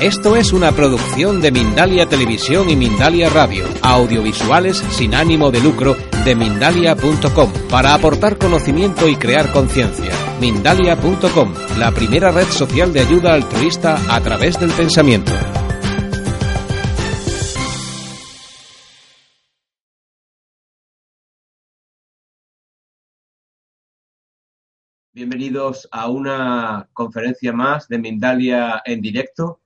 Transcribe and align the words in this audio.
Esto 0.00 0.34
es 0.34 0.54
una 0.54 0.72
producción 0.72 1.42
de 1.42 1.52
Mindalia 1.52 2.06
Televisión 2.06 2.70
y 2.70 2.74
Mindalia 2.74 3.28
Radio, 3.28 3.66
audiovisuales 3.82 4.78
sin 4.78 5.14
ánimo 5.14 5.50
de 5.50 5.60
lucro 5.60 5.94
de 6.24 6.34
mindalia.com, 6.34 7.52
para 7.68 7.92
aportar 7.92 8.38
conocimiento 8.38 9.06
y 9.06 9.16
crear 9.16 9.52
conciencia. 9.52 10.10
Mindalia.com, 10.40 11.52
la 11.76 11.92
primera 11.92 12.32
red 12.32 12.46
social 12.46 12.94
de 12.94 13.00
ayuda 13.00 13.34
altruista 13.34 13.98
a 14.08 14.22
través 14.22 14.58
del 14.58 14.70
pensamiento. 14.70 15.32
Bienvenidos 25.12 25.86
a 25.92 26.08
una 26.08 26.88
conferencia 26.94 27.52
más 27.52 27.86
de 27.86 27.98
Mindalia 27.98 28.80
en 28.86 29.02
directo. 29.02 29.60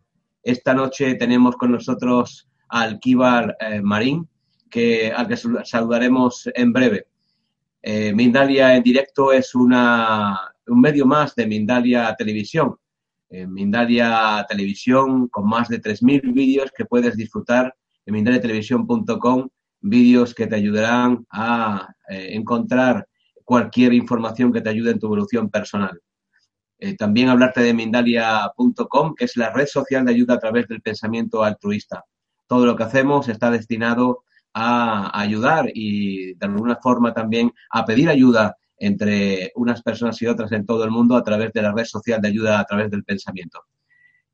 Esta 0.45 0.75
noche 0.75 1.15
tenemos 1.15 1.57
con 1.57 1.73
nosotros 1.73 2.49
a 2.69 2.83
Alquíbar 2.83 3.57
eh, 3.59 3.81
Marín, 3.83 4.29
que, 4.71 5.11
al 5.11 5.27
que 5.27 5.37
sal- 5.37 5.63
saludaremos 5.65 6.49
en 6.55 6.73
breve. 6.73 7.07
Eh, 7.83 8.13
Mindalia 8.15 8.77
en 8.77 8.83
directo 8.83 9.33
es 9.33 9.55
una, 9.55 10.39
un 10.67 10.81
medio 10.81 11.07
más 11.07 11.35
de 11.35 11.47
Mindalia 11.47 12.15
Televisión. 12.17 12.77
Mindalia 13.49 14.47
Televisión 14.49 15.27
con 15.29 15.49
más 15.49 15.69
de 15.69 15.81
3.000 15.81 16.33
vídeos 16.33 16.71
que 16.77 16.85
puedes 16.85 17.17
disfrutar 17.17 17.75
en 18.07 18.15
mindaliatelevisión.com, 18.15 19.49
vídeos 19.81 20.33
que 20.35 20.47
te 20.47 20.55
ayudarán 20.55 21.27
a 21.31 21.89
eh, 22.09 22.29
encontrar 22.35 23.09
cualquier 23.45 23.93
información 23.93 24.53
que 24.53 24.61
te 24.61 24.69
ayude 24.71 24.93
en 24.93 25.01
tu 25.01 25.07
evolución 25.07 25.51
personal. 25.51 26.01
Eh, 26.85 26.97
también 26.97 27.31
hablarte 27.31 27.63
de 27.63 27.73
Mindalia.com, 27.73 29.15
que 29.15 29.25
es 29.25 29.39
la 29.39 29.51
red 29.51 29.65
social 29.65 30.05
de 30.05 30.13
ayuda 30.13 30.35
a 30.35 30.39
través 30.39 30.69
del 30.69 30.83
pensamiento 30.83 31.43
altruista. 31.43 32.05
Todo 32.47 32.67
lo 32.67 32.77
que 32.77 32.83
hacemos 32.83 33.27
está 33.31 33.51
destinado 33.51 34.25
a 34.53 35.19
ayudar 35.19 35.71
y 35.73 36.35
de 36.35 36.47
alguna 36.47 36.77
forma 36.77 37.15
también 37.15 37.51
a 37.71 37.87
pedir 37.87 38.11
ayuda 38.11 38.59
entre 38.77 39.51
unas 39.55 39.81
personas 39.81 40.21
y 40.21 40.27
otras 40.27 40.53
en 40.53 40.67
todo 40.67 40.85
el 40.85 40.91
mundo 40.91 41.17
a 41.17 41.25
través 41.25 41.55
de 41.55 41.63
la 41.63 41.73
red 41.73 41.87
social 41.87 42.21
de 42.21 42.29
ayuda 42.29 42.61
a 42.61 42.65
través 42.67 42.91
del 42.91 43.03
pensamiento. 43.03 43.63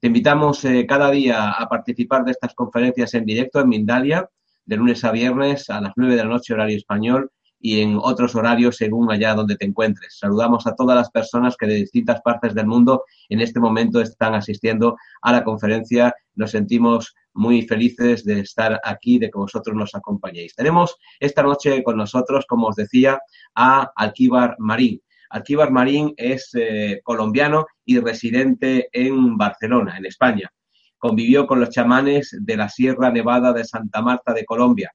Te 0.01 0.09
invitamos 0.09 0.65
eh, 0.65 0.87
cada 0.89 1.09
día 1.13 1.53
a 1.53 1.69
participar 1.69 2.25
de 2.25 2.33
estas 2.33 2.53
conferencias 2.55 3.15
en 3.15 3.27
directo 3.27 3.61
en 3.61 3.69
Mindalia, 3.69 4.29
de 4.65 4.77
lunes 4.77 5.05
a 5.05 5.13
viernes 5.13 5.71
a 5.71 5.81
las 5.81 5.93
9 5.95 6.17
de 6.17 6.25
la 6.25 6.31
noche 6.31 6.53
horario 6.53 6.77
español 6.77 7.31
y 7.61 7.81
en 7.81 7.99
otros 8.01 8.35
horarios 8.35 8.77
según 8.77 9.13
allá 9.13 9.35
donde 9.35 9.57
te 9.57 9.67
encuentres. 9.67 10.17
Saludamos 10.19 10.67
a 10.67 10.75
todas 10.75 10.97
las 10.97 11.11
personas 11.11 11.57
que 11.57 11.67
de 11.67 11.75
distintas 11.75 12.23
partes 12.23 12.55
del 12.55 12.67
mundo 12.67 13.05
en 13.29 13.41
este 13.41 13.61
momento 13.61 14.01
están 14.01 14.35
asistiendo 14.35 14.97
a 15.21 15.33
la 15.33 15.45
conferencia. 15.45 16.15
Nos 16.35 16.53
sentimos 16.53 17.15
muy 17.35 17.63
felices 17.63 18.25
de 18.25 18.41
estar 18.41 18.81
aquí, 18.83 19.19
de 19.19 19.31
que 19.31 19.39
vosotros 19.39 19.77
nos 19.77 19.95
acompañéis. 19.95 20.55
Tenemos 20.55 20.97
esta 21.21 21.43
noche 21.43 21.83
con 21.85 21.99
nosotros, 21.99 22.47
como 22.49 22.69
os 22.69 22.77
decía, 22.77 23.21
a 23.55 23.93
Alquíbar 23.95 24.57
Marín. 24.59 25.01
Alquíbar 25.29 25.71
Marín 25.71 26.15
es 26.17 26.51
eh, 26.55 27.01
colombiano 27.05 27.67
y 27.85 28.01
residente 28.01 28.89
en 28.93 29.37
Barcelona, 29.37 29.99
en 29.99 30.07
España. 30.07 30.51
Convivió 30.99 31.47
con 31.47 31.61
los 31.61 31.71
chamanes 31.71 32.37
de 32.41 32.57
la 32.57 32.69
Sierra 32.69 33.11
Nevada 33.11 33.53
de 33.53 33.65
Santa 33.65 34.03
Marta 34.03 34.33
de 34.33 34.45
Colombia 34.45 34.93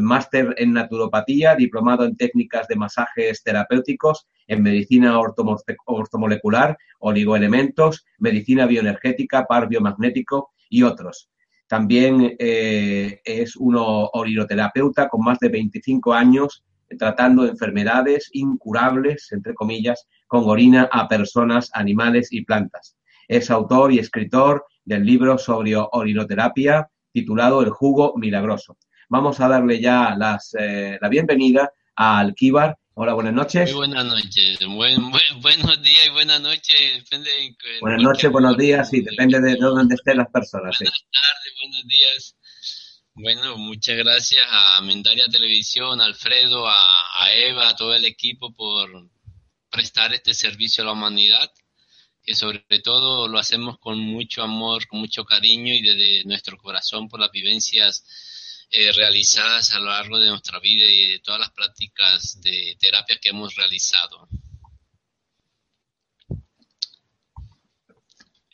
máster 0.00 0.54
en 0.58 0.72
naturopatía, 0.72 1.54
diplomado 1.54 2.04
en 2.04 2.16
técnicas 2.16 2.66
de 2.68 2.76
masajes 2.76 3.42
terapéuticos, 3.42 4.26
en 4.46 4.62
medicina 4.62 5.18
ortomo- 5.18 5.60
ortomolecular, 5.86 6.76
oligoelementos, 7.00 8.04
medicina 8.18 8.66
bioenergética, 8.66 9.46
par 9.46 9.68
biomagnético 9.68 10.52
y 10.70 10.82
otros. 10.82 11.28
También 11.66 12.36
eh, 12.38 13.20
es 13.24 13.56
uno 13.56 14.08
orinoterapeuta 14.12 15.08
con 15.08 15.24
más 15.24 15.38
de 15.38 15.48
25 15.48 16.12
años 16.12 16.64
tratando 16.98 17.46
enfermedades 17.46 18.28
incurables, 18.32 19.32
entre 19.32 19.54
comillas, 19.54 20.06
con 20.26 20.44
orina 20.44 20.88
a 20.92 21.08
personas, 21.08 21.70
animales 21.72 22.32
y 22.32 22.44
plantas. 22.44 22.96
Es 23.28 23.50
autor 23.50 23.92
y 23.92 23.98
escritor 23.98 24.66
del 24.84 25.04
libro 25.06 25.38
sobre 25.38 25.74
orinoterapia 25.76 26.90
titulado 27.12 27.62
El 27.62 27.70
jugo 27.70 28.14
milagroso 28.16 28.76
vamos 29.12 29.38
a 29.40 29.46
darle 29.48 29.78
ya 29.78 30.14
las, 30.16 30.56
eh, 30.58 30.98
la 31.00 31.08
bienvenida 31.10 31.70
a 31.94 32.18
Alquíbar. 32.20 32.78
Hola, 32.94 33.12
buenas 33.12 33.34
noches. 33.34 33.68
Muy 33.70 33.86
buenas 33.86 34.06
noches. 34.06 34.58
Buen, 34.66 35.10
buen- 35.10 35.40
buenos 35.42 35.82
días 35.82 36.06
y 36.06 36.10
buenas 36.10 36.40
noches. 36.40 37.04
Depende 37.04 37.30
en 37.44 37.54
que- 37.56 37.78
Buenas 37.82 37.98
en 37.98 38.04
noches, 38.04 38.30
buenos 38.32 38.56
días, 38.56 38.88
sí, 38.88 39.02
depende 39.02 39.38
de 39.40 39.56
dónde 39.56 39.94
estén 39.96 40.16
las 40.16 40.28
personas. 40.30 40.74
Sí. 40.78 40.84
Buenas 40.84 41.04
tardes, 41.12 41.52
buenos 41.60 41.86
días. 41.88 42.36
Bueno, 43.14 43.58
muchas 43.58 43.96
gracias 43.98 44.46
a 44.48 44.80
Mendaria 44.80 45.26
Televisión, 45.30 46.00
a 46.00 46.06
Alfredo, 46.06 46.66
a, 46.66 46.74
a 47.20 47.32
Eva, 47.34 47.68
a 47.68 47.76
todo 47.76 47.94
el 47.94 48.06
equipo 48.06 48.54
por 48.54 49.10
prestar 49.70 50.14
este 50.14 50.32
servicio 50.32 50.84
a 50.84 50.86
la 50.86 50.92
humanidad, 50.92 51.50
que 52.22 52.34
sobre 52.34 52.64
todo 52.82 53.28
lo 53.28 53.38
hacemos 53.38 53.78
con 53.78 53.98
mucho 53.98 54.42
amor, 54.42 54.86
con 54.86 55.00
mucho 55.00 55.24
cariño 55.26 55.74
y 55.74 55.82
desde 55.82 56.24
nuestro 56.24 56.56
corazón 56.56 57.08
por 57.10 57.20
las 57.20 57.30
vivencias 57.30 58.06
eh, 58.74 58.90
realizadas 58.90 59.74
a 59.74 59.78
lo 59.80 59.90
largo 59.90 60.18
de 60.18 60.30
nuestra 60.30 60.58
vida 60.58 60.86
y 60.86 61.08
de 61.08 61.18
todas 61.18 61.40
las 61.40 61.50
prácticas 61.50 62.40
de 62.40 62.74
terapia 62.80 63.18
que 63.20 63.28
hemos 63.28 63.54
realizado. 63.54 64.26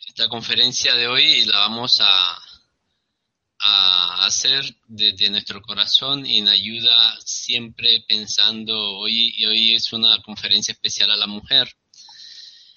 Esta 0.04 0.28
conferencia 0.28 0.96
de 0.96 1.06
hoy 1.06 1.44
la 1.44 1.60
vamos 1.60 2.00
a, 2.00 2.42
a 3.60 4.26
hacer 4.26 4.64
desde 4.88 5.30
nuestro 5.30 5.62
corazón 5.62 6.26
y 6.26 6.38
en 6.38 6.48
ayuda 6.48 7.16
siempre 7.24 8.04
pensando, 8.08 8.98
hoy, 8.98 9.32
y 9.36 9.46
hoy 9.46 9.74
es 9.76 9.92
una 9.92 10.20
conferencia 10.22 10.72
especial 10.72 11.12
a 11.12 11.16
la 11.16 11.28
mujer, 11.28 11.72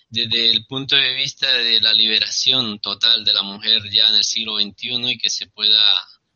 desde 0.09 0.51
el 0.51 0.67
punto 0.67 0.95
de 0.95 1.15
vista 1.15 1.51
de 1.51 1.81
la 1.81 1.93
liberación 1.93 2.77
total 2.79 3.25
de 3.25 3.33
la 3.33 3.41
mujer 3.41 3.81
ya 3.89 4.09
en 4.09 4.15
el 4.15 4.23
siglo 4.23 4.59
XXI 4.59 5.09
y 5.09 5.17
que 5.17 5.31
se 5.31 5.47
pueda 5.47 5.81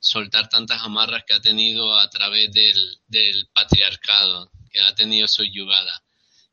soltar 0.05 0.47
tantas 0.49 0.83
amarras 0.83 1.23
que 1.25 1.33
ha 1.33 1.41
tenido 1.41 1.97
a 1.97 2.07
través 2.11 2.51
del, 2.53 2.99
del 3.07 3.49
patriarcado, 3.51 4.51
que 4.69 4.79
ha 4.79 4.93
tenido 4.93 5.27
subyugada, 5.27 6.03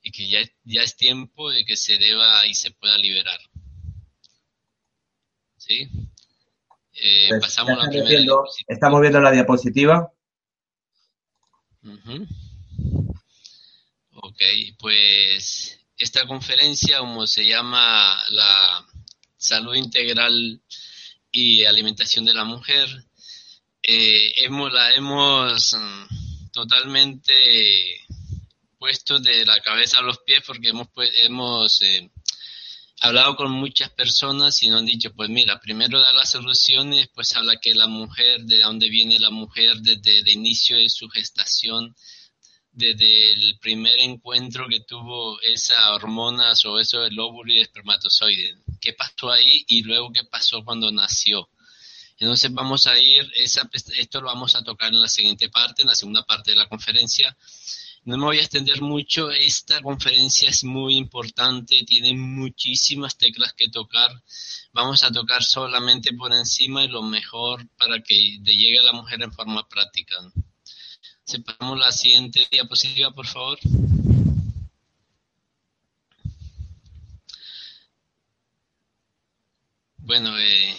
y 0.03 0.11
que 0.11 0.27
ya, 0.27 0.39
ya 0.65 0.83
es 0.83 0.97
tiempo 0.97 1.51
de 1.51 1.63
que 1.67 1.77
se 1.77 1.99
deba 1.99 2.47
y 2.47 2.55
se 2.55 2.71
pueda 2.71 2.97
liberar. 2.97 3.39
¿Sí? 5.59 5.87
Eh, 6.95 7.27
Pues, 7.29 7.41
pasamos 7.43 7.77
la 7.77 7.85
estamos, 7.85 7.89
primera 7.91 8.09
viendo, 8.09 8.45
estamos 8.67 9.01
viendo 9.03 9.21
la 9.21 9.33
diapositiva. 9.33 10.11
Ujú. 11.83 12.27
Ok, 14.15 14.41
pues 14.79 15.79
esta 15.99 16.27
conferencia, 16.27 17.01
como 17.01 17.27
se 17.27 17.45
llama 17.45 18.19
la 18.31 18.87
salud 19.37 19.75
integral 19.75 20.63
y 21.31 21.65
alimentación 21.65 22.25
de 22.25 22.35
la 22.35 22.45
mujer, 22.45 22.89
eh, 23.83 24.33
hemos, 24.45 24.73
la 24.73 24.93
hemos 24.95 25.75
mm, 25.75 26.51
totalmente 26.53 27.35
puesto 28.79 29.19
de 29.19 29.45
la 29.45 29.61
cabeza 29.61 29.99
a 29.99 30.03
los 30.03 30.19
pies 30.21 30.43
porque 30.47 30.69
hemos, 30.69 30.89
pues, 30.95 31.11
hemos 31.23 31.83
eh, 31.83 32.11
hablado 33.01 33.37
con 33.37 33.51
muchas 33.51 33.91
personas 33.91 34.63
y 34.63 34.69
nos 34.69 34.81
han 34.81 34.87
dicho, 34.87 35.13
pues 35.15 35.29
mira, 35.29 35.61
primero 35.61 36.01
da 36.01 36.13
las 36.13 36.31
soluciones, 36.31 36.99
después 36.99 37.35
habla 37.35 37.57
que 37.61 37.75
la 37.75 37.89
mujer, 37.89 38.43
de 38.43 38.61
dónde 38.61 38.89
viene 38.89 39.19
la 39.19 39.31
mujer 39.31 39.77
desde 39.79 40.21
el 40.21 40.29
inicio 40.29 40.77
de 40.77 40.89
su 40.89 41.09
gestación, 41.09 41.95
desde 42.71 43.33
el 43.33 43.59
primer 43.61 43.99
encuentro 43.99 44.67
que 44.69 44.81
tuvo 44.81 45.41
esa 45.43 45.95
hormonas 45.95 46.65
o 46.65 46.79
eso 46.79 47.01
del 47.01 47.19
óvulo 47.19 47.53
y 47.53 47.57
el 47.57 47.63
espermatozoide. 47.63 48.57
¿Qué 48.81 48.93
pasó 48.95 49.31
ahí 49.31 49.65
y 49.67 49.83
luego 49.83 50.13
qué 50.13 50.25
pasó 50.25 50.65
cuando 50.65 50.91
nació? 50.91 51.49
Entonces 52.23 52.55
vamos 52.55 52.87
a 52.87 52.97
ir, 53.01 53.29
esto 53.35 54.21
lo 54.21 54.29
vamos 54.29 54.55
a 54.55 54.63
tocar 54.63 54.93
en 54.93 55.01
la 55.01 55.09
siguiente 55.09 55.49
parte, 55.49 55.83
en 55.83 55.89
la 55.89 55.97
segunda 55.97 56.23
parte 56.23 56.53
de 56.53 56.57
la 56.57 56.69
conferencia, 56.69 57.37
No 58.05 58.17
me 58.17 58.27
voy 58.27 58.39
a 58.39 58.43
extender 58.43 58.81
mucho, 58.81 59.33
esta 59.33 59.83
conferencia 59.83 60.49
es 60.49 60.63
muy 60.63 60.97
importante, 60.97 61.83
tiene 61.85 62.15
muchísimas 62.15 63.19
teclas 63.19 63.55
que 63.55 63.71
tocar. 63.71 64.11
Vamos 64.73 65.03
a 65.03 65.11
tocar 65.11 65.43
solamente 65.43 66.13
por 66.13 66.33
encima 66.33 66.85
y 66.85 66.89
lo 66.89 67.03
mejor 67.03 67.69
para 67.77 68.01
que 68.01 68.39
llegue 68.39 68.79
a 68.79 68.85
la 68.85 68.93
mujer 68.93 69.21
en 69.21 69.33
forma 69.33 69.69
práctica. 69.69 70.15
Separamos 71.25 71.77
la 71.77 71.91
siguiente 71.91 72.47
diapositiva, 72.53 73.11
por 73.11 73.27
favor. 73.27 73.59
Bueno, 79.99 80.39
eh, 80.39 80.77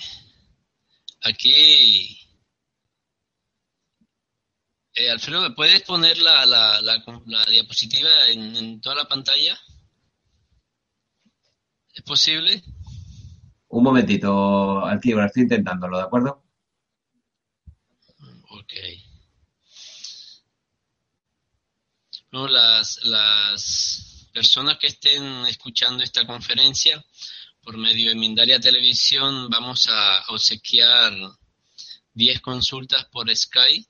aquí 1.23 2.23
eh, 4.95 5.09
Alfredo, 5.09 5.41
¿me 5.41 5.55
puedes 5.55 5.81
poner 5.83 6.19
la, 6.19 6.45
la, 6.45 6.79
la, 6.81 7.45
diapositiva 7.49 8.09
en, 8.27 8.79
toda 8.79 8.95
la 8.95 9.05
pantalla? 9.05 9.59
¿Es 11.93 12.03
posible? 12.03 12.63
Un 13.69 13.83
momentito, 13.83 14.85
Alquibra, 14.85 15.25
estoy 15.25 15.43
intentándolo, 15.43 15.97
¿de 15.97 16.03
acuerdo? 16.03 16.43
Ok. 18.49 18.73
No, 22.31 22.47
las, 22.47 23.03
las 23.05 24.29
personas 24.31 24.77
que 24.77 24.87
estén 24.87 25.23
escuchando 25.47 26.03
esta 26.03 26.27
conferencia 26.27 27.03
por 27.63 27.77
medio 27.77 28.09
de 28.09 28.15
Mindalia 28.15 28.59
Televisión 28.59 29.49
vamos 29.49 29.87
a 29.89 30.25
obsequiar 30.27 31.13
10 32.13 32.41
consultas 32.41 33.05
por 33.05 33.33
Skype 33.33 33.87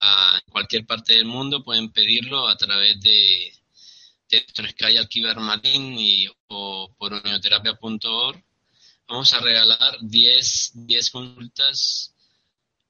a 0.00 0.42
cualquier 0.50 0.84
parte 0.84 1.14
del 1.14 1.24
mundo, 1.24 1.64
pueden 1.64 1.90
pedirlo 1.90 2.46
a 2.48 2.56
través 2.56 3.00
de, 3.00 3.52
de 4.28 4.40
nuestro 4.40 4.68
Sky 4.68 4.96
Alquivar 4.98 5.40
Marín 5.40 5.98
y, 5.98 6.26
o 6.48 6.94
por 6.98 7.14
unioterapia.org. 7.14 8.44
Vamos 9.08 9.32
a 9.32 9.40
regalar 9.40 9.96
10, 10.02 10.72
10 10.86 11.10
consultas 11.10 12.14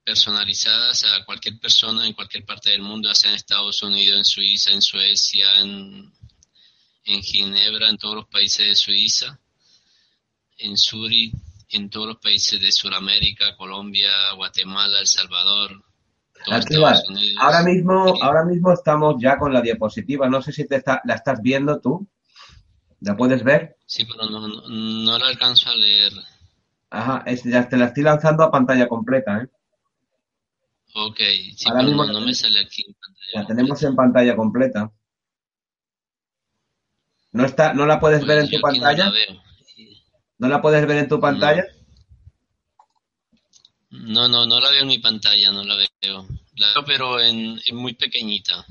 personalizadas 0.04 1.04
a 1.04 1.24
cualquier 1.24 1.60
persona 1.60 2.06
en 2.06 2.14
cualquier 2.14 2.44
parte 2.44 2.70
del 2.70 2.82
mundo, 2.82 3.14
sea 3.14 3.30
en 3.30 3.36
Estados 3.36 3.82
Unidos, 3.82 4.18
en 4.18 4.24
Suiza, 4.24 4.72
en 4.72 4.82
Suecia, 4.82 5.60
en 5.60 6.12
Ginebra, 7.22 7.88
en 7.88 7.98
todos 7.98 8.16
los 8.16 8.28
países 8.28 8.66
de 8.66 8.74
Suiza, 8.74 9.38
en 10.62 10.76
Suri, 10.76 11.32
en 11.70 11.90
todos 11.90 12.06
los 12.08 12.16
países 12.18 12.60
de 12.60 12.72
Sudamérica, 12.72 13.56
Colombia, 13.56 14.10
Guatemala, 14.36 15.00
El 15.00 15.06
Salvador, 15.06 15.82
ahora 17.40 17.62
mismo, 17.62 18.14
ahora 18.22 18.44
mismo 18.44 18.72
estamos 18.72 19.16
ya 19.20 19.38
con 19.38 19.52
la 19.52 19.60
diapositiva. 19.60 20.28
No 20.28 20.42
sé 20.42 20.52
si 20.52 20.66
te 20.66 20.82
la 21.04 21.14
estás 21.14 21.40
viendo 21.42 21.80
tú. 21.80 22.06
¿La 23.00 23.16
puedes 23.16 23.42
ver? 23.42 23.76
Sí, 23.86 24.04
pero 24.04 24.30
no, 24.30 25.18
la 25.18 25.26
alcanzo 25.26 25.70
a 25.70 25.76
leer. 25.76 26.12
Ajá, 26.90 27.24
ya 27.44 27.68
te 27.68 27.76
la 27.76 27.86
estoy 27.86 28.04
lanzando 28.04 28.44
a 28.44 28.50
pantalla 28.50 28.86
completa, 28.86 29.42
¿eh? 29.42 29.48
Ok, 30.94 31.18
sí, 31.56 31.64
ahora 31.68 31.82
mismo 31.82 32.04
no, 32.04 32.20
me 32.20 32.34
sale 32.34 32.60
aquí 32.60 32.84
en 32.86 32.94
pantalla. 32.94 33.32
La 33.34 33.46
tenemos 33.46 33.82
en 33.82 33.96
pantalla 33.96 34.36
completa. 34.36 34.92
¿No, 37.32 37.46
está, 37.46 37.72
¿No 37.72 37.86
la 37.86 37.98
puedes 37.98 38.26
ver 38.26 38.40
en 38.40 38.50
tu 38.50 38.60
pantalla? 38.60 39.06
No 39.06 39.12
la, 39.12 39.42
¿No 40.42 40.48
la 40.48 40.60
puedes 40.60 40.84
ver 40.88 40.96
en 40.96 41.08
tu 41.08 41.20
pantalla? 41.20 41.64
No, 43.90 44.26
no, 44.26 44.44
no 44.44 44.58
la 44.58 44.72
veo 44.72 44.82
en 44.82 44.88
mi 44.88 44.98
pantalla, 44.98 45.52
no 45.52 45.62
la 45.62 45.76
veo. 45.76 46.26
La 46.56 46.72
veo, 46.72 46.84
pero 46.84 47.20
en, 47.20 47.60
muy 47.74 47.94
pequeñita. 47.94 48.66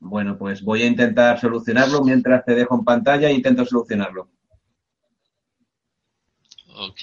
Bueno, 0.00 0.36
pues 0.36 0.62
voy 0.62 0.82
a 0.82 0.86
intentar 0.86 1.40
solucionarlo 1.40 2.02
mientras 2.02 2.44
te 2.44 2.56
dejo 2.56 2.74
en 2.74 2.84
pantalla 2.84 3.28
e 3.28 3.34
intento 3.34 3.64
solucionarlo. 3.64 4.30
Ok. 6.74 7.00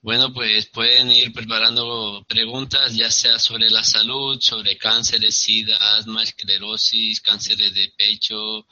Bueno, 0.00 0.32
pues 0.32 0.66
pueden 0.70 1.08
ir 1.12 1.32
preparando 1.32 2.26
preguntas, 2.28 2.96
ya 2.96 3.12
sea 3.12 3.38
sobre 3.38 3.70
la 3.70 3.84
salud, 3.84 4.40
sobre 4.40 4.76
cánceres, 4.76 5.36
sida, 5.36 5.76
asma, 5.96 6.24
esclerosis, 6.24 7.20
cánceres 7.20 7.72
de 7.72 7.92
pecho, 7.96 8.66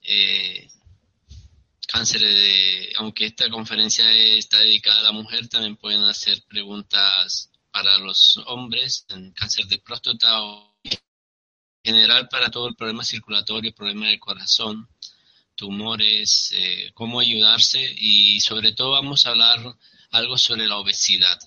eh, 0.00 0.70
cáncer 1.94 2.22
de, 2.22 2.92
aunque 2.96 3.26
esta 3.26 3.48
conferencia 3.48 4.04
está 4.10 4.58
dedicada 4.58 4.98
a 4.98 5.04
la 5.04 5.12
mujer, 5.12 5.48
también 5.48 5.76
pueden 5.76 6.02
hacer 6.02 6.42
preguntas 6.48 7.52
para 7.70 7.98
los 7.98 8.36
hombres 8.46 9.06
en 9.10 9.30
cáncer 9.32 9.66
de 9.66 9.78
próstata 9.78 10.42
o 10.42 10.74
en 10.82 10.98
general 11.84 12.28
para 12.28 12.50
todo 12.50 12.66
el 12.66 12.74
problema 12.74 13.04
circulatorio, 13.04 13.72
problema 13.72 14.08
del 14.08 14.18
corazón, 14.18 14.88
tumores, 15.54 16.52
eh, 16.56 16.90
cómo 16.94 17.20
ayudarse 17.20 17.80
y 17.96 18.40
sobre 18.40 18.72
todo 18.72 18.90
vamos 18.90 19.24
a 19.24 19.30
hablar 19.30 19.60
algo 20.10 20.36
sobre 20.36 20.66
la 20.66 20.78
obesidad. 20.78 21.38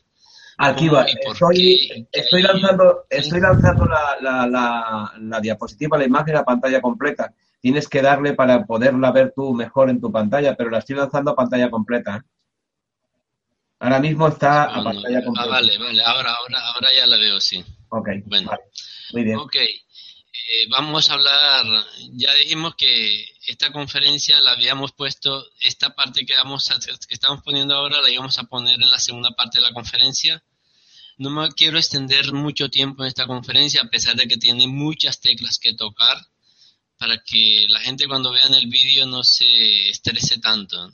Aquí 0.59 0.87
va, 0.87 1.03
estoy, 1.03 2.07
estoy, 2.09 2.41
lanzando, 2.41 3.05
estoy 3.09 3.41
lanzando 3.41 3.85
la, 3.85 4.17
la, 4.21 4.47
la, 4.47 5.13
la 5.19 5.39
diapositiva, 5.41 5.97
la 5.97 6.05
imagen, 6.05 6.35
la 6.35 6.45
pantalla 6.45 6.81
completa 6.81 7.33
tienes 7.59 7.87
que 7.87 8.01
darle 8.01 8.33
para 8.33 8.65
poderla 8.65 9.11
ver 9.11 9.33
tú 9.35 9.53
mejor 9.53 9.89
en 9.89 9.99
tu 9.99 10.11
pantalla, 10.11 10.55
pero 10.55 10.69
la 10.69 10.79
estoy 10.79 10.95
lanzando 10.95 11.31
a 11.31 11.35
pantalla 11.35 11.69
completa. 11.69 12.25
Ahora 13.79 13.99
mismo 13.99 14.27
está 14.27 14.63
a 14.63 14.83
pantalla 14.83 15.23
completa. 15.23 15.47
Ah, 15.47 15.51
vale, 15.51 15.77
vale, 15.77 16.03
ahora, 16.03 16.33
ahora, 16.33 16.59
ahora 16.73 16.89
ya 16.95 17.05
la 17.07 17.17
veo, 17.17 17.39
sí. 17.39 17.63
Ok, 17.89 18.09
bueno. 18.25 18.51
Muy 19.13 19.23
bien. 19.23 19.37
Ok, 19.37 19.55
eh, 20.49 20.67
vamos 20.69 21.09
a 21.09 21.15
hablar, 21.15 21.65
ya 22.13 22.33
dijimos 22.35 22.75
que 22.75 23.25
esta 23.47 23.71
conferencia 23.71 24.39
la 24.41 24.51
habíamos 24.51 24.93
puesto, 24.93 25.45
esta 25.59 25.93
parte 25.93 26.25
que, 26.25 26.35
vamos 26.35 26.69
que 27.07 27.13
estamos 27.13 27.43
poniendo 27.43 27.75
ahora 27.75 28.01
la 28.01 28.09
íbamos 28.09 28.39
a 28.39 28.43
poner 28.43 28.75
en 28.81 28.89
la 28.89 28.99
segunda 28.99 29.31
parte 29.31 29.57
de 29.57 29.65
la 29.65 29.73
conferencia. 29.73 30.41
No 31.17 31.31
me 31.31 31.49
quiero 31.51 31.77
extender 31.77 32.31
mucho 32.31 32.69
tiempo 32.69 33.03
en 33.03 33.07
esta 33.07 33.27
conferencia, 33.27 33.81
a 33.81 33.89
pesar 33.89 34.15
de 34.15 34.27
que 34.27 34.37
tiene 34.37 34.67
muchas 34.67 35.19
teclas 35.19 35.59
que 35.59 35.73
tocar 35.73 36.17
para 36.97 37.23
que 37.23 37.65
la 37.69 37.79
gente 37.79 38.07
cuando 38.07 38.31
vean 38.31 38.53
el 38.53 38.67
vídeo 38.67 39.05
no 39.05 39.23
se 39.23 39.89
estrese 39.89 40.39
tanto. 40.39 40.93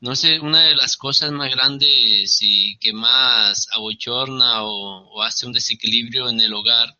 No 0.00 0.16
sé, 0.16 0.38
una 0.40 0.62
de 0.64 0.74
las 0.74 0.96
cosas 0.96 1.30
más 1.30 1.50
grandes 1.50 2.38
y 2.40 2.78
que 2.78 2.92
más 2.92 3.68
abochorna 3.72 4.62
o, 4.64 5.22
hace 5.22 5.46
un 5.46 5.52
desequilibrio 5.52 6.28
en 6.28 6.40
el 6.40 6.54
hogar 6.54 6.96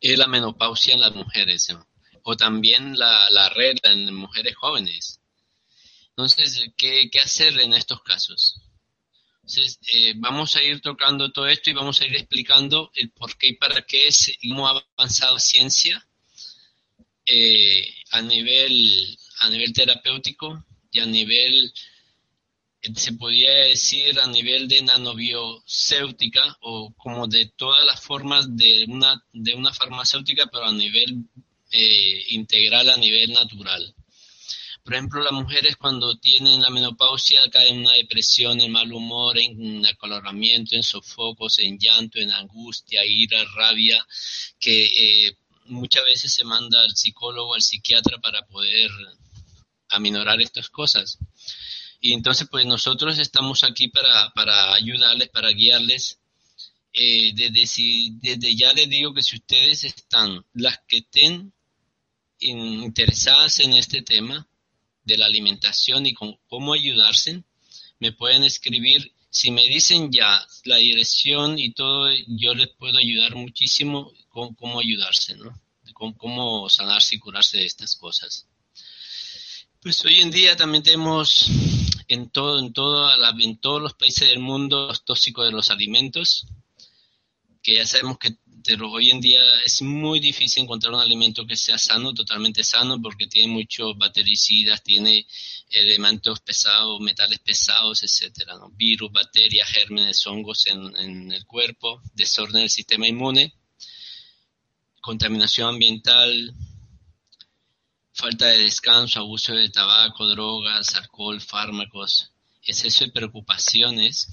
es 0.00 0.18
la 0.18 0.26
menopausia 0.26 0.94
en 0.94 1.00
las 1.00 1.14
mujeres, 1.14 1.68
o 2.22 2.36
también 2.36 2.98
la, 2.98 3.30
la 3.30 3.48
regla 3.50 3.92
en 3.92 4.14
mujeres 4.14 4.54
jóvenes. 4.56 5.20
Entonces, 6.10 6.70
¿qué, 6.76 7.10
qué 7.10 7.18
hacer 7.20 7.60
en 7.60 7.74
estos 7.74 8.02
casos? 8.02 8.60
Entonces, 9.42 9.78
eh, 9.94 10.14
vamos 10.16 10.56
a 10.56 10.62
ir 10.62 10.80
tocando 10.80 11.32
todo 11.32 11.48
esto 11.48 11.70
y 11.70 11.74
vamos 11.74 12.00
a 12.00 12.06
ir 12.06 12.14
explicando 12.16 12.90
el 12.94 13.10
por 13.10 13.36
qué 13.38 13.48
y 13.48 13.52
para 13.54 13.82
qué 13.82 14.08
es, 14.08 14.28
ha 14.28 14.82
avanzado 14.96 15.38
ciencia 15.38 16.07
eh, 17.30 17.94
a 18.12 18.22
nivel 18.22 19.18
a 19.40 19.50
nivel 19.50 19.72
terapéutico 19.72 20.64
y 20.90 21.00
a 21.00 21.06
nivel 21.06 21.72
se 22.94 23.12
podría 23.12 23.52
decir 23.64 24.18
a 24.20 24.26
nivel 24.26 24.68
de 24.68 24.82
nanobiocéutica 24.82 26.56
o 26.60 26.94
como 26.96 27.26
de 27.26 27.46
todas 27.56 27.84
las 27.84 28.00
formas 28.00 28.56
de 28.56 28.86
una 28.88 29.22
de 29.32 29.54
una 29.54 29.72
farmacéutica 29.72 30.48
pero 30.50 30.66
a 30.66 30.72
nivel 30.72 31.24
eh, 31.70 32.24
integral 32.28 32.88
a 32.90 32.96
nivel 32.96 33.32
natural. 33.32 33.94
Por 34.84 34.94
ejemplo 34.94 35.22
las 35.22 35.32
mujeres 35.32 35.76
cuando 35.76 36.16
tienen 36.18 36.62
la 36.62 36.70
menopausia 36.70 37.42
caen 37.50 37.74
en 37.74 37.80
una 37.80 37.92
depresión 37.92 38.60
en 38.60 38.72
mal 38.72 38.90
humor 38.92 39.38
en 39.38 39.84
acoloramiento 39.86 40.76
en 40.76 40.82
sofocos 40.82 41.58
en 41.58 41.78
llanto 41.78 42.18
en 42.18 42.30
angustia 42.30 43.04
ira 43.04 43.44
rabia 43.54 44.06
que 44.58 44.86
eh, 45.26 45.36
muchas 45.68 46.04
veces 46.04 46.32
se 46.32 46.44
manda 46.44 46.80
al 46.80 46.94
psicólogo, 46.96 47.54
al 47.54 47.62
psiquiatra 47.62 48.18
para 48.18 48.46
poder 48.46 48.90
aminorar 49.90 50.40
estas 50.40 50.68
cosas. 50.68 51.18
Y 52.00 52.12
entonces, 52.12 52.48
pues 52.50 52.66
nosotros 52.66 53.18
estamos 53.18 53.64
aquí 53.64 53.88
para, 53.88 54.30
para 54.34 54.74
ayudarles, 54.74 55.28
para 55.30 55.50
guiarles. 55.50 56.18
Eh, 56.92 57.32
desde, 57.34 57.66
si, 57.66 58.10
desde 58.20 58.54
ya 58.56 58.72
les 58.72 58.88
digo 58.88 59.12
que 59.12 59.22
si 59.22 59.36
ustedes 59.36 59.84
están, 59.84 60.44
las 60.54 60.78
que 60.86 60.98
estén 60.98 61.52
interesadas 62.40 63.58
en 63.60 63.72
este 63.72 64.02
tema 64.02 64.46
de 65.04 65.16
la 65.16 65.26
alimentación 65.26 66.06
y 66.06 66.14
con 66.14 66.38
cómo 66.48 66.72
ayudarse, 66.72 67.42
me 67.98 68.12
pueden 68.12 68.44
escribir. 68.44 69.12
Si 69.30 69.50
me 69.50 69.66
dicen 69.66 70.10
ya 70.12 70.46
la 70.64 70.76
dirección 70.76 71.58
y 71.58 71.72
todo, 71.72 72.10
yo 72.28 72.54
les 72.54 72.68
puedo 72.68 72.98
ayudar 72.98 73.34
muchísimo 73.34 74.12
cómo, 74.28 74.80
ayudarse, 74.80 75.36
¿no? 75.36 75.60
Cómo, 75.94 76.68
sanarse 76.68 77.16
y 77.16 77.18
curarse 77.18 77.58
de 77.58 77.66
estas 77.66 77.96
cosas. 77.96 78.46
Pues 79.80 80.04
hoy 80.04 80.16
en 80.16 80.30
día 80.30 80.56
también 80.56 80.82
tenemos 80.82 81.46
en 82.08 82.30
todo, 82.30 82.58
en 82.58 82.72
todo, 82.72 83.10
en 83.38 83.58
todos 83.58 83.82
los 83.82 83.94
países 83.94 84.28
del 84.28 84.38
mundo 84.38 84.88
los 84.88 85.04
tóxicos 85.04 85.46
de 85.46 85.52
los 85.52 85.70
alimentos, 85.70 86.46
que 87.62 87.76
ya 87.76 87.86
sabemos 87.86 88.18
que 88.18 88.36
hoy 88.82 89.10
en 89.10 89.20
día 89.20 89.40
es 89.64 89.82
muy 89.82 90.20
difícil 90.20 90.64
encontrar 90.64 90.92
un 90.92 91.00
alimento 91.00 91.46
que 91.46 91.56
sea 91.56 91.78
sano, 91.78 92.12
totalmente 92.12 92.64
sano, 92.64 93.00
porque 93.00 93.26
tiene 93.26 93.52
muchos 93.52 93.96
bactericidas, 93.96 94.82
tiene 94.82 95.26
elementos 95.70 96.40
pesados, 96.40 97.00
metales 97.00 97.38
pesados, 97.40 98.02
etcétera, 98.02 98.54
virus, 98.72 99.12
bacterias, 99.12 99.68
gérmenes, 99.70 100.26
hongos 100.26 100.66
en, 100.66 100.96
en 100.96 101.32
el 101.32 101.46
cuerpo, 101.46 102.02
desorden 102.14 102.60
del 102.60 102.70
sistema 102.70 103.06
inmune, 103.06 103.54
contaminación 105.08 105.70
ambiental, 105.70 106.54
falta 108.12 108.44
de 108.44 108.58
descanso, 108.58 109.20
abuso 109.20 109.54
de 109.54 109.70
tabaco, 109.70 110.26
drogas, 110.26 110.96
alcohol, 110.96 111.40
fármacos, 111.40 112.30
exceso 112.62 113.06
de 113.06 113.12
preocupaciones. 113.12 114.28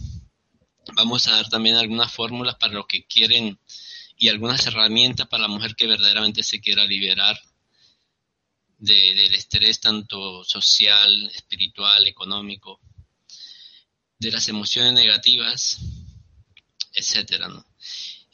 Vamos 0.94 1.28
a 1.28 1.32
dar 1.38 1.48
también 1.48 1.78
algunas 1.78 2.12
fórmulas 2.12 2.56
para 2.56 2.74
los 2.74 2.88
que 2.88 3.06
quieren 3.06 3.58
y 4.18 4.28
algunas 4.28 4.68
herramientas 4.68 5.30
para 5.30 5.44
la 5.44 5.48
mujer 5.48 5.78
que 5.78 5.88
verdaderamente 5.88 6.44
se 6.44 6.60
quiera 6.60 6.84
liberar 6.84 7.40
del 8.78 9.34
estrés 9.34 9.80
tanto 9.80 10.44
social, 10.44 11.32
espiritual, 11.34 12.06
económico, 12.06 12.82
de 14.20 14.30
las 14.30 14.50
emociones 14.50 14.92
negativas, 14.92 15.78
etcétera, 16.92 17.48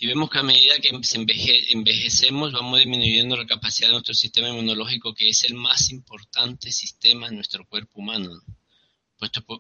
Y 0.01 0.07
vemos 0.07 0.29
que 0.29 0.39
a 0.39 0.43
medida 0.43 0.79
que 0.81 0.89
envejecemos 0.89 2.51
vamos 2.51 2.79
disminuyendo 2.79 3.37
la 3.37 3.45
capacidad 3.45 3.87
de 3.87 3.93
nuestro 3.93 4.13
sistema 4.13 4.49
inmunológico, 4.49 5.13
que 5.13 5.29
es 5.29 5.45
el 5.45 5.53
más 5.53 5.89
importante 5.91 6.71
sistema 6.71 7.27
en 7.27 7.35
nuestro 7.35 7.65
cuerpo 7.65 8.01
humano 8.01 8.41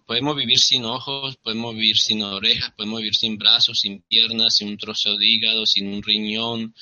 podemos 0.07 0.35
vivir 0.35 0.59
sin 0.59 0.85
ojos, 0.85 1.37
podemos 1.37 1.75
vivir 1.75 1.97
sin 1.97 2.23
orejas, 2.23 2.71
podemos 2.71 2.99
vivir 2.99 3.15
sin 3.15 3.37
brazos, 3.37 3.79
sin 3.79 4.01
piernas, 4.01 4.55
sin 4.55 4.69
un 4.69 4.77
trozo 4.77 5.17
de 5.17 5.25
hígado, 5.27 5.65
sin 5.67 5.87
un 5.93 6.01
riñón, 6.01 6.73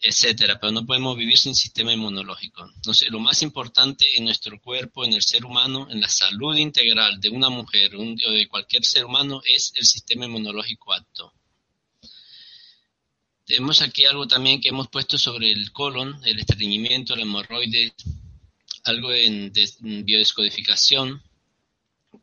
etcétera, 0.00 0.60
pero 0.60 0.72
no 0.72 0.86
podemos 0.86 1.16
vivir 1.16 1.36
sin 1.38 1.54
sistema 1.54 1.92
inmunológico. 1.92 2.68
Entonces, 2.76 3.10
lo 3.10 3.18
más 3.18 3.42
importante 3.42 4.06
en 4.16 4.24
nuestro 4.24 4.60
cuerpo, 4.60 5.04
en 5.04 5.12
el 5.12 5.22
ser 5.22 5.44
humano, 5.44 5.88
en 5.90 6.00
la 6.00 6.08
salud 6.08 6.56
integral 6.56 7.20
de 7.20 7.30
una 7.30 7.50
mujer 7.50 7.96
o 7.96 8.30
de 8.30 8.48
cualquier 8.48 8.84
ser 8.84 9.04
humano 9.04 9.42
es 9.44 9.72
el 9.74 9.84
sistema 9.84 10.26
inmunológico 10.26 10.92
apto. 10.92 11.32
Tenemos 13.52 13.82
aquí 13.82 14.06
algo 14.06 14.26
también 14.26 14.62
que 14.62 14.70
hemos 14.70 14.88
puesto 14.88 15.18
sobre 15.18 15.52
el 15.52 15.72
colon, 15.72 16.18
el 16.24 16.38
estreñimiento, 16.38 17.14
la 17.14 17.20
hemorroide, 17.20 17.92
algo 18.84 19.12
en 19.12 19.52
biodescodificación, 20.06 21.22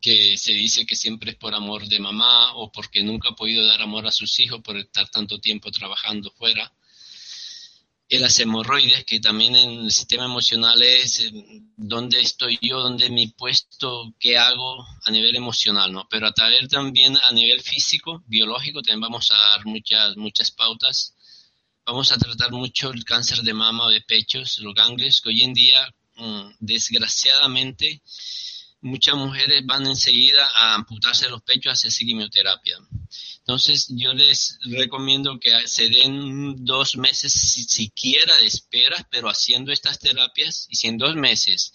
que 0.00 0.36
se 0.36 0.50
dice 0.50 0.84
que 0.84 0.96
siempre 0.96 1.30
es 1.30 1.36
por 1.36 1.54
amor 1.54 1.86
de 1.86 2.00
mamá 2.00 2.56
o 2.56 2.72
porque 2.72 3.04
nunca 3.04 3.28
ha 3.28 3.36
podido 3.36 3.64
dar 3.64 3.80
amor 3.80 4.08
a 4.08 4.10
sus 4.10 4.40
hijos 4.40 4.60
por 4.60 4.76
estar 4.76 5.08
tanto 5.08 5.38
tiempo 5.38 5.70
trabajando 5.70 6.32
fuera. 6.32 6.72
Y 8.08 8.18
las 8.18 8.40
hemorroides, 8.40 9.04
que 9.04 9.20
también 9.20 9.54
en 9.54 9.70
el 9.84 9.92
sistema 9.92 10.24
emocional 10.24 10.82
es 10.82 11.20
eh, 11.20 11.30
dónde 11.76 12.18
estoy 12.18 12.58
yo, 12.60 12.80
dónde 12.80 13.08
mi 13.08 13.28
puesto, 13.28 14.12
qué 14.18 14.36
hago 14.36 14.84
a 15.04 15.12
nivel 15.12 15.36
emocional, 15.36 15.92
¿no? 15.92 16.08
Pero 16.10 16.26
a 16.26 16.32
través 16.32 16.68
también 16.68 17.16
a 17.16 17.30
nivel 17.30 17.60
físico, 17.60 18.24
biológico, 18.26 18.82
también 18.82 19.02
vamos 19.02 19.30
a 19.30 19.34
dar 19.34 19.64
muchas, 19.64 20.16
muchas 20.16 20.50
pautas. 20.50 21.14
Vamos 21.90 22.12
a 22.12 22.18
tratar 22.18 22.52
mucho 22.52 22.92
el 22.92 23.04
cáncer 23.04 23.38
de 23.38 23.52
mama 23.52 23.86
o 23.86 23.90
de 23.90 24.00
pechos, 24.00 24.60
los 24.60 24.76
ganglios, 24.76 25.20
que 25.20 25.30
hoy 25.30 25.42
en 25.42 25.52
día, 25.52 25.92
mm, 26.14 26.52
desgraciadamente, 26.60 28.00
muchas 28.80 29.16
mujeres 29.16 29.66
van 29.66 29.84
enseguida 29.88 30.48
a 30.54 30.76
amputarse 30.76 31.28
los 31.28 31.42
pechos 31.42 31.70
a 31.70 31.72
hacer 31.72 31.90
quimioterapia. 32.06 32.78
Entonces 33.38 33.88
yo 33.90 34.12
les 34.14 34.60
recomiendo 34.62 35.40
que 35.40 35.50
se 35.66 35.88
den 35.88 36.64
dos 36.64 36.96
meses 36.96 37.32
siquiera 37.32 38.36
de 38.36 38.46
espera, 38.46 39.08
pero 39.10 39.28
haciendo 39.28 39.72
estas 39.72 39.98
terapias 39.98 40.68
y 40.70 40.76
si 40.76 40.86
en 40.86 40.96
dos 40.96 41.16
meses 41.16 41.72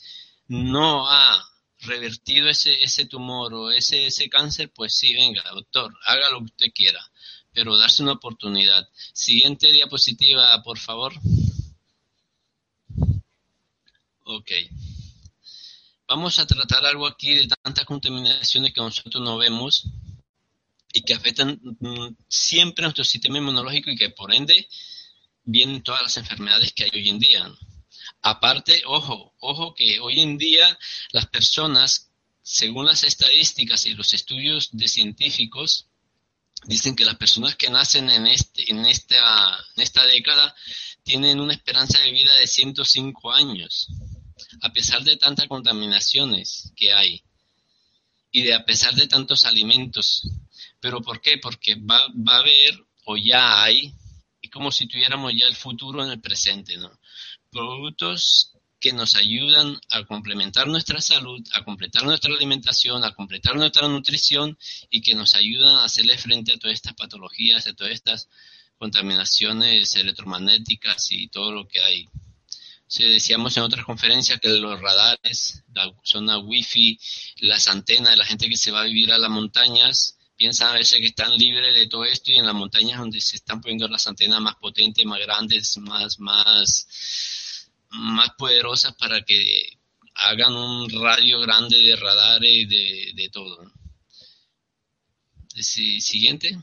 no 0.47 1.11
ha 1.11 1.45
revertido 1.79 2.47
ese, 2.47 2.81
ese 2.81 3.05
tumor 3.05 3.53
o 3.53 3.69
ese, 3.69 4.07
ese 4.07 4.29
cáncer, 4.29 4.71
pues 4.73 4.95
sí, 4.95 5.13
venga, 5.13 5.43
doctor, 5.53 5.93
haga 6.05 6.29
lo 6.29 6.39
que 6.39 6.45
usted 6.45 6.71
quiera, 6.73 7.11
pero 7.55 7.77
darse 7.77 8.03
una 8.03 8.11
oportunidad. 8.11 8.87
Siguiente 9.13 9.71
diapositiva, 9.71 10.61
por 10.61 10.77
favor. 10.77 11.13
Ok. 14.25 14.51
Vamos 16.07 16.37
a 16.37 16.45
tratar 16.45 16.85
algo 16.85 17.07
aquí 17.07 17.33
de 17.33 17.47
tantas 17.47 17.85
contaminaciones 17.85 18.73
que 18.73 18.81
nosotros 18.81 19.23
no 19.23 19.37
vemos 19.37 19.87
y 20.93 21.01
que 21.01 21.13
afectan 21.13 21.59
mm, 21.79 22.15
siempre 22.27 22.83
nuestro 22.83 23.03
sistema 23.03 23.37
inmunológico 23.37 23.89
y 23.89 23.95
que 23.95 24.09
por 24.09 24.33
ende 24.33 24.67
vienen 25.43 25.81
todas 25.81 26.03
las 26.03 26.17
enfermedades 26.17 26.73
que 26.73 26.83
hay 26.83 26.91
hoy 26.93 27.09
en 27.09 27.19
día. 27.19 27.51
Aparte, 28.21 28.83
ojo, 28.85 29.33
ojo 29.39 29.73
que 29.73 29.99
hoy 29.99 30.19
en 30.19 30.37
día 30.37 30.77
las 31.11 31.27
personas, 31.27 32.11
según 32.41 32.85
las 32.85 33.03
estadísticas 33.03 33.85
y 33.85 33.93
los 33.93 34.13
estudios 34.13 34.69
de 34.71 34.87
científicos, 34.87 35.87
dicen 36.65 36.95
que 36.95 37.05
las 37.05 37.15
personas 37.15 37.55
que 37.55 37.69
nacen 37.69 38.09
en, 38.09 38.27
este, 38.27 38.69
en, 38.71 38.85
esta, 38.85 39.15
en 39.75 39.83
esta 39.83 40.05
década 40.05 40.55
tienen 41.03 41.39
una 41.39 41.53
esperanza 41.53 41.99
de 41.99 42.11
vida 42.11 42.33
de 42.35 42.47
105 42.47 43.31
años 43.31 43.87
a 44.61 44.71
pesar 44.71 45.03
de 45.03 45.17
tantas 45.17 45.47
contaminaciones 45.47 46.71
que 46.75 46.93
hay 46.93 47.23
y 48.31 48.43
de 48.43 48.53
a 48.53 48.65
pesar 48.65 48.93
de 48.95 49.07
tantos 49.07 49.45
alimentos. 49.45 50.23
¿Pero 50.79 51.01
por 51.01 51.21
qué? 51.21 51.37
Porque 51.37 51.75
va, 51.75 51.99
a 51.99 52.37
haber 52.37 52.85
o 53.05 53.17
ya 53.17 53.63
hay, 53.63 53.93
y 54.41 54.49
como 54.49 54.71
si 54.71 54.87
tuviéramos 54.87 55.33
ya 55.33 55.45
el 55.45 55.55
futuro 55.55 56.03
en 56.03 56.11
el 56.11 56.19
presente, 56.19 56.77
¿no? 56.77 56.91
Productos 57.51 58.51
que 58.85 58.93
nos 58.93 59.15
ayudan 59.15 59.81
a 59.89 60.05
complementar 60.05 60.67
nuestra 60.67 61.01
salud, 61.01 61.43
a 61.55 61.63
completar 61.63 62.03
nuestra 62.03 62.31
alimentación, 62.31 63.03
a 63.03 63.15
completar 63.15 63.55
nuestra 63.55 63.87
nutrición 63.87 64.55
y 64.91 65.01
que 65.01 65.15
nos 65.15 65.33
ayudan 65.33 65.77
a 65.77 65.85
hacerle 65.85 66.19
frente 66.19 66.53
a 66.53 66.59
todas 66.59 66.75
estas 66.75 66.93
patologías, 66.93 67.65
a 67.65 67.73
todas 67.73 67.93
estas 67.93 68.29
contaminaciones 68.77 69.95
electromagnéticas 69.95 71.11
y 71.11 71.29
todo 71.29 71.51
lo 71.51 71.67
que 71.67 71.81
hay. 71.81 72.07
Se 72.85 73.05
decíamos 73.05 73.57
en 73.57 73.63
otras 73.63 73.83
conferencias 73.85 74.39
que 74.39 74.49
los 74.49 74.79
radares, 74.79 75.63
la 75.73 75.91
zona 76.03 76.37
wifi, 76.37 76.99
las 77.37 77.67
antenas, 77.67 78.15
la 78.15 78.25
gente 78.27 78.47
que 78.47 78.55
se 78.55 78.69
va 78.69 78.81
a 78.81 78.85
vivir 78.85 79.11
a 79.11 79.17
las 79.17 79.31
montañas, 79.31 80.19
piensan 80.35 80.69
a 80.69 80.73
veces 80.73 80.99
que 80.99 81.07
están 81.07 81.35
libres 81.35 81.73
de 81.73 81.87
todo 81.87 82.05
esto 82.05 82.31
y 82.31 82.37
en 82.37 82.45
las 82.45 82.53
montañas 82.53 82.99
donde 82.99 83.19
se 83.19 83.37
están 83.37 83.61
poniendo 83.61 83.87
las 83.87 84.05
antenas 84.05 84.41
más 84.41 84.57
potentes, 84.57 85.03
más 85.07 85.19
grandes, 85.21 85.75
más, 85.79 86.19
más, 86.19 86.87
más 87.95 88.31
poderosas 88.37 88.95
para 88.95 89.23
que 89.23 89.79
hagan 90.15 90.53
un 90.55 90.89
radio 90.89 91.39
grande 91.39 91.77
de 91.77 91.95
radares 91.95 92.51
y 92.51 92.65
de, 92.65 93.29
todo. 93.29 93.71
Siguiente. 95.55 96.57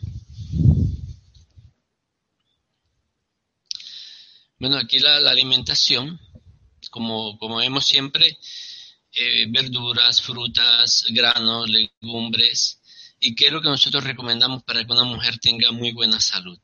Bueno, 4.59 4.77
aquí 4.77 4.99
la, 4.99 5.17
alimentación, 5.31 6.21
como, 6.91 7.39
como, 7.39 7.57
vemos 7.57 7.87
siempre, 7.87 8.39
eh, 9.12 9.47
verduras, 9.49 10.21
frutas, 10.23 11.07
granos, 11.11 11.69
legumbres. 11.69 12.81
¿Y 13.19 13.35
qué 13.35 13.47
es 13.47 13.53
lo 13.53 13.61
que 13.61 13.69
nosotros 13.69 14.05
recomendamos 14.05 14.62
para 14.65 14.85
que 14.85 14.93
una 14.93 15.05
mujer 15.05 15.39
tenga 15.39 15.73
muy 15.73 15.93
buena 15.93 16.21
salud? 16.21 16.59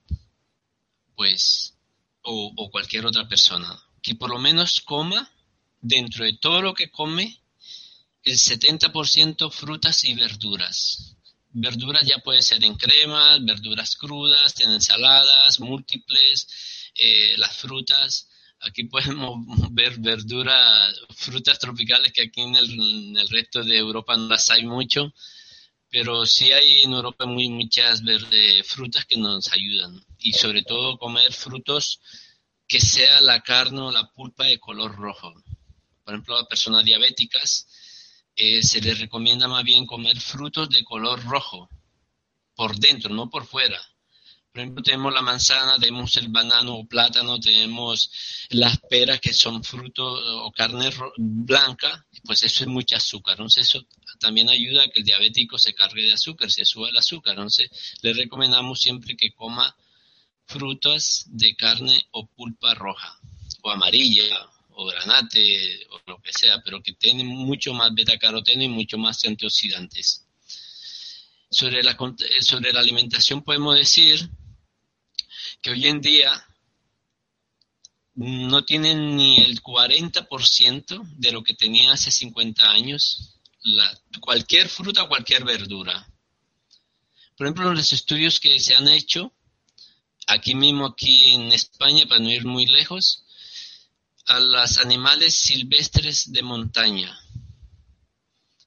Pues, 1.14 1.74
o 2.22 2.70
cualquier 2.70 3.06
otra 3.06 3.26
persona, 3.26 3.80
que 4.02 4.14
por 4.14 4.30
lo 4.30 4.38
menos 4.38 4.80
coma 4.80 5.30
dentro 5.80 6.24
de 6.24 6.34
todo 6.34 6.62
lo 6.62 6.74
que 6.74 6.90
come 6.90 7.40
el 8.22 8.36
70% 8.36 9.50
frutas 9.50 10.04
y 10.04 10.14
verduras. 10.14 11.16
Verduras 11.50 12.06
ya 12.06 12.18
puede 12.18 12.42
ser 12.42 12.62
en 12.62 12.74
cremas, 12.74 13.42
verduras 13.44 13.96
crudas, 13.96 14.60
en 14.60 14.70
ensaladas, 14.72 15.60
múltiples, 15.60 16.46
eh, 16.94 17.36
las 17.38 17.56
frutas. 17.56 18.28
Aquí 18.60 18.84
podemos 18.84 19.38
ver 19.72 19.98
verduras, 19.98 20.94
frutas 21.10 21.58
tropicales 21.58 22.12
que 22.12 22.22
aquí 22.22 22.42
en 22.42 22.56
el, 22.56 23.28
resto 23.28 23.62
de 23.64 23.78
Europa 23.78 24.16
no 24.16 24.28
las 24.28 24.50
hay 24.50 24.64
mucho, 24.64 25.12
pero 25.90 26.26
sí 26.26 26.52
hay 26.52 26.80
en 26.82 26.92
Europa 26.92 27.24
muy, 27.24 27.48
muchas 27.48 28.02
verde, 28.02 28.62
frutas 28.64 29.06
que 29.06 29.16
nos 29.16 29.50
ayudan. 29.52 30.04
Y 30.18 30.32
sobre 30.34 30.62
todo 30.62 30.98
comer 30.98 31.32
frutos 31.32 32.00
que 32.68 32.80
sea 32.80 33.20
la 33.22 33.40
carne 33.40 33.80
o 33.80 33.90
la 33.90 34.12
pulpa 34.12 34.44
de 34.44 34.60
color 34.60 34.94
rojo. 34.94 35.32
Por 36.04 36.14
ejemplo, 36.14 36.38
a 36.38 36.46
personas 36.46 36.84
diabéticas 36.84 37.66
eh, 38.36 38.62
se 38.62 38.80
les 38.80 39.00
recomienda 39.00 39.48
más 39.48 39.64
bien 39.64 39.86
comer 39.86 40.20
frutos 40.20 40.68
de 40.68 40.84
color 40.84 41.24
rojo, 41.24 41.68
por 42.54 42.76
dentro, 42.76 43.12
no 43.14 43.28
por 43.30 43.46
fuera 43.46 43.80
por 44.58 44.62
ejemplo, 44.62 44.82
tenemos 44.82 45.14
la 45.14 45.22
manzana, 45.22 45.78
tenemos 45.78 46.16
el 46.16 46.28
banano 46.30 46.74
o 46.76 46.84
plátano, 46.84 47.38
tenemos 47.38 48.10
las 48.50 48.78
peras 48.90 49.20
que 49.20 49.32
son 49.32 49.62
frutos 49.62 50.20
o 50.26 50.50
carne 50.50 50.90
blanca, 51.16 52.04
pues 52.24 52.42
eso 52.42 52.64
es 52.64 52.68
mucho 52.68 52.96
azúcar. 52.96 53.34
Entonces, 53.34 53.68
eso 53.68 53.86
también 54.18 54.48
ayuda 54.48 54.82
a 54.82 54.88
que 54.88 54.98
el 54.98 55.04
diabético 55.04 55.58
se 55.58 55.74
cargue 55.74 56.02
de 56.02 56.14
azúcar, 56.14 56.50
se 56.50 56.64
suba 56.64 56.88
el 56.88 56.96
azúcar. 56.96 57.34
Entonces, 57.34 57.70
le 58.02 58.12
recomendamos 58.14 58.80
siempre 58.80 59.16
que 59.16 59.32
coma 59.32 59.76
frutas 60.48 61.26
de 61.26 61.54
carne 61.54 62.06
o 62.10 62.26
pulpa 62.26 62.74
roja, 62.74 63.20
o 63.62 63.70
amarilla, 63.70 64.48
o 64.70 64.86
granate, 64.86 65.86
o 65.90 66.00
lo 66.06 66.20
que 66.22 66.32
sea, 66.32 66.62
pero 66.64 66.82
que 66.82 66.94
tienen 66.94 67.26
mucho 67.26 67.74
más 67.74 67.94
beta-caroteno 67.94 68.62
y 68.62 68.68
mucho 68.68 68.96
más 68.96 69.24
antioxidantes. 69.24 70.26
Sobre 71.50 71.82
la, 71.82 71.96
sobre 72.40 72.72
la 72.72 72.80
alimentación 72.80 73.42
podemos 73.42 73.76
decir 73.76 74.30
que 75.60 75.70
hoy 75.70 75.86
en 75.86 76.00
día 76.00 76.30
no 78.14 78.64
tienen 78.64 79.16
ni 79.16 79.38
el 79.38 79.62
40% 79.62 81.02
de 81.16 81.32
lo 81.32 81.42
que 81.42 81.54
tenían 81.54 81.92
hace 81.92 82.10
50 82.10 82.70
años, 82.70 83.38
cualquier 84.20 84.68
fruta 84.68 85.06
cualquier 85.06 85.44
verdura. 85.44 86.08
Por 87.36 87.46
ejemplo, 87.46 87.72
los 87.72 87.92
estudios 87.92 88.40
que 88.40 88.58
se 88.58 88.74
han 88.74 88.88
hecho, 88.88 89.32
aquí 90.28 90.54
mismo, 90.54 90.86
aquí 90.86 91.32
en 91.32 91.52
España, 91.52 92.06
para 92.06 92.20
no 92.20 92.30
ir 92.30 92.44
muy 92.44 92.66
lejos, 92.66 93.24
a 94.26 94.38
los 94.38 94.78
animales 94.78 95.34
silvestres 95.34 96.30
de 96.32 96.42
montaña. 96.42 97.18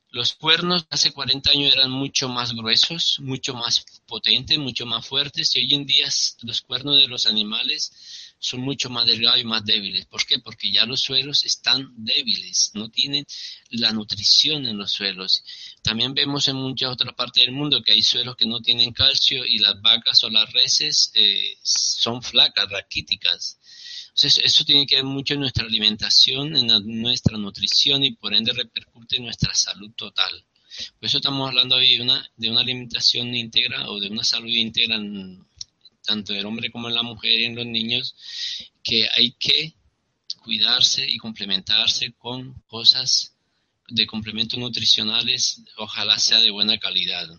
Los 0.10 0.34
cuernos 0.34 0.86
hace 0.90 1.14
40 1.14 1.52
años 1.52 1.74
eran 1.74 1.92
mucho 1.92 2.28
más 2.28 2.54
gruesos, 2.54 3.18
mucho 3.22 3.54
más 3.54 3.86
potentes, 4.08 4.58
mucho 4.58 4.86
más 4.86 5.08
fuertes 5.08 5.56
y 5.56 5.60
hoy 5.60 5.74
en 5.74 5.86
día 5.86 6.10
los 6.42 6.62
cuernos 6.62 6.98
de 6.98 7.08
los 7.08 7.28
animales 7.28 7.94
son 8.42 8.62
mucho 8.62 8.90
más 8.90 9.06
delgados 9.06 9.40
y 9.40 9.46
más 9.46 9.64
débiles. 9.64 10.08
¿Por 10.08 10.26
qué? 10.26 10.40
Porque 10.40 10.72
ya 10.72 10.86
los 10.86 11.00
suelos 11.00 11.46
están 11.46 11.94
débiles, 11.96 12.72
no 12.74 12.90
tienen 12.90 13.26
la 13.70 13.94
nutrición 13.94 14.66
en 14.66 14.78
los 14.78 14.92
suelos. 14.92 15.44
También 15.84 16.16
vemos 16.16 16.48
en 16.48 16.56
muchas 16.56 16.90
otras 16.90 17.14
partes 17.14 17.46
del 17.46 17.54
mundo 17.54 17.84
que 17.84 17.94
hay 17.94 18.02
suelos 18.02 18.36
que 18.36 18.48
no 18.48 18.60
tienen 18.60 18.94
calcio 18.94 19.46
y 19.46 19.60
las 19.60 19.80
vacas 19.82 20.24
o 20.24 20.30
las 20.30 20.52
reses 20.52 21.12
eh, 21.14 21.56
son 21.62 22.24
flacas, 22.24 22.68
raquíticas. 22.70 23.60
Entonces, 24.08 24.42
eso 24.44 24.66
tiene 24.66 24.88
que 24.88 24.96
ver 24.96 25.06
mucho 25.06 25.36
en 25.36 25.42
nuestra 25.42 25.66
alimentación, 25.66 26.56
en 26.56 27.02
nuestra 27.02 27.38
nutrición 27.38 28.04
y 28.04 28.12
por 28.16 28.34
ende 28.34 28.54
repercute 28.54 29.18
en 29.18 29.26
nuestra 29.26 29.54
salud 29.54 29.92
total. 29.96 30.44
Por 31.00 31.08
eso 31.08 31.18
estamos 31.18 31.48
hablando 31.48 31.76
hoy 31.76 31.98
de 31.98 32.04
una, 32.04 32.32
de 32.36 32.50
una 32.50 32.62
alimentación 32.62 33.36
íntegra 33.36 33.90
o 33.90 34.00
de 34.00 34.10
una 34.10 34.24
salud 34.24 34.50
íntegra 34.50 34.98
tanto 36.12 36.34
del 36.34 36.46
hombre 36.46 36.70
como 36.70 36.90
en 36.90 36.96
la 36.96 37.04
mujer 37.04 37.40
y 37.40 37.46
en 37.46 37.56
los 37.56 37.66
niños, 37.66 38.16
que 38.84 39.08
hay 39.16 39.32
que 39.32 39.76
cuidarse 40.44 41.10
y 41.10 41.18
complementarse 41.18 42.14
con 42.18 42.62
cosas 42.68 43.34
de 43.88 44.06
complementos 44.06 44.60
nutricionales, 44.60 45.62
ojalá 45.78 46.20
sea 46.20 46.40
de 46.42 46.52
buena 46.52 46.78
calidad. 46.78 47.30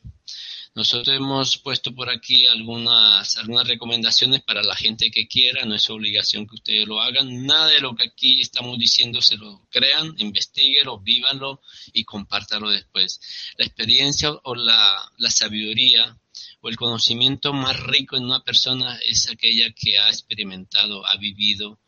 Nosotros 0.75 1.15
hemos 1.15 1.59
puesto 1.59 1.95
por 1.95 2.09
aquí 2.09 2.47
algunas, 2.47 3.37
recomendaciones 3.67 4.41
para 4.41 4.63
la 4.63 4.75
gente 4.75 5.11
que 5.11 5.29
quiera, 5.29 5.67
no 5.67 5.75
es 5.75 5.91
obligación 5.91 6.47
que 6.47 6.55
ustedes 6.55 6.89
lo 6.89 7.03
hagan. 7.03 7.45
Nada 7.45 7.67
de 7.67 7.81
lo 7.81 7.95
que 7.95 8.05
aquí 8.05 8.41
estamos 8.41 8.79
diciendo 8.79 9.21
se 9.21 9.37
lo 9.37 9.69
crean, 9.71 10.15
investiguenlo, 10.17 10.99
vívanlo 10.99 11.61
y 11.93 12.05
compártalo 12.05 12.71
después. 12.71 13.21
La 13.59 13.67
experiencia 13.67 14.31
o 14.45 14.55
la 14.55 15.31
sabiduría 15.31 16.17
o 16.63 16.69
el 16.69 16.77
conocimiento 16.77 17.53
más 17.53 17.79
rico 17.81 18.17
en 18.17 18.25
una 18.25 18.43
persona 18.43 18.99
es 19.05 19.29
aquella 19.29 19.73
que 19.73 19.99
ha 19.99 20.09
experimentado, 20.09 21.05
ha 21.07 21.17
vivido, 21.17 21.81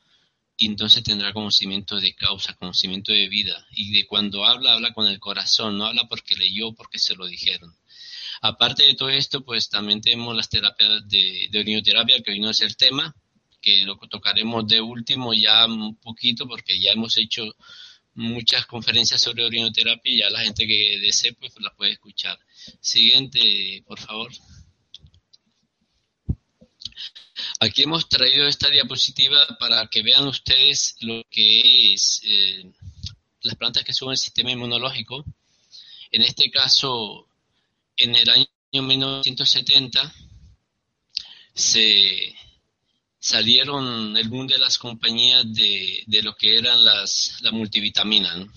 y 0.57 0.67
entonces 0.67 1.03
tendrá 1.03 1.33
conocimiento 1.33 1.99
de 2.01 2.15
causa, 2.15 2.55
conocimiento 2.55 3.13
de 3.13 3.29
vida. 3.29 3.67
Y 3.73 3.93
de 3.93 4.07
cuando 4.07 4.45
habla, 4.45 4.75
habla 4.75 4.93
con 4.93 5.07
el 5.07 5.19
corazón, 5.21 5.79
no 5.79 5.87
habla 5.87 6.07
porque 6.09 6.37
leyó, 6.37 6.73
porque 6.75 6.99
se 6.99 7.15
lo 7.15 7.27
dijeron. 7.27 7.75
Aparte 8.41 8.85
de 8.85 8.95
todo 8.95 9.11
esto, 9.11 9.45
pues 9.45 9.69
también 9.69 10.01
tenemos 10.01 10.35
las 10.37 10.49
terapias 10.49 11.09
de, 11.09 11.49
de 11.51 11.59
orinoterapia, 11.61 12.21
que 12.23 12.33
hoy 12.33 12.41
no 12.41 12.51
es 12.51 12.61
el 12.61 12.77
tema, 12.77 13.15
que 13.61 13.83
lo 13.85 13.97
tocaremos 13.97 14.67
de 14.67 14.81
último 14.81 15.33
ya 15.35 15.67
un 15.67 15.97
poquito, 15.97 16.47
porque 16.47 16.81
ya 16.81 16.93
hemos 16.93 17.17
hecho 17.17 17.45
muchas 18.15 18.67
conferencias 18.67 19.21
sobre 19.21 19.45
orinoterapia 19.45 20.13
y 20.13 20.19
ya 20.19 20.31
la 20.31 20.41
gente 20.41 20.67
que 20.67 20.99
desee, 21.01 21.33
pues 21.33 21.53
la 21.61 21.75
puede 21.75 21.93
escuchar. 21.93 22.39
Siguiente, 22.81 23.83
por 23.87 23.99
favor. 23.99 24.33
Aquí 27.61 27.83
hemos 27.83 28.09
traído 28.09 28.47
esta 28.47 28.69
diapositiva 28.69 29.47
para 29.59 29.87
que 29.89 30.03
vean 30.03 30.27
ustedes 30.27 30.97
lo 31.01 31.23
que 31.31 31.95
es 31.95 32.21
eh, 32.25 32.73
las 33.43 33.57
plantas 33.57 33.85
que 33.85 33.93
suben 33.93 34.13
el 34.13 34.19
sistema 34.19 34.51
inmunológico. 34.51 35.25
En 36.11 36.23
este 36.23 36.51
caso, 36.51 37.29
en 37.97 38.15
el 38.15 38.29
año 38.29 38.47
1970 38.73 40.15
se 41.55 42.35
salieron 43.19 44.17
el 44.17 44.29
boom 44.29 44.47
de 44.47 44.59
las 44.59 44.77
compañías 44.77 45.45
de, 45.55 46.21
lo 46.23 46.37
que 46.37 46.59
eran 46.59 46.85
las 46.85 47.41
la 47.41 47.53
multivitaminas 47.53 48.49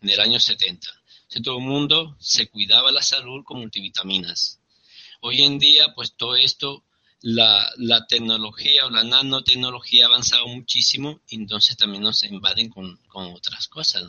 en 0.00 0.10
el 0.10 0.20
año 0.20 0.40
70. 0.40 0.88
todo 1.42 1.58
el 1.58 1.64
mundo 1.64 2.16
se 2.18 2.48
cuidaba 2.48 2.90
la 2.92 3.02
salud 3.02 3.44
con 3.44 3.60
multivitaminas. 3.60 4.60
Hoy 5.20 5.42
en 5.42 5.58
día, 5.58 5.94
pues 5.94 6.14
todo 6.16 6.36
esto, 6.36 6.84
la, 7.20 7.70
la 7.76 8.06
tecnología 8.06 8.86
o 8.86 8.90
la 8.90 9.04
nanotecnología 9.04 10.04
ha 10.04 10.08
avanzado 10.08 10.46
muchísimo, 10.48 11.20
y 11.28 11.36
entonces 11.36 11.76
también 11.76 12.02
nos 12.02 12.22
invaden 12.24 12.68
con, 12.68 12.96
con 13.08 13.26
otras 13.34 13.68
cosas. 13.68 14.04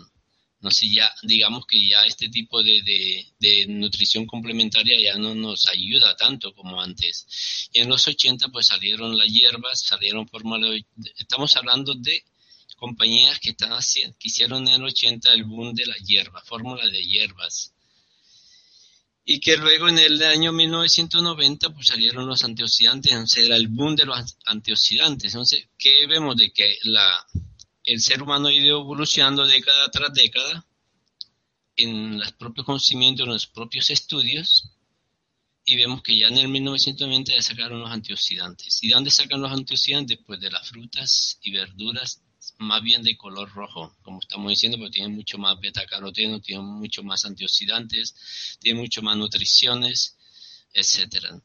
No 0.62 0.72
sé, 0.72 0.92
ya 0.92 1.10
digamos 1.24 1.66
que 1.66 1.88
ya 1.88 2.04
este 2.04 2.28
tipo 2.28 2.62
de, 2.62 2.82
de, 3.40 3.66
nutrición 3.68 4.26
complementaria 4.26 5.00
ya 5.00 5.18
no 5.18 5.34
nos 5.34 5.68
ayuda 5.70 6.18
tanto 6.18 6.54
como 6.54 6.82
antes. 6.82 7.70
Y 7.72 7.80
en 7.80 7.88
los 7.88 8.06
80 8.08 8.50
pues 8.50 8.68
salieron 8.68 9.18
las 9.18 9.28
hierbas, 9.28 9.80
salieron 9.80 10.28
formas, 10.28 10.60
estamos 11.18 11.56
hablando 11.56 11.94
de 11.96 12.24
compañías 12.76 13.40
que 13.40 13.52
están 13.52 13.72
haciendo, 13.72 14.18
que 14.20 14.28
hicieron 14.28 14.68
en 14.68 14.76
el 14.76 14.84
80 14.84 15.32
el 15.34 15.46
boom 15.46 15.74
de 15.74 15.86
la 15.86 15.96
hierba, 15.96 16.42
fórmula 16.42 16.86
de 16.88 17.06
hierbas. 17.06 17.74
Y 19.32 19.40
que 19.40 19.58
luego 19.58 19.88
en 19.88 20.00
el 20.00 20.24
año 20.24 20.52
1990 20.52 21.70
pues 21.70 21.86
salieron 21.86 22.26
los 22.26 22.44
antioxidantes, 22.44 23.12
entonces 23.12 23.46
era 23.46 23.58
el 23.58 23.68
boom 23.68 23.96
de 23.96 24.06
los 24.06 24.36
antioxidantes. 24.48 25.36
Entonces, 25.36 25.68
¿qué 25.78 26.08
vemos 26.08 26.36
de 26.36 26.52
que 26.52 26.80
la 26.82 27.08
el 27.84 28.02
ser 28.02 28.24
humano 28.24 28.48
ha 28.48 28.52
ido 28.52 28.82
evolucionando 28.82 29.46
década 29.46 29.92
tras 29.92 30.12
década 30.16 30.66
en 31.76 32.18
los 32.18 32.32
propios 32.32 32.66
conocimientos, 32.66 33.28
en 33.28 33.34
los 33.34 33.46
propios 33.46 33.92
estudios, 33.92 34.72
y 35.64 35.76
vemos 35.76 36.02
que 36.02 36.18
ya 36.18 36.26
en 36.30 36.40
el 36.40 36.48
1990 36.48 37.32
ya 37.32 37.42
sacaron 37.44 37.82
los 37.82 37.92
antioxidantes. 37.92 38.80
¿Y 38.82 38.88
de 38.88 38.96
dónde 38.96 39.12
sacan 39.12 39.42
los 39.42 39.52
antioxidantes? 39.52 40.18
Pues 40.26 40.40
de 40.40 40.50
las 40.50 40.68
frutas 40.68 41.38
y 41.44 41.52
verduras 41.52 42.24
más 42.58 42.82
bien 42.82 43.04
de 43.04 43.18
color 43.18 43.52
rojo, 43.54 43.96
como 44.02 44.20
estamos 44.20 44.50
diciendo, 44.50 44.78
porque 44.78 44.94
tienen 44.94 45.16
mucho 45.16 45.38
más 45.38 45.60
beta-caroteno, 45.60 46.40
tienen 46.42 46.66
mucho 46.66 47.04
más 47.04 47.26
antioxidantes, 47.26 48.58
tienen 48.60 48.82
mucho 48.82 49.02
más 49.02 49.18
nutriciones, 49.18 50.18
etcétera. 50.74 51.42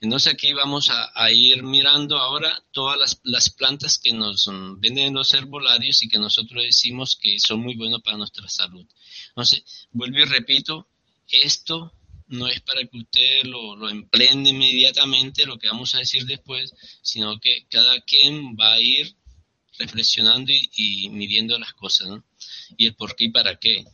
Entonces 0.00 0.32
aquí 0.32 0.52
vamos 0.52 0.90
a, 0.90 1.30
ir 1.30 1.62
mirando 1.62 2.18
ahora 2.18 2.62
todas 2.72 3.20
las, 3.22 3.50
plantas 3.50 3.98
que 3.98 4.12
nos 4.12 4.48
venden 4.78 5.08
en 5.08 5.14
los 5.14 5.32
herbolarios 5.34 6.02
y 6.02 6.08
que 6.08 6.18
nosotros 6.18 6.64
decimos 6.64 7.16
que 7.20 7.38
son 7.38 7.60
muy 7.60 7.76
buenos 7.76 8.02
para 8.02 8.16
nuestra 8.16 8.48
salud. 8.48 8.86
Entonces, 9.28 9.62
vuelvo 9.92 10.18
y 10.18 10.24
repito, 10.24 10.88
esto 11.28 11.92
no 12.26 12.48
es 12.48 12.60
para 12.60 12.84
que 12.84 12.98
usted 12.98 13.44
lo, 13.44 13.76
lo 13.76 13.88
empleen 13.88 14.46
inmediatamente, 14.46 15.46
lo 15.46 15.58
que 15.58 15.68
vamos 15.68 15.94
a 15.94 15.98
decir 15.98 16.26
después, 16.26 16.74
sino 17.00 17.38
que 17.38 17.66
cada 17.70 18.00
quien 18.00 18.56
va 18.56 18.74
a 18.74 18.80
ir 18.80 19.14
reflexionando 19.78 20.52
y, 20.52 20.70
y 20.76 21.08
midiendo 21.10 21.58
las 21.58 21.72
cosas, 21.74 22.08
¿no? 22.08 22.24
Y 22.76 22.86
el 22.86 22.94
por 22.94 23.16
qué 23.16 23.24
y 23.24 23.30
para 23.30 23.56
qué. 23.56 23.84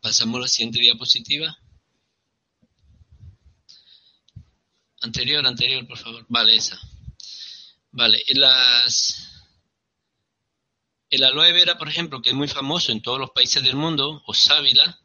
Pasamos 0.00 0.36
a 0.36 0.40
la 0.42 0.48
siguiente 0.48 0.80
diapositiva. 0.80 1.56
Anterior, 5.00 5.46
anterior, 5.46 5.86
por 5.86 5.98
favor. 5.98 6.24
Vale, 6.28 6.56
esa. 6.56 6.80
Vale, 7.90 8.22
las... 8.28 9.30
El 11.10 11.22
aloe 11.22 11.52
vera, 11.52 11.78
por 11.78 11.88
ejemplo, 11.88 12.20
que 12.20 12.30
es 12.30 12.34
muy 12.34 12.48
famoso 12.48 12.90
en 12.90 13.00
todos 13.00 13.20
los 13.20 13.30
países 13.30 13.62
del 13.62 13.76
mundo, 13.76 14.22
o 14.26 14.34
sábila, 14.34 15.00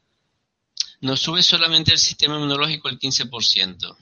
nos 1.02 1.20
sube 1.20 1.44
solamente 1.44 1.92
el 1.92 2.00
sistema 2.00 2.36
inmunológico 2.36 2.90
el 2.90 2.98
15%, 2.98 3.98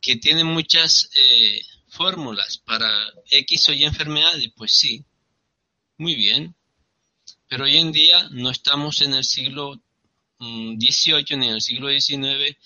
que 0.00 0.16
tiene 0.16 0.42
muchas 0.42 1.10
eh, 1.14 1.62
fórmulas 1.88 2.58
para 2.58 2.90
X 3.30 3.68
o 3.68 3.72
Y 3.72 3.84
enfermedades, 3.84 4.50
pues 4.56 4.72
sí, 4.72 5.04
muy 6.00 6.14
bien, 6.14 6.54
pero 7.46 7.64
hoy 7.64 7.76
en 7.76 7.92
día 7.92 8.26
no 8.30 8.50
estamos 8.50 9.02
en 9.02 9.12
el 9.12 9.22
siglo 9.22 9.74
XVIII 10.38 11.36
mm, 11.36 11.38
ni 11.38 11.46
en 11.46 11.54
el 11.54 11.60
siglo 11.60 11.90
XIX 11.90 12.56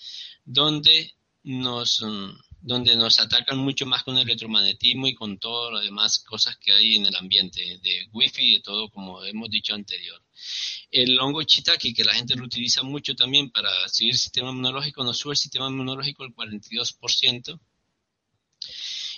donde 0.45 1.13
nos, 1.43 2.01
mm, 2.01 2.29
donde 2.61 2.95
nos 2.95 3.19
atacan 3.19 3.57
mucho 3.57 3.85
más 3.85 4.03
con 4.03 4.15
el 4.15 4.23
electromagnetismo 4.23 5.07
y 5.07 5.15
con 5.15 5.37
todo 5.37 5.69
lo 5.69 5.81
demás 5.81 6.19
cosas 6.19 6.57
que 6.57 6.71
hay 6.71 6.95
en 6.95 7.07
el 7.07 7.15
ambiente, 7.17 7.59
de 7.83 8.07
wifi 8.13 8.41
y 8.41 8.53
de 8.53 8.61
todo, 8.61 8.89
como 8.89 9.21
hemos 9.25 9.49
dicho 9.49 9.75
anterior. 9.75 10.23
El 10.89 11.19
hongo 11.19 11.41
shiitake, 11.41 11.93
que 11.93 12.05
la 12.05 12.13
gente 12.13 12.35
lo 12.35 12.45
utiliza 12.45 12.83
mucho 12.83 13.15
también 13.15 13.49
para 13.49 13.69
seguir 13.89 14.13
el 14.13 14.17
sistema 14.17 14.51
inmunológico, 14.51 15.03
nos 15.03 15.17
sube 15.17 15.33
el 15.33 15.37
sistema 15.37 15.67
inmunológico 15.67 16.23
el 16.23 16.33
42%. 16.33 17.59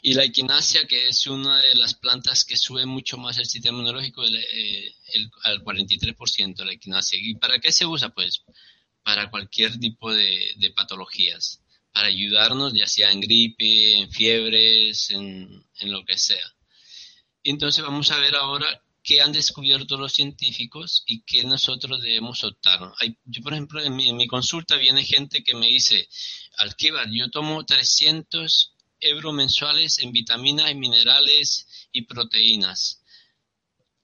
Y 0.07 0.13
la 0.13 0.23
equinacia, 0.23 0.87
que 0.87 1.09
es 1.09 1.27
una 1.27 1.59
de 1.59 1.75
las 1.75 1.93
plantas 1.93 2.45
que 2.45 2.55
sube 2.55 2.85
mucho 2.85 3.17
más 3.17 3.37
el 3.39 3.45
sistema 3.45 3.79
inmunológico, 3.79 4.23
eh, 4.23 4.95
el, 5.13 5.29
al 5.43 5.61
43%, 5.61 6.63
la 6.63 6.71
equinacia. 6.71 7.19
¿Y 7.21 7.35
para 7.35 7.59
qué 7.59 7.73
se 7.73 7.85
usa? 7.85 8.07
Pues 8.07 8.41
para 9.03 9.29
cualquier 9.29 9.77
tipo 9.77 10.13
de, 10.13 10.71
patologías, 10.73 11.61
para 11.91 12.07
ayudarnos, 12.07 12.73
ya 12.73 12.87
sea 12.87 13.11
en 13.11 13.19
gripe, 13.19 13.97
en 13.97 14.09
fiebres, 14.09 15.09
en, 15.09 15.65
lo 15.81 16.05
que 16.05 16.17
sea. 16.17 16.55
Entonces 17.43 17.83
vamos 17.83 18.09
a 18.11 18.17
ver 18.17 18.37
ahora 18.37 18.81
qué 19.03 19.19
han 19.19 19.33
descubierto 19.33 19.97
los 19.97 20.13
científicos 20.13 21.03
y 21.05 21.23
qué 21.23 21.43
nosotros 21.43 22.01
debemos 22.01 22.45
optar. 22.45 22.93
Yo, 23.25 23.41
por 23.41 23.51
ejemplo, 23.51 23.83
en 23.83 23.93
mi, 23.93 24.07
en 24.07 24.15
mi, 24.15 24.27
consulta 24.27 24.77
viene 24.77 25.03
gente 25.03 25.43
que 25.43 25.53
me 25.53 25.67
dice, 25.67 26.07
Alquivar, 26.59 27.09
yo 27.11 27.29
tomo 27.29 27.65
300 27.65 28.76
euros 28.99 29.33
mensuales 29.33 29.99
en 29.99 30.11
vitaminas 30.11 30.71
y 30.71 30.75
minerales 30.75 31.67
y 31.91 32.03
proteínas. 32.03 33.03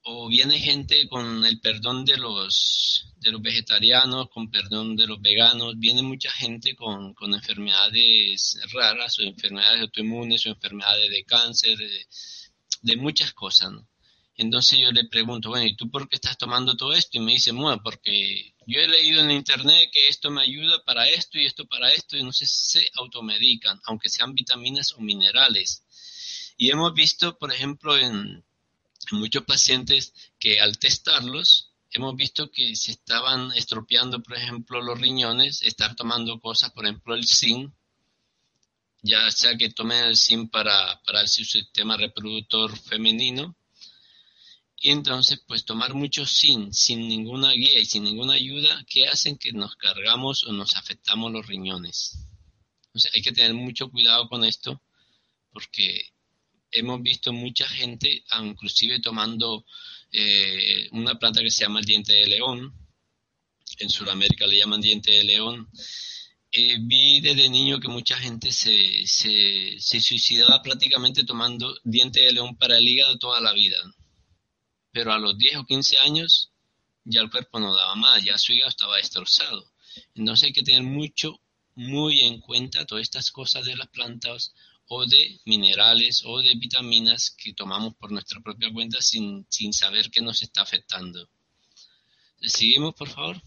O 0.06 0.28
viene 0.28 0.60
gente 0.60 1.08
con 1.08 1.46
el 1.46 1.62
perdón 1.62 2.04
de 2.04 2.18
los, 2.18 3.14
de 3.20 3.32
los 3.32 3.42
vegetarianos, 3.42 4.30
con 4.30 4.52
perdón 4.52 4.98
de 4.98 5.08
los 5.08 5.22
veganos, 5.22 5.80
viene 5.80 6.02
mucha 6.02 6.30
gente 6.32 6.76
con, 6.76 7.14
con 7.14 7.34
enfermedades 7.34 8.60
raras 8.74 9.18
o 9.20 9.22
enfermedades 9.22 9.82
autoinmunes 9.82 10.46
o 10.46 10.50
enfermedades 10.50 11.10
de 11.10 11.24
cáncer, 11.24 11.78
de, 12.82 12.98
muchas 12.98 13.34
cosas. 13.34 13.72
Entonces 14.36 14.80
yo 14.80 14.92
le 14.92 15.06
pregunto, 15.06 15.50
bueno, 15.50 15.66
¿y 15.68 15.76
tú 15.76 15.90
por 15.90 16.10
qué 16.10 16.16
estás 16.16 16.38
tomando 16.38 16.76
todo 16.76 16.94
esto? 16.94 17.18
Y 17.18 17.22
me 17.22 17.34
dice, 17.34 17.54
bueno, 17.54 17.82
porque 17.82 18.53
yo 18.66 18.80
he 18.80 18.88
leído 18.88 19.22
en 19.22 19.32
internet 19.32 19.90
que 19.92 20.08
esto 20.08 20.32
me 20.32 20.42
ayuda 20.42 20.84
para 20.84 21.08
esto 21.08 21.38
y 21.38 21.46
esto 21.46 21.66
para 21.66 21.92
esto, 21.92 22.18
y 22.18 22.24
no 22.24 22.32
sé, 22.32 22.46
se 22.48 22.88
automedican, 22.96 23.80
aunque 23.86 24.10
sean 24.10 24.34
vitaminas 24.34 24.94
o 24.94 25.00
minerales. 25.02 25.84
Y 26.58 26.72
hemos 26.72 26.94
visto, 26.94 27.38
por 27.38 27.52
ejemplo, 27.52 27.98
en, 27.98 28.44
muchos 29.12 29.44
pacientes 29.44 30.14
que 30.40 30.60
al 30.62 30.78
testarlos, 30.80 31.72
hemos 31.92 32.16
visto 32.16 32.50
que 32.52 32.76
se 32.76 32.92
estaban 32.92 33.52
estropeando, 33.54 34.24
por 34.24 34.38
ejemplo, 34.38 34.82
los 34.82 35.00
riñones, 35.00 35.62
estar 35.62 35.96
tomando 35.96 36.40
cosas, 36.40 36.72
por 36.72 36.86
ejemplo, 36.86 37.16
el 37.16 37.28
zinc, 37.28 37.72
ya 39.02 39.30
sea 39.30 39.58
que 39.58 39.70
tomen 39.70 40.06
el 40.06 40.16
zinc 40.16 40.50
para, 40.50 41.02
para 41.04 41.28
sistema 41.28 41.98
reproductor 41.98 42.78
femenino, 42.78 43.56
y 44.86 44.92
entonces, 44.92 45.42
pues 45.48 45.64
tomar 45.64 45.94
mucho 45.94 46.26
sin, 46.26 46.74
sin 46.74 47.08
ninguna 47.08 47.54
guía 47.54 47.80
y 47.80 47.86
sin 47.86 48.04
ninguna 48.04 48.34
ayuda, 48.34 48.84
que 48.86 49.08
hacen 49.08 49.38
que 49.38 49.54
nos 49.54 49.78
cargamos 49.78 50.44
o 50.44 50.52
nos 50.52 50.76
afectamos 50.76 51.32
los 51.32 51.48
riñones. 51.48 52.18
O 52.94 53.00
hay 53.14 53.22
que 53.22 53.32
tener 53.32 53.54
mucho 53.54 53.90
cuidado 53.90 54.28
con 54.28 54.44
esto, 54.44 54.82
porque 55.54 56.10
hemos 56.70 57.02
visto 57.02 57.32
mucha 57.32 57.66
gente, 57.66 58.26
inclusive 58.42 59.00
tomando 59.00 59.66
eh, 60.12 60.90
una 60.92 61.18
planta 61.18 61.42
que 61.42 61.50
se 61.50 61.64
llama 61.64 61.80
el 61.80 61.86
diente 61.86 62.12
de 62.12 62.28
león, 62.28 62.74
en 63.80 63.90
Sudamérica 63.90 64.46
le 64.48 64.58
llaman 64.58 64.82
diente 64.82 65.12
de 65.12 65.24
león. 65.24 65.70
Eh, 66.52 66.76
vi 66.82 67.22
desde 67.22 67.48
niño 67.50 67.80
que 67.80 67.88
mucha 67.88 68.18
gente 68.18 68.52
se, 68.52 69.08
se, 69.08 69.80
se 69.80 70.02
suicidaba 70.02 70.62
prácticamente 70.62 71.24
tomando 71.24 71.74
diente 71.86 72.20
de 72.20 72.34
león 72.34 72.58
para 72.58 72.78
el 72.78 72.86
hígado 72.86 73.18
toda 73.18 73.40
la 73.40 73.54
vida 73.54 73.78
pero 74.94 75.12
a 75.12 75.18
los 75.18 75.38
10 75.38 75.58
o 75.58 75.66
15 75.66 75.98
años 75.98 76.52
ya 77.04 77.22
el 77.22 77.30
cuerpo 77.30 77.60
no 77.60 77.76
daba 77.76 77.96
más, 77.96 78.24
ya 78.24 78.38
su 78.38 78.54
hígado 78.54 78.70
estaba 78.70 78.98
destrozado. 78.98 79.72
Entonces 80.16 80.46
hay 80.46 80.54
que 80.54 80.64
tener 80.64 80.84
mucho, 80.84 81.42
muy 81.76 82.22
en 82.22 82.40
cuenta 82.40 82.86
todas 82.86 83.02
estas 83.02 83.32
cosas 83.32 83.66
de 83.66 83.76
las 83.76 83.88
plantas 83.90 84.54
o 84.88 85.06
de 85.06 85.42
minerales 85.46 86.22
o 86.26 86.40
de 86.40 86.54
vitaminas 86.56 87.32
que 87.32 87.54
tomamos 87.54 87.96
por 87.96 88.12
nuestra 88.12 88.40
propia 88.42 88.72
cuenta 88.72 89.02
sin, 89.02 89.46
sin 89.50 89.74
saber 89.74 90.12
qué 90.12 90.22
nos 90.22 90.42
está 90.44 90.62
afectando. 90.62 91.28
Seguimos, 92.40 92.94
por 92.94 93.10
favor. 93.10 93.42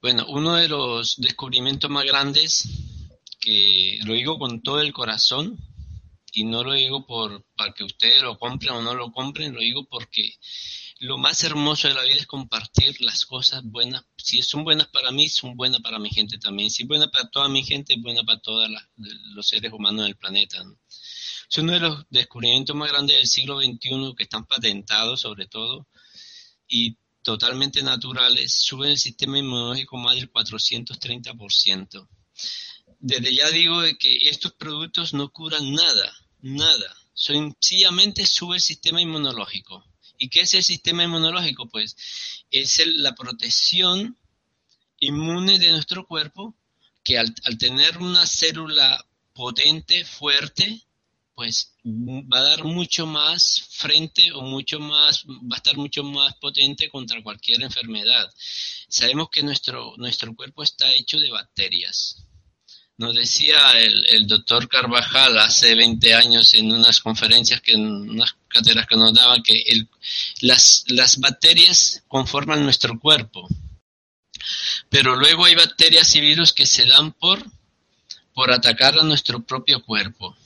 Bueno, 0.00 0.26
uno 0.28 0.54
de 0.54 0.68
los 0.68 1.16
descubrimientos 1.16 1.90
más 1.90 2.04
grandes, 2.04 2.68
que 3.40 4.00
lo 4.04 4.14
digo 4.14 4.38
con 4.38 4.62
todo 4.62 4.80
el 4.80 4.92
corazón, 4.92 5.58
y 6.32 6.44
no 6.44 6.62
lo 6.64 6.74
digo 6.74 7.06
por 7.06 7.44
para 7.56 7.72
que 7.72 7.84
ustedes 7.84 8.22
lo 8.22 8.38
compren 8.38 8.74
o 8.74 8.82
no 8.82 8.94
lo 8.94 9.12
compren, 9.12 9.54
lo 9.54 9.60
digo 9.60 9.84
porque 9.88 10.34
lo 11.00 11.16
más 11.16 11.44
hermoso 11.44 11.88
de 11.88 11.94
la 11.94 12.02
vida 12.02 12.16
es 12.16 12.26
compartir 12.26 13.00
las 13.00 13.24
cosas 13.24 13.62
buenas. 13.64 14.04
Si 14.16 14.42
son 14.42 14.64
buenas 14.64 14.88
para 14.88 15.12
mí, 15.12 15.28
son 15.28 15.56
buenas 15.56 15.80
para 15.80 15.98
mi 15.98 16.10
gente 16.10 16.38
también. 16.38 16.70
Si 16.70 16.82
es 16.82 16.88
buena 16.88 17.10
para 17.10 17.30
toda 17.30 17.48
mi 17.48 17.62
gente, 17.62 17.94
es 17.94 18.02
buena 18.02 18.24
para 18.24 18.40
todos 18.40 18.68
los 18.96 19.46
seres 19.46 19.72
humanos 19.72 20.06
del 20.06 20.16
planeta. 20.16 20.58
Es 21.50 21.58
uno 21.58 21.72
de 21.72 21.80
los 21.80 22.04
descubrimientos 22.10 22.74
más 22.74 22.90
grandes 22.90 23.16
del 23.16 23.26
siglo 23.26 23.60
XXI 23.60 24.14
que 24.16 24.24
están 24.24 24.44
patentados 24.44 25.20
sobre 25.20 25.46
todo 25.46 25.86
y 26.66 26.96
totalmente 27.22 27.82
naturales. 27.82 28.52
Suben 28.52 28.90
el 28.90 28.98
sistema 28.98 29.38
inmunológico 29.38 29.96
más 29.96 30.16
del 30.16 30.32
430% 30.32 32.08
desde 32.98 33.34
ya 33.34 33.50
digo 33.50 33.80
que 33.98 34.28
estos 34.28 34.52
productos 34.52 35.14
no 35.14 35.30
curan 35.30 35.72
nada, 35.72 36.12
nada. 36.40 36.96
Sencillamente 37.14 38.26
sube 38.26 38.56
el 38.56 38.62
sistema 38.62 39.00
inmunológico. 39.00 39.84
¿Y 40.18 40.28
qué 40.28 40.40
es 40.40 40.54
el 40.54 40.64
sistema 40.64 41.04
inmunológico? 41.04 41.68
Pues 41.68 41.96
es 42.50 42.82
la 42.86 43.14
protección 43.14 44.16
inmune 45.00 45.58
de 45.58 45.70
nuestro 45.70 46.06
cuerpo 46.06 46.56
que 47.04 47.18
al, 47.18 47.32
al, 47.44 47.56
tener 47.56 47.98
una 47.98 48.26
célula 48.26 49.04
potente, 49.32 50.04
fuerte, 50.04 50.82
pues 51.34 51.72
va 51.86 52.38
a 52.40 52.42
dar 52.42 52.64
mucho 52.64 53.06
más 53.06 53.68
frente 53.70 54.32
o 54.32 54.42
mucho 54.42 54.80
más, 54.80 55.24
va 55.24 55.54
a 55.54 55.58
estar 55.58 55.76
mucho 55.76 56.02
más 56.02 56.34
potente 56.34 56.90
contra 56.90 57.22
cualquier 57.22 57.62
enfermedad. 57.62 58.28
Sabemos 58.88 59.28
que 59.30 59.44
nuestro, 59.44 59.94
nuestro 59.98 60.34
cuerpo 60.34 60.64
está 60.64 60.92
hecho 60.92 61.18
de 61.20 61.30
bacterias. 61.30 62.27
Nos 62.98 63.14
decía 63.14 63.56
el, 63.78 64.06
el, 64.06 64.26
doctor 64.26 64.68
Carvajal 64.68 65.38
hace 65.38 65.76
20 65.76 66.14
años 66.14 66.52
en 66.54 66.72
unas 66.72 67.00
conferencias, 67.00 67.60
que 67.60 67.72
en 67.72 67.86
unas 67.86 68.34
cátedras 68.48 68.88
que 68.88 68.96
nos 68.96 69.14
daba, 69.14 69.40
que 69.40 69.62
el, 69.68 69.88
las, 70.40 70.84
las 70.88 71.18
bacterias 71.18 72.02
conforman 72.08 72.64
nuestro 72.64 72.98
cuerpo. 72.98 73.46
Pero 74.88 75.14
luego 75.14 75.44
hay 75.44 75.54
bacterias 75.54 76.12
y 76.16 76.20
virus 76.20 76.52
que 76.52 76.66
se 76.66 76.86
dan 76.86 77.12
por, 77.12 77.44
por 78.34 78.50
atacar 78.50 78.98
a 78.98 79.04
nuestro 79.04 79.44
propio 79.44 79.80
cuerpo. 79.84 80.36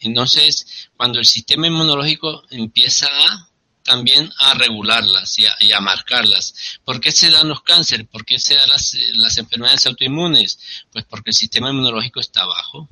Entonces, 0.00 0.88
cuando 0.96 1.20
el 1.20 1.26
sistema 1.26 1.68
inmunológico 1.68 2.42
empieza 2.50 3.06
a 3.06 3.48
también 3.82 4.30
a 4.38 4.54
regularlas 4.54 5.38
y 5.38 5.72
a, 5.72 5.80
marcarlas. 5.80 6.54
¿Por 6.84 7.00
qué 7.00 7.12
se 7.12 7.30
dan 7.30 7.48
los 7.48 7.62
cánceres? 7.62 8.06
¿Por 8.06 8.24
qué 8.24 8.38
se 8.38 8.54
dan 8.54 8.68
las, 8.68 9.38
enfermedades 9.38 9.86
autoinmunes? 9.86 10.58
Pues 10.90 11.04
porque 11.04 11.30
el 11.30 11.36
sistema 11.36 11.70
inmunológico 11.70 12.20
está 12.20 12.44
bajo. 12.46 12.88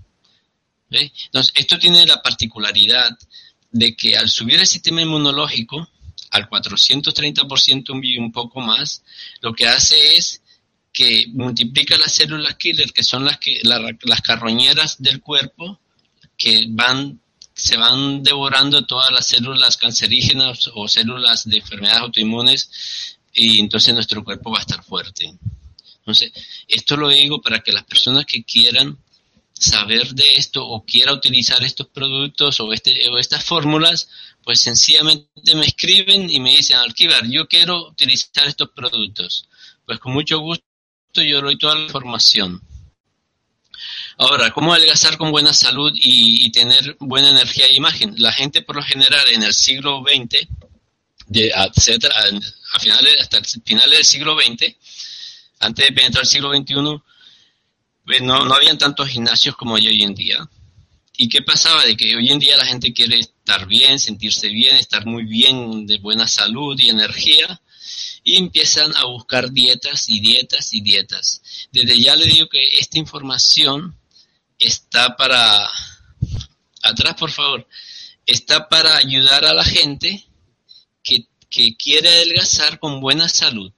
Entonces, 0.91 1.53
esto 1.55 1.79
tiene 1.79 2.05
la 2.07 2.21
particularidad 2.21 3.17
de 3.71 3.95
que 3.95 4.17
al 4.17 4.29
subir 4.29 4.59
el 4.59 4.67
sistema 4.67 5.03
inmunológico 5.03 5.89
al 6.31 6.49
430% 6.49 8.01
y 8.03 8.19
un 8.19 8.33
poco 8.33 8.61
más, 8.61 9.03
lo 9.41 9.53
que 9.53 9.67
hace 9.67 10.17
es 10.17 10.43
que 10.93 11.27
multiplica 11.29 11.97
las 11.97 12.13
células 12.13 12.57
killer, 12.57 12.93
que 12.93 13.05
son 13.05 13.25
las, 13.25 13.39
que, 13.39 13.61
la, 13.63 13.81
las 14.03 14.21
carroñeras 14.23 15.01
del 15.01 15.21
cuerpo, 15.21 15.81
que 16.37 16.67
van 16.69 17.21
se 17.61 17.77
van 17.77 18.23
devorando 18.23 18.85
todas 18.87 19.11
las 19.13 19.27
células 19.27 19.77
cancerígenas 19.77 20.71
o 20.75 20.89
células 20.89 21.49
de 21.49 21.59
enfermedades 21.59 22.03
autoinmunes 22.03 22.71
y 23.33 23.61
entonces 23.61 23.95
nuestro 23.95 24.25
cuerpo 24.25 24.51
va 24.51 24.59
a 24.59 24.63
estar 24.63 24.83
fuerte. 24.83 25.35
Entonces, 25.99 26.33
esto 26.67 26.97
lo 26.97 27.09
digo 27.09 27.41
para 27.41 27.61
que 27.61 27.73
las 27.73 27.85
personas 27.85 28.25
que 28.25 28.43
quieran 28.43 28.99
saber 29.53 30.15
de 30.15 30.25
esto 30.37 30.67
o 30.67 30.85
quiera 30.85 31.13
utilizar 31.13 31.63
estos 31.63 31.89
productos 31.89 32.59
o, 32.61 32.73
este, 32.73 33.09
o 33.11 33.19
estas 33.19 33.45
fórmulas, 33.45 34.09
pues 34.43 34.61
sencillamente 34.61 35.55
me 35.55 35.67
escriben 35.67 36.31
y 36.31 36.41
me 36.41 36.51
dicen, 36.51 36.79
Alquivar, 36.79 37.27
yo 37.29 37.47
quiero 37.47 37.89
utilizar 37.89 38.47
estos 38.47 38.71
productos. 38.71 39.49
Pues 39.85 39.99
con 39.99 40.15
mucho 40.15 40.39
gusto 40.41 40.65
yo 41.15 41.43
doy 41.43 41.59
toda 41.59 41.75
la 41.75 41.83
información. 41.83 42.63
Ahora, 44.23 44.51
¿cómo 44.51 44.75
adelgazar 44.75 45.17
con 45.17 45.31
buena 45.31 45.55
salud 45.55 45.91
y, 45.95 46.53
tener 46.53 46.95
buena 47.01 47.31
energía 47.31 47.65
e 47.65 47.75
imagen? 47.75 48.13
La 48.19 48.31
gente 48.31 48.61
por 48.61 48.77
lo 48.77 48.83
general 48.83 49.27
en 49.31 49.43
el 49.43 49.55
siglo 49.55 50.05
XX, 50.07 50.47
de, 51.27 51.51
a, 51.55 51.71
finales, 51.73 53.15
hasta 53.19 53.41
finales 53.65 53.97
del 53.97 54.05
siglo 54.05 54.37
XX, 54.39 54.77
antes 55.61 55.87
de 55.87 55.93
penetrar 55.95 56.25
el 56.25 56.29
siglo 56.29 56.55
XXI, 56.55 56.75
pues 58.05 58.21
no, 58.21 58.45
no 58.45 58.53
habían 58.53 58.77
tantos 58.77 59.09
gimnasios 59.09 59.57
como 59.57 59.77
hay 59.77 59.87
hoy 59.87 60.03
en 60.03 60.15
día. 60.15 60.47
¿Y 61.17 61.27
qué 61.31 61.41
pasaba? 61.41 61.83
De 61.87 61.97
que 61.97 62.15
hoy 62.15 62.29
en 62.29 62.41
día 62.41 62.59
la 62.59 62.67
gente 62.67 62.93
quiere 62.93 63.21
estar 63.21 63.67
bien, 63.67 63.99
sentirse 63.99 64.49
bien, 64.49 64.77
estar 64.77 65.07
muy 65.07 65.25
bien, 65.25 65.87
de 65.87 65.97
buena 65.97 66.29
salud 66.29 66.79
y 66.79 66.91
energía, 66.91 67.59
y 68.23 68.37
empiezan 68.37 68.95
a 68.97 69.05
buscar 69.07 69.51
dietas 69.51 70.11
y 70.11 70.21
dietas 70.21 70.75
y 70.75 70.83
dietas. 70.83 71.41
Desde 71.73 71.99
ya 71.99 72.17
le 72.17 72.27
digo 72.27 72.51
que 72.51 72.63
esta 72.79 72.99
información 72.99 73.97
está 74.61 75.17
para, 75.17 75.69
atrás 76.83 77.15
por 77.19 77.31
favor, 77.31 77.67
está 78.27 78.69
para 78.69 78.97
ayudar 78.97 79.45
a 79.45 79.55
la 79.55 79.65
gente 79.65 80.25
que, 81.03 81.27
que 81.49 81.77
quiere 81.77 82.09
adelgazar 82.09 82.79
con 82.79 83.01
buena 83.01 83.29
salud. 83.29 83.73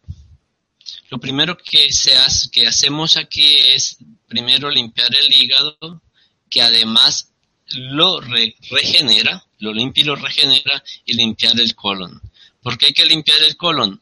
Lo 1.09 1.19
primero 1.19 1.57
que, 1.57 1.93
se 1.93 2.17
hace, 2.17 2.51
que 2.51 2.67
hacemos 2.67 3.17
aquí 3.17 3.55
es 3.75 3.99
primero 4.27 4.71
limpiar 4.71 5.09
el 5.15 5.33
hígado, 5.33 6.03
que 6.51 6.63
además 6.63 7.33
lo 7.69 8.21
regenera, 8.21 9.45
lo 9.59 9.73
limpia 9.73 10.03
y 10.03 10.07
lo 10.07 10.17
regenera, 10.17 10.83
y 11.05 11.15
limpiar 11.15 11.59
el 11.61 11.75
colon. 11.75 12.21
¿Por 12.63 12.77
qué 12.77 12.87
hay 12.87 12.93
que 12.93 13.07
limpiar 13.07 13.43
el 13.43 13.57
colon? 13.57 14.01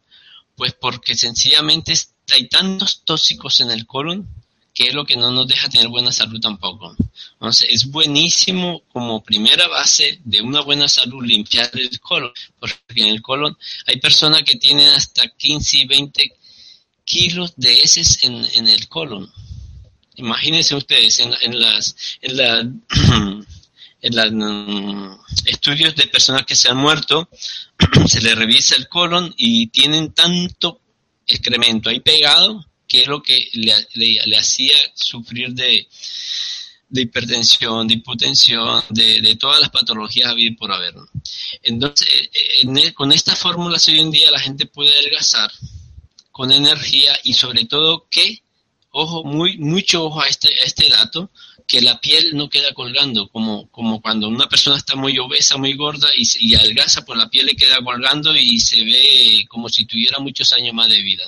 Pues 0.56 0.72
porque 0.74 1.14
sencillamente 1.14 1.94
hay 2.32 2.48
tantos 2.48 3.02
tóxicos 3.04 3.60
en 3.60 3.70
el 3.70 3.86
colon 3.86 4.28
que 4.74 4.88
es 4.88 4.94
lo 4.94 5.04
que 5.04 5.16
no 5.16 5.30
nos 5.30 5.48
deja 5.48 5.68
tener 5.68 5.88
buena 5.88 6.12
salud 6.12 6.40
tampoco. 6.40 6.94
Entonces, 7.34 7.68
es 7.70 7.90
buenísimo 7.90 8.82
como 8.92 9.22
primera 9.22 9.66
base 9.68 10.20
de 10.24 10.40
una 10.40 10.60
buena 10.60 10.88
salud 10.88 11.24
limpiar 11.24 11.70
el 11.74 11.98
colon, 12.00 12.32
porque 12.58 13.02
en 13.02 13.08
el 13.08 13.22
colon 13.22 13.56
hay 13.86 13.98
personas 13.98 14.42
que 14.42 14.56
tienen 14.56 14.88
hasta 14.88 15.28
15 15.28 15.78
y 15.78 15.86
20 15.86 16.32
kilos 17.04 17.52
de 17.56 17.80
heces 17.80 18.22
en, 18.22 18.44
en 18.54 18.68
el 18.68 18.88
colon. 18.88 19.30
Imagínense 20.16 20.74
ustedes 20.74 21.18
en, 21.20 21.34
en 21.40 21.60
las 21.60 21.96
en 22.20 22.36
la, 22.36 22.60
en 24.02 24.16
los 24.16 24.32
mm, 24.32 25.12
estudios 25.46 25.96
de 25.96 26.06
personas 26.06 26.44
que 26.46 26.54
se 26.54 26.68
han 26.68 26.76
muerto, 26.76 27.28
se 28.06 28.20
les 28.20 28.36
revisa 28.36 28.76
el 28.76 28.88
colon 28.88 29.34
y 29.36 29.68
tienen 29.68 30.12
tanto 30.12 30.80
excremento 31.26 31.90
ahí 31.90 32.00
pegado 32.00 32.64
que 32.90 33.02
es 33.02 33.06
lo 33.06 33.22
que 33.22 33.48
le, 33.52 34.36
hacía 34.36 34.76
sufrir 34.94 35.50
de, 35.54 35.86
de 36.88 37.02
hipertensión, 37.02 37.86
de 37.86 37.94
hipotensión, 37.94 38.82
de, 38.90 39.20
de, 39.20 39.36
todas 39.36 39.60
las 39.60 39.70
patologías 39.70 40.34
vivir 40.34 40.56
por 40.56 40.72
haber. 40.72 40.94
Entonces, 41.62 42.08
en 42.62 42.92
con 42.94 43.12
estas 43.12 43.38
fórmulas 43.38 43.86
hoy 43.86 44.00
en 44.00 44.10
día 44.10 44.32
la 44.32 44.40
gente 44.40 44.66
puede 44.66 44.90
adelgazar 44.90 45.52
con 46.32 46.50
energía 46.50 47.16
y 47.22 47.34
sobre 47.34 47.64
todo 47.66 48.08
que, 48.10 48.42
ojo, 48.90 49.22
muy, 49.22 49.56
mucho 49.58 50.06
ojo 50.06 50.22
a 50.22 50.26
este, 50.26 50.48
a 50.48 50.64
este 50.64 50.88
dato, 50.88 51.30
que 51.70 51.80
la 51.80 52.00
piel 52.00 52.36
no 52.36 52.50
queda 52.50 52.74
colgando, 52.74 53.28
como, 53.28 53.70
como 53.70 54.02
cuando 54.02 54.26
una 54.26 54.48
persona 54.48 54.76
está 54.76 54.96
muy 54.96 55.16
obesa, 55.20 55.56
muy 55.56 55.74
gorda 55.74 56.08
y, 56.16 56.28
y 56.40 56.56
adelgaza, 56.56 57.04
pues 57.04 57.16
la 57.16 57.30
piel 57.30 57.46
le 57.46 57.54
queda 57.54 57.78
colgando 57.80 58.34
y 58.34 58.58
se 58.58 58.82
ve 58.82 59.44
como 59.48 59.68
si 59.68 59.84
tuviera 59.84 60.18
muchos 60.18 60.52
años 60.52 60.74
más 60.74 60.88
de 60.88 61.00
vida. 61.00 61.22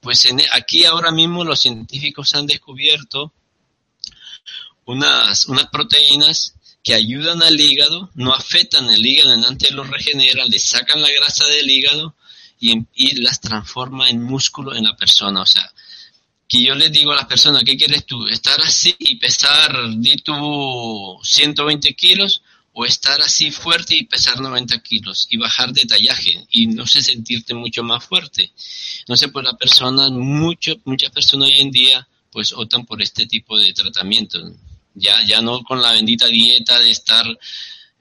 Pues 0.00 0.24
en, 0.24 0.42
aquí 0.50 0.84
ahora 0.84 1.12
mismo 1.12 1.44
los 1.44 1.60
científicos 1.60 2.34
han 2.34 2.48
descubierto 2.48 3.32
unas, 4.86 5.46
unas 5.46 5.68
proteínas 5.68 6.54
que 6.82 6.94
ayudan 6.94 7.40
al 7.44 7.60
hígado, 7.60 8.10
no 8.14 8.34
afectan 8.34 8.90
el 8.90 9.06
hígado, 9.06 9.34
antes 9.46 9.70
lo 9.70 9.84
regeneran, 9.84 10.48
le 10.48 10.58
sacan 10.58 11.00
la 11.00 11.12
grasa 11.12 11.46
del 11.46 11.70
hígado 11.70 12.16
y, 12.58 12.84
y 12.92 13.20
las 13.20 13.40
transforma 13.40 14.10
en 14.10 14.20
músculo 14.20 14.74
en 14.74 14.82
la 14.82 14.96
persona. 14.96 15.42
O 15.42 15.46
sea, 15.46 15.72
que 16.48 16.62
yo 16.62 16.74
les 16.74 16.92
digo 16.92 17.12
a 17.12 17.16
las 17.16 17.26
personas, 17.26 17.64
¿qué 17.64 17.76
quieres 17.76 18.04
tú? 18.06 18.26
¿Estar 18.26 18.60
así 18.60 18.94
y 18.98 19.16
pesar, 19.16 19.72
di 19.96 20.16
tú, 20.16 21.18
120 21.22 21.94
kilos? 21.94 22.42
¿O 22.78 22.84
estar 22.84 23.18
así 23.22 23.50
fuerte 23.50 23.96
y 23.96 24.04
pesar 24.04 24.38
90 24.38 24.78
kilos 24.80 25.26
y 25.30 25.38
bajar 25.38 25.72
de 25.72 25.86
tallaje 25.86 26.46
y 26.50 26.66
no 26.66 26.86
sé, 26.86 27.02
sentirte 27.02 27.54
mucho 27.54 27.82
más 27.82 28.04
fuerte? 28.04 28.52
No 29.08 29.16
sé, 29.16 29.28
pues 29.28 29.44
las 29.44 29.54
personas, 29.54 30.10
muchas 30.10 30.76
personas 31.10 31.48
hoy 31.48 31.60
en 31.62 31.70
día, 31.70 32.06
pues 32.30 32.52
optan 32.52 32.84
por 32.84 33.00
este 33.00 33.26
tipo 33.26 33.58
de 33.58 33.72
tratamiento. 33.72 34.38
Ya, 34.94 35.22
ya 35.26 35.40
no 35.40 35.62
con 35.62 35.80
la 35.80 35.92
bendita 35.92 36.26
dieta 36.26 36.78
de 36.78 36.90
estar 36.90 37.26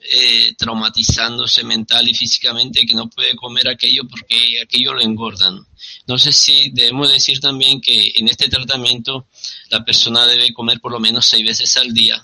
eh, 0.08 0.54
traumatizándose 0.56 1.64
mental 1.64 2.08
y 2.08 2.14
físicamente 2.14 2.86
que 2.86 2.94
no 2.94 3.10
puede 3.10 3.36
comer 3.36 3.68
aquello 3.68 4.04
porque 4.08 4.62
aquello 4.62 4.94
lo 4.94 5.02
engordan. 5.02 5.66
No 6.06 6.20
sé 6.20 6.32
si 6.32 6.70
debemos 6.72 7.12
decir 7.12 7.40
también 7.40 7.82
que 7.82 8.14
en 8.16 8.28
este 8.28 8.48
tratamiento 8.48 9.28
la 9.70 9.84
persona 9.84 10.28
debe 10.28 10.54
comer 10.54 10.80
por 10.80 10.92
lo 10.92 11.00
menos 11.00 11.26
seis 11.26 11.44
veces 11.44 11.76
al 11.78 11.92
día, 11.92 12.24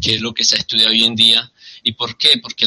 que 0.00 0.14
es 0.14 0.20
lo 0.20 0.32
que 0.32 0.44
se 0.44 0.56
ha 0.56 0.58
estudiado 0.58 0.90
hoy 0.90 1.04
en 1.04 1.16
día. 1.16 1.50
¿Y 1.82 1.92
por 1.92 2.16
qué? 2.16 2.38
Porque 2.40 2.66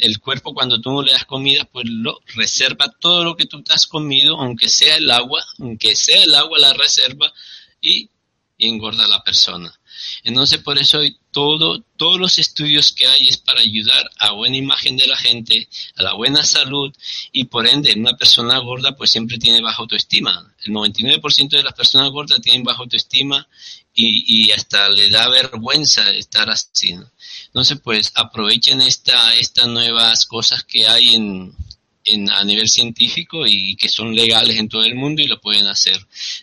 el 0.00 0.20
cuerpo 0.20 0.54
cuando 0.54 0.80
tú 0.80 0.92
no 0.92 1.02
le 1.02 1.12
das 1.12 1.24
comida, 1.24 1.64
pues 1.64 1.86
lo 1.88 2.20
reserva 2.36 2.94
todo 3.00 3.24
lo 3.24 3.34
que 3.34 3.46
tú 3.46 3.62
te 3.62 3.72
has 3.72 3.88
comido, 3.88 4.38
aunque 4.38 4.68
sea 4.68 4.96
el 4.96 5.10
agua, 5.10 5.44
aunque 5.58 5.96
sea 5.96 6.22
el 6.22 6.34
agua 6.34 6.58
la 6.58 6.74
reserva 6.74 7.32
y, 7.80 8.08
y 8.56 8.68
engorda 8.68 9.04
a 9.04 9.08
la 9.08 9.24
persona. 9.24 9.74
Entonces, 10.22 10.58
por 10.60 10.78
eso 10.78 11.00
todo, 11.32 11.82
todos 11.96 12.20
los 12.20 12.38
estudios 12.38 12.92
que 12.92 13.06
hay 13.06 13.28
es 13.28 13.38
para 13.38 13.60
ayudar 13.60 14.10
a 14.18 14.32
buena 14.32 14.56
imagen 14.56 14.96
de 14.96 15.06
la 15.06 15.16
gente, 15.16 15.68
a 15.96 16.02
la 16.02 16.12
buena 16.12 16.44
salud 16.44 16.94
y 17.32 17.44
por 17.44 17.66
ende 17.66 17.94
una 17.96 18.16
persona 18.16 18.58
gorda 18.58 18.94
pues 18.94 19.10
siempre 19.10 19.38
tiene 19.38 19.62
baja 19.62 19.82
autoestima. 19.82 20.54
El 20.62 20.72
99% 20.72 21.48
de 21.48 21.62
las 21.62 21.72
personas 21.72 22.10
gordas 22.10 22.40
tienen 22.40 22.62
baja 22.62 22.80
autoestima 22.80 23.48
y, 23.94 24.44
y 24.44 24.52
hasta 24.52 24.88
le 24.90 25.10
da 25.10 25.28
vergüenza 25.28 26.08
estar 26.10 26.48
así. 26.50 26.98
Entonces, 27.46 27.80
pues 27.82 28.12
aprovechen 28.14 28.80
esta, 28.82 29.34
estas 29.34 29.66
nuevas 29.66 30.26
cosas 30.26 30.64
que 30.64 30.86
hay 30.86 31.14
en, 31.14 31.54
en, 32.04 32.30
a 32.30 32.44
nivel 32.44 32.68
científico 32.68 33.46
y 33.46 33.76
que 33.76 33.88
son 33.88 34.14
legales 34.14 34.58
en 34.58 34.68
todo 34.68 34.84
el 34.84 34.94
mundo 34.94 35.22
y 35.22 35.26
lo 35.26 35.40
pueden 35.40 35.66
hacer. 35.66 35.98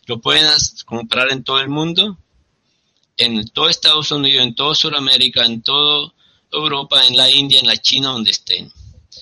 Lo 0.05 0.19
pueden 0.19 0.45
comprar 0.85 1.31
en 1.31 1.43
todo 1.43 1.59
el 1.59 1.69
mundo 1.69 2.17
en 3.19 3.45
todo 3.49 3.69
Estados 3.69 4.11
Unidos, 4.11 4.43
en 4.43 4.55
toda 4.55 4.73
Sudamérica, 4.73 5.45
en 5.45 5.61
toda 5.61 6.11
Europa, 6.51 7.05
en 7.05 7.17
la 7.17 7.29
India, 7.29 7.59
en 7.59 7.67
la 7.67 7.77
China, 7.77 8.09
donde 8.09 8.31
estén. 8.31 8.71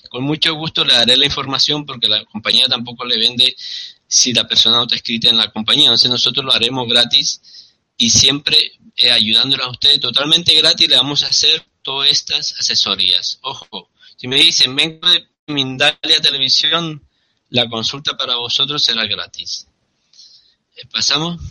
Con 0.10 0.24
mucho 0.24 0.54
gusto 0.54 0.86
le 0.86 0.94
daré 0.94 1.18
la 1.18 1.26
información 1.26 1.86
porque 1.86 2.08
la 2.08 2.24
compañía 2.26 2.68
tampoco 2.68 3.04
le 3.06 3.18
vende 3.18 3.56
si 4.08 4.34
la 4.34 4.48
persona 4.48 4.78
no 4.78 4.84
está 4.84 4.96
escrita 4.96 5.30
en 5.30 5.38
la 5.38 5.52
compañía. 5.52 5.86
Entonces 5.86 6.12
nosotros 6.12 6.46
lo 6.46 6.54
haremos 6.54 6.88
gratis 6.88 7.42
y 7.98 8.10
siempre 8.10 8.72
eh, 8.96 9.12
a 9.12 9.70
ustedes 9.70 10.00
totalmente 10.00 10.54
gratis 10.56 10.88
le 10.88 10.96
vamos 10.96 11.24
a 11.24 11.28
hacer 11.28 11.66
todas 11.82 12.12
estas 12.12 12.54
asesorías. 12.60 13.40
Ojo, 13.42 13.90
si 14.16 14.28
me 14.28 14.38
dicen 14.38 14.76
vengo 14.76 15.10
de 15.10 15.28
Mindalia 15.48 16.22
Televisión, 16.22 17.02
la 17.50 17.68
consulta 17.68 18.16
para 18.16 18.36
vosotros 18.36 18.84
será 18.84 19.08
gratis. 19.08 19.68
Eh, 20.76 20.86
¿Pasamos? 20.92 21.42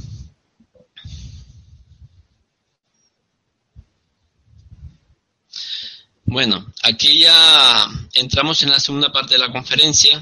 Bueno, 6.29 6.67
aquí 6.83 7.21
ya 7.21 7.89
entramos 8.15 8.61
en 8.62 8.71
la 8.71 8.81
segunda 8.81 9.12
parte 9.12 9.35
de 9.35 9.39
la 9.39 9.53
conferencia, 9.53 10.21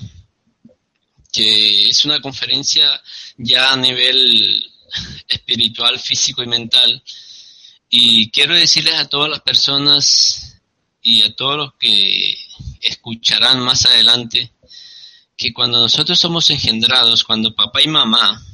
que 1.32 1.88
es 1.88 2.04
una 2.04 2.20
conferencia 2.20 3.02
ya 3.38 3.72
a 3.72 3.76
nivel 3.76 4.62
espiritual, 5.26 5.98
físico 5.98 6.42
y 6.42 6.46
mental. 6.46 7.02
Y 7.88 8.30
quiero 8.30 8.54
decirles 8.54 8.94
a 8.96 9.08
todas 9.08 9.30
las 9.30 9.40
personas 9.40 10.60
y 11.00 11.22
a 11.22 11.34
todos 11.34 11.56
los 11.56 11.74
que 11.80 12.36
escucharán 12.82 13.60
más 13.60 13.86
adelante, 13.86 14.52
que 15.38 15.54
cuando 15.54 15.80
nosotros 15.80 16.18
somos 16.18 16.50
engendrados, 16.50 17.24
cuando 17.24 17.54
papá 17.54 17.80
y 17.80 17.88
mamá, 17.88 18.44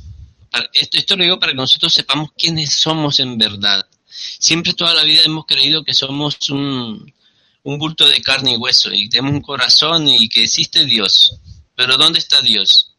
esto, 0.72 0.98
esto 0.98 1.16
lo 1.16 1.24
digo 1.24 1.40
para 1.40 1.50
que 1.50 1.56
nosotros 1.56 1.92
sepamos 1.92 2.30
quiénes 2.38 2.72
somos 2.72 3.18
en 3.18 3.36
verdad. 3.36 3.84
Siempre 4.08 4.72
toda 4.72 4.94
la 4.94 5.02
vida 5.02 5.22
hemos 5.24 5.46
creído 5.46 5.82
que 5.82 5.94
somos 5.94 6.48
un, 6.50 7.12
un 7.62 7.78
bulto 7.78 8.08
de 8.08 8.22
carne 8.22 8.52
y 8.52 8.56
hueso 8.56 8.92
y 8.92 9.08
tenemos 9.08 9.32
un 9.32 9.42
corazón 9.42 10.08
y 10.08 10.28
que 10.28 10.44
existe 10.44 10.84
Dios. 10.84 11.36
Pero 11.74 11.96
¿dónde 11.96 12.18
está 12.18 12.40
Dios? 12.40 12.94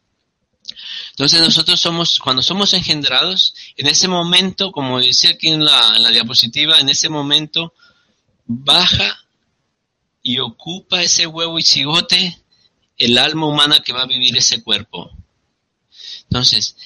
Entonces 1.10 1.40
nosotros 1.40 1.80
somos, 1.80 2.18
cuando 2.18 2.42
somos 2.42 2.72
engendrados, 2.72 3.54
en 3.76 3.86
ese 3.86 4.08
momento, 4.08 4.72
como 4.72 5.00
decía 5.00 5.30
aquí 5.30 5.48
en 5.48 5.64
la, 5.64 5.96
en 5.96 6.02
la 6.02 6.10
diapositiva, 6.10 6.80
en 6.80 6.88
ese 6.88 7.08
momento 7.08 7.74
baja 8.46 9.18
y 10.22 10.38
ocupa 10.38 11.02
ese 11.02 11.26
huevo 11.26 11.58
y 11.58 11.62
cigote 11.62 12.38
el 12.96 13.18
alma 13.18 13.46
humana 13.46 13.80
que 13.80 13.92
va 13.92 14.02
a 14.02 14.06
vivir 14.06 14.36
ese 14.36 14.62
cuerpo. 14.62 15.10
Entonces, 16.24 16.76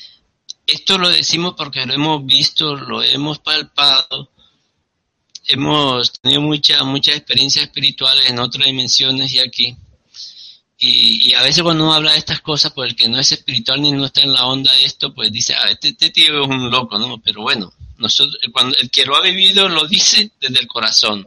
esto 0.66 0.98
lo 0.98 1.08
decimos 1.08 1.54
porque 1.56 1.86
lo 1.86 1.94
hemos 1.94 2.24
visto, 2.26 2.74
lo 2.74 3.02
hemos 3.02 3.38
palpado, 3.38 4.30
hemos 5.48 6.12
tenido 6.12 6.40
muchas 6.40 6.84
muchas 6.84 7.16
experiencias 7.16 7.66
espirituales 7.66 8.28
en 8.28 8.38
otras 8.38 8.66
dimensiones 8.66 9.32
y 9.32 9.40
aquí. 9.40 9.76
Y, 10.78 11.32
a 11.32 11.42
veces 11.42 11.62
cuando 11.62 11.84
uno 11.84 11.94
habla 11.94 12.12
de 12.12 12.18
estas 12.18 12.40
cosas, 12.42 12.72
pues 12.74 12.90
el 12.90 12.96
que 12.96 13.08
no 13.08 13.18
es 13.18 13.32
espiritual 13.32 13.80
ni 13.80 13.92
no 13.92 14.04
está 14.04 14.20
en 14.20 14.34
la 14.34 14.44
onda 14.44 14.72
de 14.72 14.84
esto, 14.84 15.14
pues 15.14 15.32
dice, 15.32 15.54
ah, 15.54 15.70
este, 15.70 15.88
este 15.88 16.10
tío 16.10 16.42
es 16.42 16.48
un 16.48 16.70
loco, 16.70 16.98
¿no? 16.98 17.18
Pero 17.18 17.42
bueno, 17.42 17.72
nosotros, 17.96 18.38
cuando 18.52 18.76
el 18.78 18.90
que 18.90 19.06
lo 19.06 19.16
ha 19.16 19.22
vivido 19.22 19.68
lo 19.68 19.86
dice 19.86 20.30
desde 20.38 20.60
el 20.60 20.66
corazón. 20.66 21.26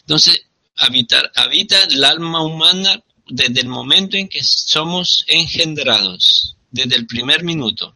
Entonces, 0.00 0.46
habitar, 0.76 1.30
habita 1.36 1.84
el 1.84 2.02
alma 2.02 2.42
humana 2.42 3.00
desde 3.28 3.60
el 3.60 3.68
momento 3.68 4.16
en 4.16 4.28
que 4.28 4.42
somos 4.42 5.24
engendrados, 5.28 6.56
desde 6.70 6.96
el 6.96 7.06
primer 7.06 7.44
minuto. 7.44 7.94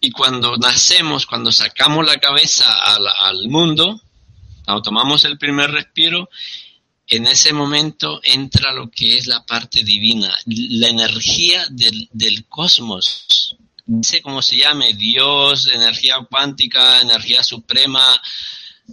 Y 0.00 0.10
cuando 0.10 0.56
nacemos, 0.56 1.26
cuando 1.26 1.52
sacamos 1.52 2.04
la 2.06 2.18
cabeza 2.18 2.64
al, 2.94 3.48
mundo, 3.48 4.00
cuando 4.64 4.82
tomamos 4.82 5.24
el 5.24 5.38
primer 5.38 5.70
respiro, 5.70 6.28
en 7.08 7.26
ese 7.26 7.52
momento 7.52 8.20
entra 8.24 8.72
lo 8.72 8.90
que 8.90 9.16
es 9.16 9.26
la 9.26 9.44
parte 9.44 9.84
divina, 9.84 10.36
la 10.46 10.88
energía 10.88 11.66
del, 11.70 12.08
del 12.12 12.46
cosmos. 12.46 13.56
No 13.86 14.02
sé 14.02 14.20
cómo 14.20 14.42
se 14.42 14.58
llame, 14.58 14.94
Dios, 14.94 15.68
energía 15.68 16.16
cuántica, 16.28 17.00
energía 17.00 17.44
suprema, 17.44 18.02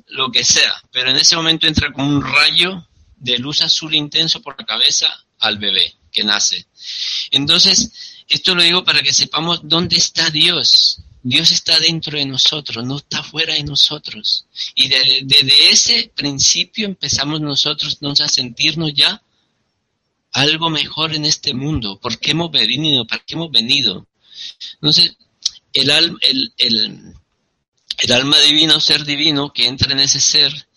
lo 0.08 0.32
que 0.32 0.44
sea. 0.44 0.84
Pero 0.92 1.10
en 1.10 1.18
ese 1.18 1.36
momento 1.36 1.68
entra 1.68 1.92
como 1.92 2.08
un 2.08 2.22
rayo 2.22 2.88
de 3.16 3.38
luz 3.38 3.62
azul 3.62 3.96
intenso 3.96 4.42
por 4.42 4.60
la 4.60 4.66
cabeza 4.66 5.08
al 5.40 5.58
bebé 5.58 5.96
que 6.12 6.24
nace. 6.24 6.68
Entonces, 7.32 8.13
esto 8.34 8.56
lo 8.56 8.64
digo 8.64 8.84
para 8.84 9.04
que 9.04 9.14
sepamos 9.14 9.62
dónde 9.64 9.98
está 9.98 10.30
Dios. 10.30 11.00
Dios 11.22 11.52
está 11.52 11.80
dentro 11.80 12.18
de 12.18 12.26
nosotros, 12.26 12.84
no 12.84 12.98
está 12.98 13.24
fuera 13.24 13.54
de 13.54 13.64
nosotros. 13.64 14.46
Y 14.76 14.90
desde, 14.90 15.70
ese 15.72 16.12
principio 16.14 16.86
empezamos 16.86 17.40
nosotros 17.40 17.98
a 18.20 18.28
sentirnos 18.28 18.94
ya 18.94 19.22
algo 20.34 20.70
mejor 20.70 21.14
en 21.14 21.26
este 21.26 21.54
mundo. 21.54 22.00
¿Por 22.00 22.20
qué 22.20 22.32
hemos 22.32 22.52
venido? 22.52 23.06
¿Para 23.06 23.24
qué 23.24 23.36
hemos 23.36 23.52
venido? 23.52 24.08
Entonces, 24.74 25.16
el, 25.72 25.90
el, 26.22 26.54
el, 26.58 28.12
alma 28.12 28.40
divina 28.40 28.76
o 28.76 28.80
ser 28.82 29.06
divino 29.06 29.54
que 29.54 29.68
entra 29.68 29.94
en 29.94 30.00
ese 30.00 30.20
ser, 30.20 30.68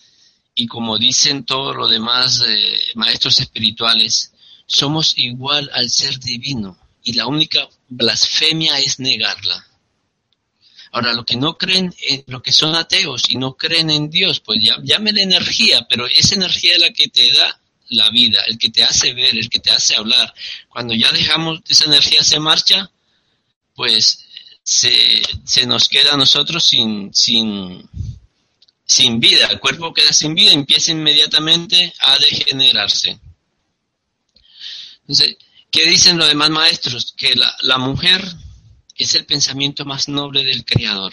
y 0.54 0.66
como 0.66 0.98
dicen 0.98 1.44
todos 1.44 1.74
los 1.74 1.90
demás 1.90 2.42
eh, 2.46 2.78
maestros 2.94 3.40
espirituales, 3.40 4.32
somos 4.66 5.18
igual 5.18 5.70
al 5.72 5.90
ser 5.90 6.20
divino. 6.20 6.78
Y 7.06 7.12
la 7.12 7.28
única 7.28 7.68
blasfemia 7.88 8.80
es 8.80 8.98
negarla. 8.98 9.64
Ahora, 10.90 11.12
los 11.12 11.24
que 11.24 11.36
no 11.36 11.56
creen, 11.56 11.94
en, 12.08 12.24
lo 12.26 12.42
que 12.42 12.50
son 12.52 12.74
ateos 12.74 13.22
y 13.28 13.36
no 13.36 13.56
creen 13.56 13.90
en 13.90 14.10
Dios, 14.10 14.40
pues 14.40 14.58
ya, 14.60 14.76
la 14.98 15.22
energía, 15.22 15.86
pero 15.88 16.08
esa 16.08 16.34
energía 16.34 16.72
es 16.72 16.80
la 16.80 16.92
que 16.92 17.06
te 17.06 17.30
da 17.30 17.60
la 17.90 18.10
vida, 18.10 18.42
el 18.48 18.58
que 18.58 18.70
te 18.70 18.82
hace 18.82 19.14
ver, 19.14 19.36
el 19.36 19.48
que 19.48 19.60
te 19.60 19.70
hace 19.70 19.94
hablar. 19.94 20.34
Cuando 20.68 20.94
ya 20.94 21.12
dejamos 21.12 21.60
esa 21.68 21.84
energía 21.84 22.24
se 22.24 22.40
marcha, 22.40 22.90
pues 23.76 24.26
se, 24.64 25.22
se 25.44 25.64
nos 25.64 25.88
queda 25.88 26.14
a 26.14 26.16
nosotros 26.16 26.64
sin, 26.64 27.14
sin, 27.14 27.88
sin 28.84 29.20
vida. 29.20 29.46
El 29.46 29.60
cuerpo 29.60 29.94
queda 29.94 30.12
sin 30.12 30.34
vida, 30.34 30.50
empieza 30.50 30.90
inmediatamente 30.90 31.94
a 32.00 32.18
degenerarse. 32.18 33.20
Entonces, 35.02 35.36
¿qué 35.76 35.84
dicen 35.90 36.16
los 36.16 36.28
demás 36.28 36.48
maestros? 36.48 37.12
Que 37.14 37.34
la, 37.34 37.78
mujer 37.78 38.24
es 38.96 39.14
el 39.14 39.26
pensamiento 39.26 39.84
más 39.84 40.08
noble 40.08 40.42
del 40.42 40.64
Creador. 40.64 41.12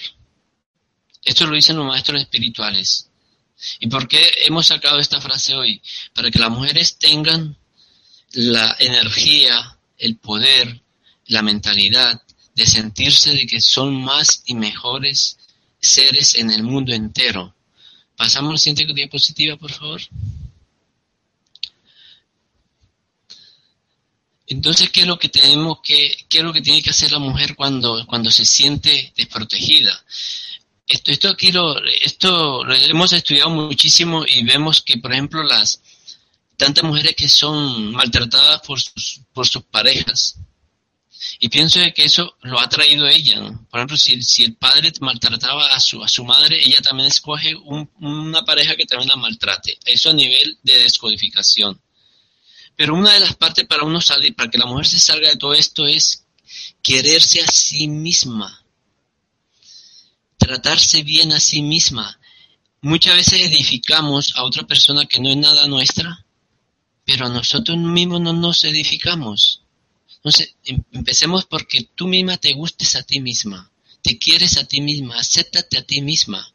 Esto 1.25 1.45
lo 1.45 1.55
dicen 1.55 1.75
los 1.75 1.85
maestros 1.85 2.21
espirituales. 2.21 3.09
¿Y 3.81 3.87
por 3.87 4.07
qué 4.07 4.25
hemos 4.45 4.67
sacado 4.67 4.99
esta 4.99 5.19
frase 5.19 5.53
hoy? 5.53 5.81
Para 6.13 6.31
que 6.31 6.39
las 6.39 6.49
mujeres 6.49 6.97
tengan 6.97 7.57
la 8.31 8.73
energía, 8.79 9.77
el 9.97 10.15
poder, 10.15 10.81
la 11.27 11.41
mentalidad 11.41 12.21
de 12.55 12.65
sentirse 12.65 13.33
de 13.33 13.45
que 13.45 13.59
son 13.59 14.01
más 14.01 14.43
y 14.45 14.55
mejores 14.55 15.37
seres 15.81 16.35
en 16.35 16.51
el 16.51 16.63
mundo 16.63 16.93
entero. 16.93 17.53
Pasamos 18.15 18.53
la 18.53 18.57
siguiente 18.57 18.93
diapositiva, 18.93 19.57
por 19.57 19.73
favor. 19.73 20.01
Entonces, 24.53 24.91
¿qué 24.91 25.01
es 25.01 25.07
lo 25.07 25.17
que 25.17 25.29
tenemos 25.29 25.79
que, 25.83 26.15
qué 26.29 26.37
es 26.37 26.43
lo 26.43 26.53
que 26.53 26.61
tiene 26.61 26.83
que 26.83 26.91
hacer 26.91 27.11
la 27.11 27.17
mujer 27.17 27.55
cuando, 27.55 28.05
cuando 28.05 28.29
se 28.29 28.45
siente 28.45 29.11
desprotegida? 29.17 29.91
Esto, 30.87 31.11
esto 31.11 31.29
aquí 31.29 31.51
lo, 31.51 31.83
esto 31.85 32.63
lo 32.63 32.75
hemos 32.75 33.11
estudiado 33.13 33.49
muchísimo 33.49 34.23
y 34.27 34.43
vemos 34.43 34.81
que, 34.83 34.97
por 34.97 35.11
ejemplo, 35.11 35.41
las 35.41 35.81
tantas 36.55 36.83
mujeres 36.83 37.15
que 37.15 37.27
son 37.27 37.93
maltratadas 37.93 38.61
por 38.61 38.79
sus, 38.79 39.21
por 39.33 39.47
sus 39.47 39.63
parejas. 39.63 40.35
Y 41.39 41.49
pienso 41.49 41.79
que 41.95 42.05
eso 42.05 42.37
lo 42.41 42.59
ha 42.59 42.69
traído 42.69 43.07
ella. 43.07 43.41
Por 43.71 43.79
ejemplo, 43.79 43.97
si, 43.97 44.21
si 44.21 44.43
el 44.43 44.55
padre 44.55 44.91
maltrataba 45.01 45.65
a 45.65 45.79
su, 45.79 46.03
a 46.03 46.07
su 46.07 46.23
madre, 46.25 46.61
ella 46.63 46.79
también 46.81 47.07
escoge 47.07 47.55
una 47.55 48.45
pareja 48.45 48.75
que 48.75 48.85
también 48.85 49.09
la 49.09 49.15
maltrate. 49.15 49.79
Eso 49.83 50.11
a 50.11 50.13
nivel 50.13 50.59
de 50.61 50.83
descodificación. 50.83 51.81
Pero 52.75 52.95
una 52.95 53.13
de 53.13 53.19
las 53.19 53.35
partes 53.35 53.65
para 53.67 53.83
uno 53.83 54.01
salir, 54.01 54.35
para 54.35 54.49
que 54.49 54.57
la 54.57 54.65
mujer 54.65 54.87
se 54.87 54.99
salga 54.99 55.29
de 55.29 55.37
todo 55.37 55.53
esto 55.53 55.87
es 55.87 56.23
quererse 56.81 57.41
a 57.41 57.47
sí 57.47 57.87
misma, 57.87 58.65
tratarse 60.37 61.03
bien 61.03 61.31
a 61.33 61.39
sí 61.39 61.61
misma. 61.61 62.19
Muchas 62.81 63.15
veces 63.15 63.41
edificamos 63.41 64.33
a 64.35 64.43
otra 64.43 64.63
persona 64.63 65.05
que 65.05 65.19
no 65.19 65.29
es 65.29 65.37
nada 65.37 65.67
nuestra, 65.67 66.25
pero 67.05 67.27
a 67.27 67.29
nosotros 67.29 67.77
mismos 67.77 68.21
no 68.21 68.33
nos 68.33 68.63
edificamos. 68.63 69.61
Entonces, 70.15 70.55
em, 70.65 70.83
empecemos 70.91 71.45
porque 71.45 71.89
tú 71.95 72.07
misma 72.07 72.37
te 72.37 72.53
gustes 72.53 72.95
a 72.95 73.03
ti 73.03 73.19
misma, 73.19 73.71
te 74.01 74.17
quieres 74.17 74.57
a 74.57 74.65
ti 74.65 74.81
misma, 74.81 75.19
acéptate 75.19 75.77
a 75.77 75.83
ti 75.83 76.01
misma 76.01 76.53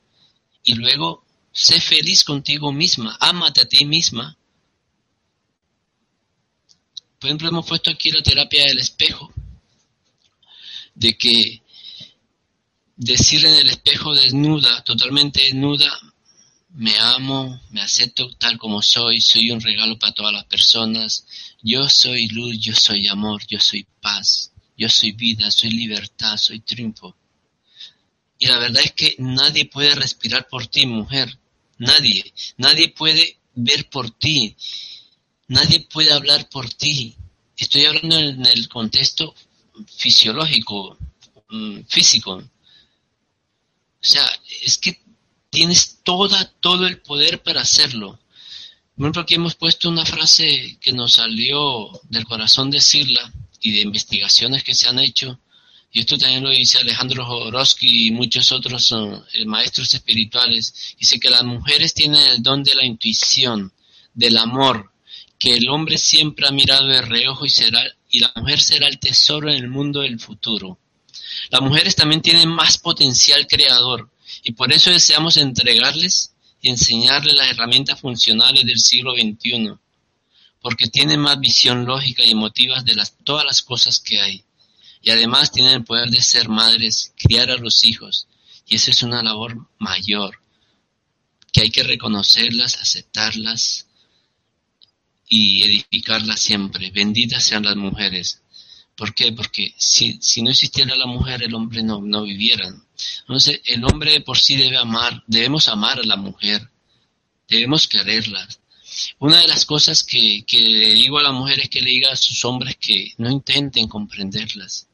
y 0.64 0.74
luego 0.74 1.24
sé 1.52 1.81
feliz 1.81 2.24
contigo 2.24 2.72
misma, 2.72 3.16
ámate 3.20 3.62
a 3.62 3.68
ti 3.68 3.85
misma 3.85 4.37
por 7.18 7.28
ejemplo, 7.28 7.48
hemos 7.48 7.66
puesto 7.66 7.90
aquí 7.90 8.11
la 8.11 8.22
terapia 8.22 8.64
del 8.64 8.78
espejo, 8.78 9.33
de 10.94 11.16
que 11.16 11.62
decir 12.96 13.44
en 13.44 13.54
el 13.54 13.68
espejo 13.68 14.14
desnuda, 14.14 14.85
totalmente 14.85 15.42
desnuda, 15.42 15.90
me 16.70 16.96
amo, 16.98 17.61
me 17.70 17.81
acepto 17.81 18.31
tal 18.37 18.57
como 18.59 18.83
soy, 18.83 19.20
soy 19.20 19.50
un 19.50 19.61
regalo 19.61 19.98
para 19.98 20.12
todas 20.12 20.33
las 20.33 20.44
personas, 20.44 21.26
yo 21.62 21.88
soy 21.88 22.28
luz, 22.28 22.59
yo 22.59 22.74
soy 22.74 23.09
amor, 23.09 23.44
yo 23.48 23.59
soy 23.59 23.87
paz, 24.00 24.52
yo 24.76 24.88
soy 24.88 25.12
vida, 25.12 25.50
soy 25.50 25.70
libertad, 25.70 26.37
soy 26.37 26.61
triunfo. 26.61 27.16
Y 28.38 28.46
la 28.46 28.59
verdad 28.59 28.83
es 28.85 28.92
que 28.92 29.16
nadie 29.18 29.64
puede 29.64 29.94
respirar 29.96 30.46
por 30.46 30.68
ti, 30.68 30.87
mujer, 30.87 31.37
nadie, 31.78 32.33
nadie 32.59 32.90
puede 32.90 33.38
ver 33.54 33.88
por 33.88 34.11
ti, 34.11 34.54
Nadie 35.49 35.81
puede 35.81 36.13
hablar 36.13 36.49
por 36.51 36.69
ti. 36.69 37.17
Estoy 37.57 37.87
hablando 37.87 38.19
en 38.19 38.45
el 38.47 38.69
contexto 38.69 39.35
fisiológico, 39.97 40.99
mm, 41.49 41.81
físico. 41.89 42.35
O 42.35 44.05
sea, 44.05 44.29
es 44.63 44.79
que 44.79 45.01
tienes 45.51 45.99
toda, 46.05 46.45
todo 46.61 46.87
el 46.87 47.01
poder 47.01 47.43
para 47.43 47.63
hacerlo. 47.63 48.19
Por 48.95 49.05
ejemplo, 49.05 49.23
aquí 49.23 49.35
hemos 49.35 49.55
puesto 49.55 49.89
una 49.89 50.05
frase 50.05 50.77
que 50.81 50.93
nos 50.93 51.15
salió 51.15 51.91
del 52.11 52.25
corazón 52.25 52.71
decirla 52.71 53.33
y 53.61 53.73
de 53.73 53.81
investigaciones 53.81 54.63
que 54.63 54.75
se 54.75 54.89
han 54.89 54.99
hecho. 54.99 55.41
Y 55.91 56.01
esto 56.01 56.19
también 56.19 56.45
lo 56.45 56.51
dice 56.51 56.79
Alejandro 56.79 57.25
Jodorowsky 57.25 58.09
y 58.09 58.11
muchos 58.11 58.53
otros 58.53 58.93
eh, 58.93 59.47
maestros 59.47 59.95
espirituales. 59.95 60.95
Dice 60.99 61.19
que 61.19 61.31
las 61.31 61.45
mujeres 61.45 61.95
tienen 61.95 62.23
el 62.27 62.43
don 62.43 62.63
de 62.63 62.75
la 62.75 62.85
intuición, 62.85 63.73
del 64.13 64.37
amor, 64.37 64.93
que 65.38 65.55
el 65.55 65.68
hombre 65.68 65.98
siempre 65.98 66.48
ha 66.48 66.51
mirado 66.51 66.87
de 66.88 67.01
reojo 67.03 67.46
y 67.46 67.48
será 67.48 67.83
y 68.11 68.20
la 68.20 68.33
mujer 68.37 68.61
será 68.61 68.88
el 68.88 68.98
tesoro 68.98 69.51
en 69.51 69.57
el 69.57 69.68
mundo 69.68 70.01
del 70.01 70.18
futuro. 70.18 70.79
Las 71.51 71.61
mujeres 71.61 71.94
también 71.94 72.22
tienen 72.22 72.48
más 72.48 72.79
potencial 72.79 73.46
creador 73.46 74.11
y 74.42 74.53
por 74.53 74.72
eso 74.72 74.90
deseamos 74.90 75.37
entregarles 75.37 76.33
y 76.61 76.70
enseñarles 76.70 77.37
las 77.37 77.51
herramientas 77.51 78.01
funcionales 78.01 78.64
del 78.64 78.79
siglo 78.79 79.12
XXI, 79.12 79.74
porque 80.61 80.88
tienen 80.88 81.20
más 81.20 81.38
visión 81.38 81.85
lógica 81.85 82.24
y 82.24 82.31
emotiva 82.31 82.83
de 82.83 82.94
las, 82.94 83.16
todas 83.24 83.44
las 83.44 83.62
cosas 83.62 84.01
que 84.01 84.20
hay. 84.20 84.44
Y 85.01 85.11
además 85.11 85.53
tienen 85.53 85.74
el 85.74 85.85
poder 85.85 86.11
de 86.11 86.20
ser 86.20 86.48
madres, 86.48 87.12
criar 87.16 87.51
a 87.51 87.57
los 87.57 87.85
hijos, 87.85 88.27
y 88.66 88.74
esa 88.77 88.90
es 88.90 89.03
una 89.03 89.22
labor 89.22 89.68
mayor, 89.79 90.40
que 91.53 91.62
hay 91.62 91.70
que 91.70 91.85
reconocerlas, 91.85 92.77
aceptarlas 92.77 93.88
y 95.29 95.63
edificarla 95.63 96.37
siempre. 96.37 96.90
Benditas 96.90 97.44
sean 97.44 97.65
las 97.65 97.77
mujeres. 97.77 98.42
¿Por 98.96 99.15
qué? 99.15 99.33
Porque 99.33 99.75
si, 99.77 100.19
si 100.21 100.42
no 100.42 100.50
existiera 100.50 100.96
la 100.96 101.07
mujer, 101.07 101.42
el 101.42 101.55
hombre 101.55 101.83
no, 101.83 102.00
no 102.00 102.23
viviera. 102.25 102.67
Entonces, 103.21 103.61
el 103.67 103.85
hombre 103.85 104.21
por 104.23 104.38
sí 104.38 104.57
debe 104.57 104.77
amar, 104.77 105.23
debemos 105.27 105.69
amar 105.69 106.00
a 106.00 106.05
la 106.05 106.17
mujer, 106.17 106.69
debemos 107.48 107.87
quererla. 107.87 108.48
Una 109.21 109.40
de 109.40 109.46
las 109.46 109.65
cosas 109.65 110.02
que, 110.02 110.44
que 110.44 110.61
le 110.61 110.94
digo 110.94 111.19
a 111.19 111.23
la 111.23 111.31
mujer 111.33 111.61
es 111.61 111.69
que 111.69 111.81
le 111.81 111.90
diga 111.90 112.13
a 112.13 112.17
sus 112.17 112.44
hombres 112.44 112.77
que 112.77 113.13
no 113.19 113.31
intenten 113.31 113.87
comprenderlas. 113.87 114.88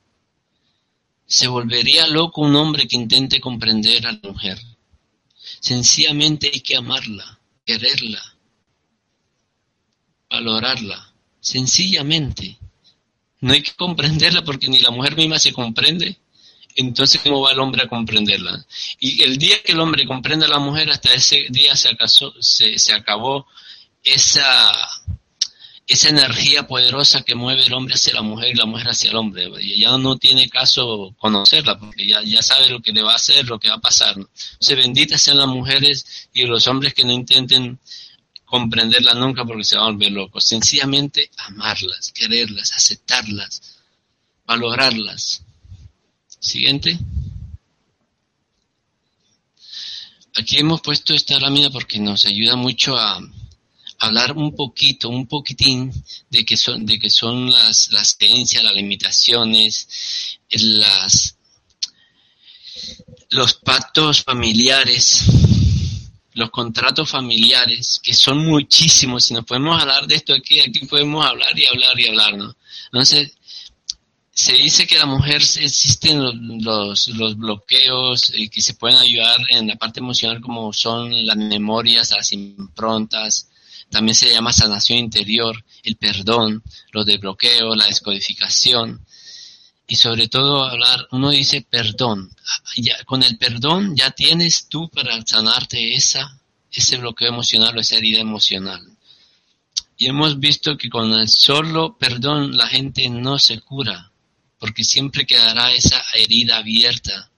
Se 1.26 1.48
volvería 1.48 2.06
loco 2.06 2.42
un 2.42 2.54
hombre 2.56 2.86
que 2.86 2.96
intente 2.96 3.40
comprender 3.40 4.06
a 4.06 4.12
la 4.12 4.20
mujer. 4.22 4.60
Sencillamente 5.60 6.50
hay 6.52 6.60
que 6.60 6.76
amarla, 6.76 7.40
quererla, 7.64 8.33
valorarla, 10.34 11.12
sencillamente. 11.40 12.58
No 13.40 13.52
hay 13.52 13.62
que 13.62 13.74
comprenderla 13.74 14.44
porque 14.44 14.68
ni 14.68 14.78
la 14.78 14.90
mujer 14.90 15.16
misma 15.16 15.38
se 15.38 15.52
comprende 15.52 16.18
entonces 16.76 17.20
¿cómo 17.22 17.40
va 17.40 17.52
el 17.52 17.60
hombre 17.60 17.82
a 17.82 17.88
comprenderla? 17.88 18.64
Y 18.98 19.22
el 19.22 19.38
día 19.38 19.62
que 19.62 19.72
el 19.72 19.80
hombre 19.80 20.06
comprende 20.06 20.46
a 20.46 20.48
la 20.48 20.58
mujer, 20.58 20.90
hasta 20.90 21.12
ese 21.12 21.46
día 21.50 21.76
se, 21.76 21.96
se, 22.40 22.78
se 22.78 22.92
acabó 22.92 23.46
esa, 24.02 24.72
esa 25.86 26.08
energía 26.08 26.66
poderosa 26.66 27.22
que 27.22 27.34
mueve 27.34 27.64
el 27.66 27.72
hombre 27.74 27.94
hacia 27.94 28.14
la 28.14 28.22
mujer 28.22 28.50
y 28.50 28.54
la 28.54 28.66
mujer 28.66 28.88
hacia 28.88 29.10
el 29.10 29.16
hombre. 29.16 29.48
Y 29.60 29.80
ya 29.80 29.96
no 29.98 30.18
tiene 30.18 30.48
caso 30.48 31.14
conocerla, 31.18 31.78
porque 31.78 32.06
ya, 32.06 32.22
ya 32.22 32.42
sabe 32.42 32.68
lo 32.68 32.80
que 32.80 32.92
le 32.92 33.02
va 33.02 33.12
a 33.12 33.16
hacer, 33.16 33.46
lo 33.46 33.60
que 33.60 33.68
va 33.68 33.76
a 33.76 33.80
pasar. 33.80 34.16
Se 34.58 34.74
benditas 34.74 35.22
sean 35.22 35.38
las 35.38 35.48
mujeres 35.48 36.28
y 36.32 36.44
los 36.44 36.66
hombres 36.66 36.92
que 36.92 37.04
no 37.04 37.12
intenten 37.12 37.78
comprenderla 38.54 39.14
nunca 39.14 39.44
porque 39.44 39.64
se 39.64 39.76
van 39.76 39.86
a 39.86 39.90
volver 39.90 40.12
locos. 40.12 40.44
Sencillamente 40.44 41.28
amarlas, 41.38 42.12
quererlas, 42.12 42.70
aceptarlas, 42.70 43.80
valorarlas. 44.46 45.42
Siguiente. 46.38 46.96
Aquí 50.34 50.58
hemos 50.58 50.82
puesto 50.82 51.14
esta 51.14 51.40
lámina 51.40 51.68
porque 51.70 51.98
nos 51.98 52.26
ayuda 52.26 52.54
mucho 52.54 52.96
a 52.96 53.20
hablar 53.98 54.36
un 54.36 54.54
poquito, 54.54 55.08
un 55.08 55.26
poquitín 55.26 55.92
de 56.30 56.44
que 56.44 56.56
son, 56.56 56.86
de 56.86 57.00
que 57.00 57.10
son 57.10 57.50
las, 57.50 57.90
las 57.90 58.14
creencias, 58.14 58.62
las 58.62 58.74
limitaciones, 58.74 60.38
las, 60.50 61.36
los 63.30 63.54
pactos 63.54 64.22
familiares, 64.22 65.24
los 66.34 66.50
contratos 66.50 67.10
familiares, 67.10 68.00
que 68.02 68.12
son 68.12 68.44
muchísimos, 68.44 69.24
si 69.24 69.34
nos 69.34 69.44
podemos 69.44 69.80
hablar 69.80 70.06
de 70.06 70.16
esto 70.16 70.34
aquí, 70.34 70.60
aquí 70.60 70.80
podemos 70.86 71.24
hablar 71.24 71.58
y 71.58 71.66
hablar 71.66 71.98
y 71.98 72.08
hablar, 72.08 72.36
¿no? 72.36 72.54
Entonces, 72.86 73.36
se 74.32 74.54
dice 74.54 74.86
que 74.86 74.98
la 74.98 75.06
mujer 75.06 75.36
existen 75.36 76.20
los, 76.64 77.06
los, 77.08 77.36
bloqueos 77.36 78.32
y 78.34 78.48
que 78.48 78.60
se 78.60 78.74
pueden 78.74 78.98
ayudar 78.98 79.38
en 79.50 79.68
la 79.68 79.76
parte 79.76 80.00
emocional 80.00 80.40
como 80.40 80.72
son 80.72 81.24
las 81.24 81.36
memorias, 81.36 82.10
las 82.10 82.32
improntas, 82.32 83.48
también 83.90 84.16
se 84.16 84.30
llama 84.30 84.52
sanación 84.52 84.98
interior, 84.98 85.64
el 85.84 85.94
perdón, 85.96 86.64
los 86.90 87.06
desbloqueos, 87.06 87.76
la 87.76 87.86
descodificación 87.86 89.03
y 89.86 89.96
sobre 89.96 90.28
todo 90.28 90.64
hablar, 90.64 91.06
uno 91.10 91.30
dice 91.30 91.66
perdón, 91.68 92.30
ya, 92.76 93.02
con 93.04 93.22
el 93.22 93.36
perdón 93.36 93.94
ya 93.94 94.10
tienes 94.10 94.66
tú 94.68 94.88
para 94.88 95.20
sanarte 95.26 95.94
esa, 95.94 96.38
ese 96.72 96.96
bloqueo 96.96 97.28
emocional 97.28 97.76
o 97.76 97.80
esa 97.80 97.96
herida 97.96 98.20
emocional. 98.20 98.82
Y 99.96 100.08
hemos 100.08 100.40
visto 100.40 100.76
que 100.76 100.88
con 100.88 101.12
el 101.12 101.28
solo 101.28 101.96
perdón 101.98 102.56
la 102.56 102.66
gente 102.66 103.08
no 103.08 103.38
se 103.38 103.60
cura, 103.60 104.10
porque 104.58 104.84
siempre 104.84 105.26
quedará 105.26 105.72
esa 105.72 106.02
herida 106.14 106.58
abierta, 106.58 107.30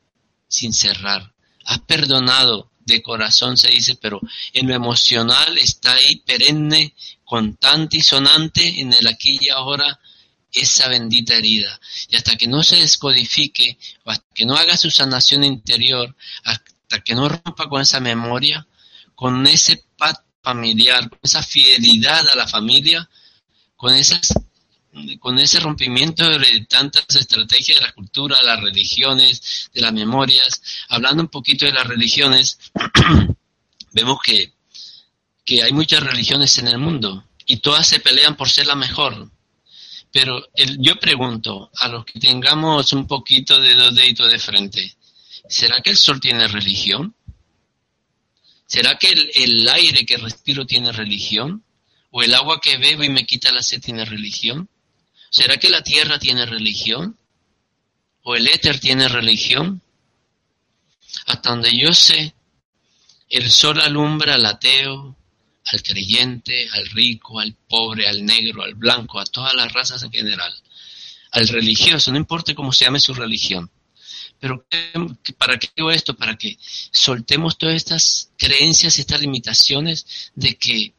sin 0.49 0.72
cerrar. 0.72 1.32
Has 1.64 1.80
perdonado, 1.80 2.70
de 2.86 3.03
corazón 3.03 3.57
se 3.57 3.68
dice, 3.68 3.97
pero 3.97 4.20
en 4.53 4.68
lo 4.68 4.74
emocional 4.74 5.59
está 5.59 5.94
ahí 5.94 6.22
perenne, 6.24 6.94
contante 7.24 7.99
y 7.99 8.03
sonante 8.03 8.80
en 8.80 8.92
el 8.92 9.07
aquí 9.09 9.36
y 9.40 9.49
ahora 9.49 9.99
esa 10.53 10.88
bendita 10.88 11.34
herida. 11.34 11.80
Y 12.09 12.16
hasta 12.16 12.36
que 12.36 12.47
no 12.47 12.62
se 12.62 12.76
descodifique, 12.76 13.78
hasta 14.05 14.26
que 14.34 14.47
no 14.47 14.57
haga 14.57 14.76
su 14.76 14.90
sanación 14.90 15.44
interior, 15.44 16.14
hasta 16.44 17.01
que 17.05 17.14
no 17.14 17.28
rompa 17.28 17.68
con 17.68 17.82
esa 17.82 18.01
memoria, 18.01 18.66
con 19.14 19.47
ese 19.47 19.84
pacto 19.97 20.26
familiar, 20.42 21.11
con 21.11 21.18
esa 21.22 21.42
fidelidad 21.42 22.28
a 22.28 22.36
la 22.36 22.47
familia, 22.47 23.09
con 23.74 23.92
esas 23.92 24.32
con 25.20 25.38
ese 25.38 25.61
rompimiento 25.61 26.26
de 26.38 26.66
tantas 26.68 27.05
estrategias 27.14 27.80
de 27.80 27.86
la 27.86 27.92
cultura, 27.92 28.38
de 28.38 28.44
las 28.44 28.61
religiones, 28.61 29.68
de 29.74 29.82
las 29.82 29.92
memorias, 29.92 30.62
hablando 30.88 31.22
un 31.22 31.28
poquito 31.28 31.66
de 31.66 31.72
las 31.72 31.86
religiones, 31.86 32.59
vemos 33.92 34.18
que, 34.24 34.55
que 35.44 35.62
hay 35.62 35.72
muchas 35.72 36.03
religiones 36.03 36.57
en 36.59 36.68
el 36.68 36.78
mundo 36.78 37.24
y 37.44 37.59
todas 37.59 37.86
se 37.86 38.01
pelean 38.01 38.36
por 38.36 38.49
ser 38.49 38.66
la 38.66 38.74
mejor. 38.74 39.30
Pero 40.13 40.43
yo 40.79 40.97
pregunto, 40.97 41.71
a 41.75 41.89
los 41.89 42.05
que 42.05 42.19
tengamos 42.19 42.93
un 42.93 43.07
poquito 43.07 43.61
de 43.61 43.75
dos 43.75 43.95
deditos 43.95 44.31
de 44.31 44.39
frente, 44.39 44.97
¿será 45.49 45.81
que 45.81 45.91
el 45.91 45.97
sol 45.97 46.21
tiene 46.21 46.49
religión? 46.49 47.15
¿Será 48.67 48.99
que 48.99 49.09
el, 49.09 49.31
el 49.35 49.69
aire 49.69 50.07
que 50.07 50.17
respiro 50.17 50.67
tiene 50.67 50.93
religión? 50.93 51.63
¿O 52.11 52.23
el 52.23 52.35
agua 52.35 52.61
que 52.61 52.79
bebo 52.79 53.05
y 53.05 53.11
me 53.11 53.27
quita 53.27 53.53
la 53.53 53.63
sed 53.63 53.81
tiene 53.81 54.05
religión? 54.05 54.69
¿Será 55.31 55.57
que 55.59 55.69
la 55.69 55.83
tierra 55.83 56.19
tiene 56.19 56.47
religión? 56.47 57.19
¿O 58.23 58.35
el 58.35 58.49
éter 58.49 58.81
tiene 58.81 59.09
religión? 59.09 59.83
Hasta 61.27 61.51
donde 61.51 61.77
yo 61.77 61.93
sé, 61.93 62.35
el 63.29 63.51
sol 63.51 63.81
alumbra 63.81 64.35
al 64.35 64.47
ateo, 64.47 65.17
al 65.67 65.83
creyente, 65.83 66.69
al 66.73 66.87
rico, 66.91 67.41
al 67.41 67.55
pobre, 67.69 68.07
al 68.09 68.25
negro, 68.25 68.62
al 68.62 68.75
blanco, 68.75 69.19
a 69.19 69.25
todas 69.25 69.55
las 69.55 69.73
razas 69.73 70.03
en 70.03 70.12
general, 70.12 70.55
al 71.33 71.49
religioso, 71.49 72.11
no 72.11 72.19
importa 72.19 72.55
cómo 72.55 72.73
se 72.73 72.85
llame 72.85 73.01
su 73.01 73.14
religión. 73.14 73.71
Pero 74.39 74.67
¿para 75.39 75.59
qué 75.59 75.69
digo 75.75 75.91
esto? 75.91 76.14
Para 76.14 76.37
que 76.37 76.59
soltemos 76.61 77.57
todas 77.57 77.75
estas 77.75 78.31
creencias 78.37 78.99
y 78.99 79.01
estas 79.01 79.21
limitaciones 79.21 80.31
de 80.35 80.57
que 80.57 80.93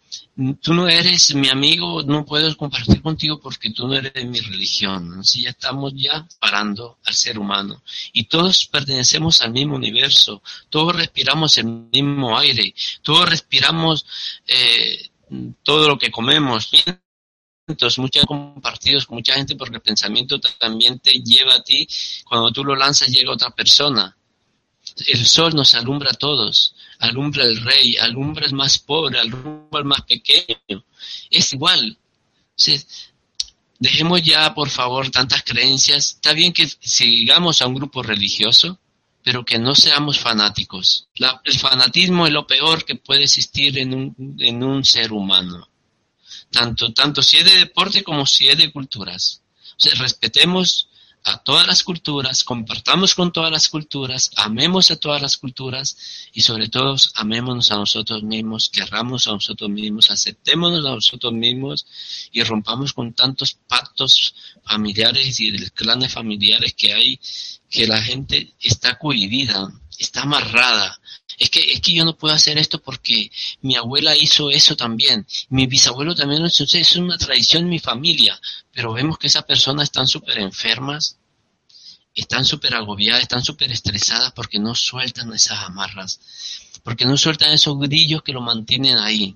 tú 0.62 0.74
no 0.74 0.88
eres 0.88 1.34
mi 1.34 1.50
amigo, 1.50 2.04
no 2.04 2.26
puedo 2.26 2.56
compartir 2.56 3.02
contigo 3.02 3.40
porque 3.40 3.72
tú 3.72 3.88
no 3.88 3.96
eres 3.96 4.14
de 4.14 4.26
mi 4.26 4.40
religión. 4.40 5.20
Así 5.20 5.44
ya 5.44 5.50
estamos 5.50 5.94
ya 5.96 6.28
parando 6.40 7.00
al 7.06 7.14
ser 7.14 7.40
humano. 7.40 7.82
Y 8.14 8.26
todos 8.26 8.68
pertenecemos 8.68 9.42
al 9.42 9.52
mismo 9.52 9.76
universo, 9.76 10.44
todos 10.70 10.96
respiramos 10.96 11.58
el 11.58 11.66
mismo 11.66 12.38
aire, 12.38 12.74
todos 13.02 13.28
respiramos 13.30 14.06
eh, 14.48 15.10
todo 15.64 15.88
lo 15.88 15.98
que 15.98 16.12
comemos. 16.12 16.70
Entonces, 17.68 18.00
muchos 18.00 18.26
compartidos 18.26 19.06
con 19.06 19.18
mucha 19.18 19.34
gente 19.34 19.56
porque 19.56 19.76
el 19.76 19.82
pensamiento 19.82 20.40
también 20.40 21.00
te 21.00 21.14
lleva 21.20 21.56
a 21.56 21.64
ti. 21.64 21.88
Cuando 22.24 22.52
tú 22.52 22.64
lo 22.64 22.76
lanzas 22.76 23.10
llega 23.10 23.34
otra 23.34 23.50
persona. 23.50 24.17
El 25.06 25.28
sol 25.28 25.54
nos 25.54 25.76
alumbra 25.76 26.10
a 26.12 26.14
todos 26.14 26.74
alumbra 27.00 27.44
el 27.44 27.58
rey, 27.62 27.98
alumbra 27.98 28.46
el 28.46 28.54
más 28.54 28.78
pobre, 28.78 29.20
alumbra 29.20 29.80
el 29.80 29.86
más 29.86 30.02
pequeño. 30.02 30.84
Es 31.30 31.54
igual. 31.54 31.98
dejemos 33.80 34.22
ya, 34.22 34.54
por 34.54 34.70
favor, 34.70 35.10
tantas 35.10 35.44
creencias. 35.44 36.14
Está 36.14 36.34
bien 36.34 36.54
que 36.54 36.68
sigamos 36.68 37.62
a 37.62 37.68
un 37.68 37.76
grupo 37.76 38.02
religioso, 38.04 38.80
pero 39.24 39.46
que 39.46 39.60
no 39.60 39.76
seamos 39.76 40.20
fanáticos. 40.20 41.08
el 41.44 41.60
fanatismo 41.60 42.26
es 42.26 42.34
lo 42.34 42.48
peor 42.48 42.86
que 42.86 42.96
puede 42.96 43.24
existir 43.24 43.78
en 43.78 43.94
un, 43.94 44.38
en 44.40 44.64
un 44.64 44.84
ser 44.84 45.12
humano. 45.12 45.68
Tanto, 46.52 46.94
tanto 46.94 47.22
si 47.22 47.38
es 47.38 47.46
de 47.46 47.58
deporte 47.58 48.04
como 48.04 48.26
si 48.26 48.48
es 48.48 48.58
de 48.58 48.72
culturas. 48.72 49.42
O 49.86 50.00
respetemos 50.00 50.88
a 51.24 51.38
todas 51.44 51.68
las 51.68 51.84
culturas, 51.84 52.44
compartamos 52.44 53.14
con 53.14 53.34
todas 53.34 53.52
las 53.52 53.68
culturas, 53.68 54.32
amemos 54.38 54.92
a 54.92 54.96
todas 54.96 55.22
las 55.22 55.38
culturas 55.38 55.98
y 56.32 56.42
sobre 56.42 56.70
todo 56.70 56.96
amémonos 57.16 57.70
a 57.72 57.76
nosotros 57.76 58.24
mismos, 58.24 58.70
querramos 58.70 59.28
a 59.28 59.32
nosotros 59.32 59.70
mismos, 59.70 60.10
aceptémonos 60.10 60.86
a 60.86 60.96
nosotros 60.96 61.34
mismos 61.34 61.86
y 62.32 62.44
rompamos 62.44 62.94
con 62.94 63.14
tantos 63.14 63.56
pactos 63.68 64.36
familiares 64.64 65.40
y 65.40 65.52
de 65.52 65.70
clanes 65.72 66.14
familiares 66.14 66.74
que 66.74 66.94
hay, 66.94 67.20
que 67.70 67.88
la 67.88 68.02
gente 68.02 68.54
está 68.62 68.98
cohibida, 68.98 69.70
está 70.00 70.22
amarrada. 70.22 71.00
Es 71.38 71.52
que, 71.52 71.60
es 71.72 71.82
que 71.82 71.94
yo 71.94 72.04
no 72.04 72.18
puedo 72.18 72.34
hacer 72.34 72.58
esto 72.58 72.82
porque 72.82 73.32
mi 73.62 73.76
abuela 73.76 74.16
hizo 74.16 74.50
eso 74.50 74.76
también, 74.76 75.28
mi 75.50 75.68
bisabuelo 75.68 76.16
también 76.16 76.42
lo 76.42 76.48
hizo, 76.48 76.66
es 76.66 76.96
una 76.96 77.18
tradición 77.18 77.64
en 77.64 77.70
mi 77.70 77.80
familia, 77.80 78.40
pero 78.74 78.94
vemos 78.94 79.20
que 79.20 79.28
esas 79.28 79.44
personas 79.44 79.84
están 79.84 80.08
súper 80.08 80.40
enfermas, 80.40 81.18
están 82.16 82.44
súper 82.44 82.74
agobiadas, 82.74 83.22
están 83.22 83.44
súper 83.44 83.72
estresadas 83.72 84.34
porque 84.34 84.58
no 84.58 84.74
sueltan 84.74 85.32
esas 85.32 85.60
amarras, 85.64 86.20
porque 86.84 87.06
no 87.06 87.16
sueltan 87.16 87.54
esos 87.54 87.78
grillos 87.78 88.24
que 88.24 88.34
lo 88.34 88.42
mantienen 88.42 88.98
ahí. 88.98 89.36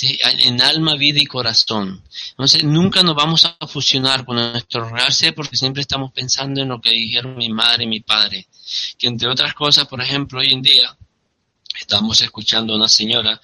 En 0.00 0.62
alma, 0.62 0.96
vida 0.96 1.20
y 1.20 1.26
corazón. 1.26 2.02
Entonces, 2.30 2.64
nunca 2.64 3.02
nos 3.02 3.14
vamos 3.14 3.44
a 3.44 3.66
fusionar 3.66 4.24
con 4.24 4.36
nuestro 4.36 4.88
real 4.88 5.12
ser 5.12 5.34
porque 5.34 5.56
siempre 5.56 5.82
estamos 5.82 6.12
pensando 6.12 6.62
en 6.62 6.68
lo 6.68 6.80
que 6.80 6.90
dijeron 6.90 7.36
mi 7.36 7.50
madre 7.50 7.84
y 7.84 7.88
mi 7.88 8.00
padre. 8.00 8.46
Que 8.96 9.08
entre 9.08 9.28
otras 9.28 9.52
cosas, 9.52 9.86
por 9.86 10.00
ejemplo, 10.00 10.40
hoy 10.40 10.50
en 10.52 10.62
día 10.62 10.96
estamos 11.78 12.22
escuchando 12.22 12.72
a 12.72 12.76
una 12.76 12.88
señora 12.88 13.38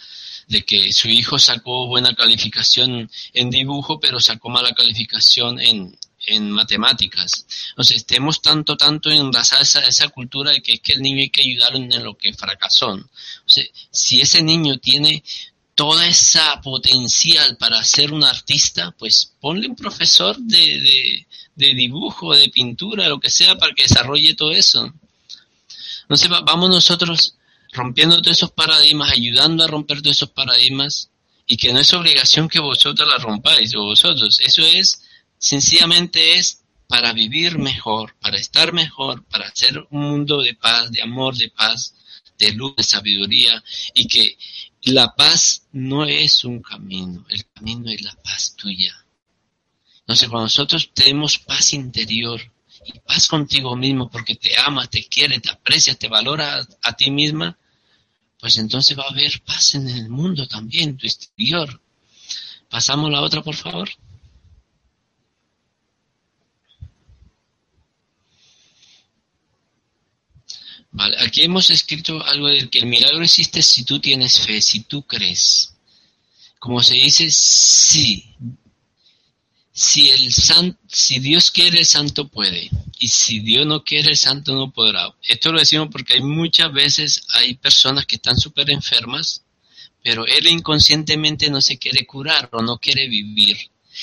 de 0.46 0.64
que 0.64 0.90
su 0.92 1.08
hijo 1.08 1.38
sacó 1.38 1.86
buena 1.86 2.14
calificación 2.14 3.10
en 3.34 3.50
dibujo, 3.50 4.00
pero 4.00 4.18
sacó 4.18 4.48
mala 4.48 4.72
calificación 4.72 5.60
en, 5.60 5.98
en 6.26 6.50
matemáticas. 6.50 7.46
Entonces, 7.70 7.98
estemos 7.98 8.40
tanto, 8.40 8.74
tanto 8.78 9.10
en 9.10 9.30
esa, 9.36 9.60
esa 9.60 10.08
cultura 10.08 10.52
de 10.52 10.62
que 10.62 10.72
es 10.72 10.80
que 10.80 10.94
el 10.94 11.02
niño 11.02 11.18
hay 11.18 11.28
que 11.28 11.42
ayudarlo 11.42 11.78
en 11.78 12.02
lo 12.02 12.16
que 12.16 12.32
fracasó. 12.32 12.98
Si 13.90 14.20
ese 14.22 14.42
niño 14.42 14.78
tiene 14.78 15.22
toda 15.78 16.08
esa 16.08 16.60
potencial 16.60 17.56
para 17.56 17.84
ser 17.84 18.12
un 18.12 18.24
artista, 18.24 18.90
pues 18.98 19.32
ponle 19.40 19.68
un 19.68 19.76
profesor 19.76 20.36
de, 20.36 21.24
de 21.54 21.74
dibujo, 21.74 22.34
de 22.34 22.48
pintura, 22.48 23.08
lo 23.08 23.20
que 23.20 23.30
sea, 23.30 23.54
para 23.56 23.72
que 23.74 23.84
desarrolle 23.84 24.34
todo 24.34 24.50
eso. 24.50 24.92
Entonces 26.02 26.28
vamos 26.30 26.68
nosotros 26.68 27.36
rompiendo 27.72 28.20
todos 28.20 28.38
esos 28.38 28.50
paradigmas, 28.50 29.12
ayudando 29.12 29.62
a 29.62 29.68
romper 29.68 30.02
todos 30.02 30.16
esos 30.16 30.30
paradigmas, 30.30 31.10
y 31.46 31.56
que 31.56 31.72
no 31.72 31.78
es 31.78 31.94
obligación 31.94 32.48
que 32.48 32.58
vosotros 32.58 33.06
la 33.06 33.18
rompáis, 33.18 33.72
o 33.76 33.84
vosotros, 33.84 34.40
eso 34.40 34.62
es, 34.62 35.00
sencillamente 35.38 36.38
es 36.38 36.64
para 36.88 37.12
vivir 37.12 37.56
mejor, 37.56 38.16
para 38.20 38.36
estar 38.36 38.72
mejor, 38.72 39.22
para 39.26 39.46
hacer 39.46 39.86
un 39.90 40.10
mundo 40.10 40.42
de 40.42 40.54
paz, 40.54 40.90
de 40.90 41.02
amor, 41.02 41.36
de 41.36 41.50
paz, 41.50 41.94
de 42.36 42.50
luz, 42.50 42.74
de 42.74 42.82
sabiduría, 42.82 43.62
y 43.94 44.08
que 44.08 44.36
la 44.82 45.14
paz 45.14 45.62
no 45.72 46.04
es 46.04 46.44
un 46.44 46.62
camino, 46.62 47.24
el 47.28 47.44
camino 47.52 47.90
es 47.90 48.02
la 48.02 48.14
paz 48.22 48.54
tuya. 48.56 48.94
Entonces, 50.00 50.28
cuando 50.28 50.44
nosotros 50.44 50.90
tenemos 50.94 51.38
paz 51.38 51.72
interior 51.74 52.40
y 52.86 52.98
paz 53.00 53.26
contigo 53.28 53.76
mismo 53.76 54.08
porque 54.08 54.36
te 54.36 54.56
amas, 54.58 54.88
te 54.88 55.04
quieres, 55.04 55.42
te 55.42 55.50
aprecias, 55.50 55.98
te 55.98 56.08
valoras 56.08 56.66
a, 56.82 56.92
ti 56.94 57.10
misma, 57.10 57.58
pues 58.40 58.56
entonces 58.56 58.98
va 58.98 59.04
a 59.04 59.10
haber 59.10 59.42
paz 59.42 59.74
en 59.74 59.88
el 59.88 60.08
mundo 60.08 60.46
también, 60.46 60.96
tu 60.96 61.06
exterior. 61.06 61.80
Pasamos 62.70 63.10
la 63.10 63.20
otra, 63.20 63.42
por 63.42 63.56
favor. 63.56 63.90
Aquí 70.98 71.42
hemos 71.42 71.70
escrito 71.70 72.24
algo 72.24 72.48
de 72.48 72.68
que 72.68 72.80
el 72.80 72.86
milagro 72.86 73.22
existe 73.22 73.62
si 73.62 73.84
tú 73.84 74.00
tienes 74.00 74.40
fe, 74.40 74.60
si 74.60 74.80
tú 74.80 75.06
crees. 75.06 75.74
Como 76.58 76.82
se 76.82 76.94
dice, 76.94 77.30
sí, 77.30 78.34
si 79.78 80.10
el 80.10 80.28
si 80.88 81.20
Dios 81.20 81.52
quiere 81.52 81.78
el 81.78 81.86
santo 81.86 82.26
puede 82.26 82.68
y 82.98 83.06
si 83.06 83.38
Dios 83.38 83.64
no 83.64 83.84
quiere 83.84 84.10
el 84.10 84.16
santo 84.16 84.56
no 84.56 84.72
podrá. 84.72 85.14
Esto 85.22 85.52
lo 85.52 85.60
decimos 85.60 85.88
porque 85.92 86.14
hay 86.14 86.22
muchas 86.22 86.72
veces 86.72 87.22
hay 87.34 87.54
personas 87.54 88.04
que 88.04 88.16
están 88.16 88.36
súper 88.36 88.68
enfermas, 88.70 89.44
pero 90.02 90.26
él 90.26 90.48
inconscientemente 90.48 91.48
no 91.48 91.60
se 91.60 91.78
quiere 91.78 92.06
curar 92.06 92.48
o 92.52 92.60
no 92.60 92.78
quiere 92.78 93.06
vivir. 93.06 93.56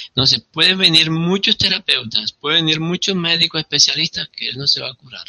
Entonces 0.07 0.41
pueden 0.49 0.77
venir 0.77 1.11
muchos 1.11 1.57
terapeutas, 1.57 2.31
pueden 2.31 2.65
venir 2.65 2.79
muchos 2.79 3.15
médicos 3.17 3.59
especialistas 3.59 4.29
que 4.29 4.47
él 4.47 4.57
no 4.57 4.67
se 4.67 4.79
va 4.79 4.91
a 4.91 4.95
curar. 4.95 5.25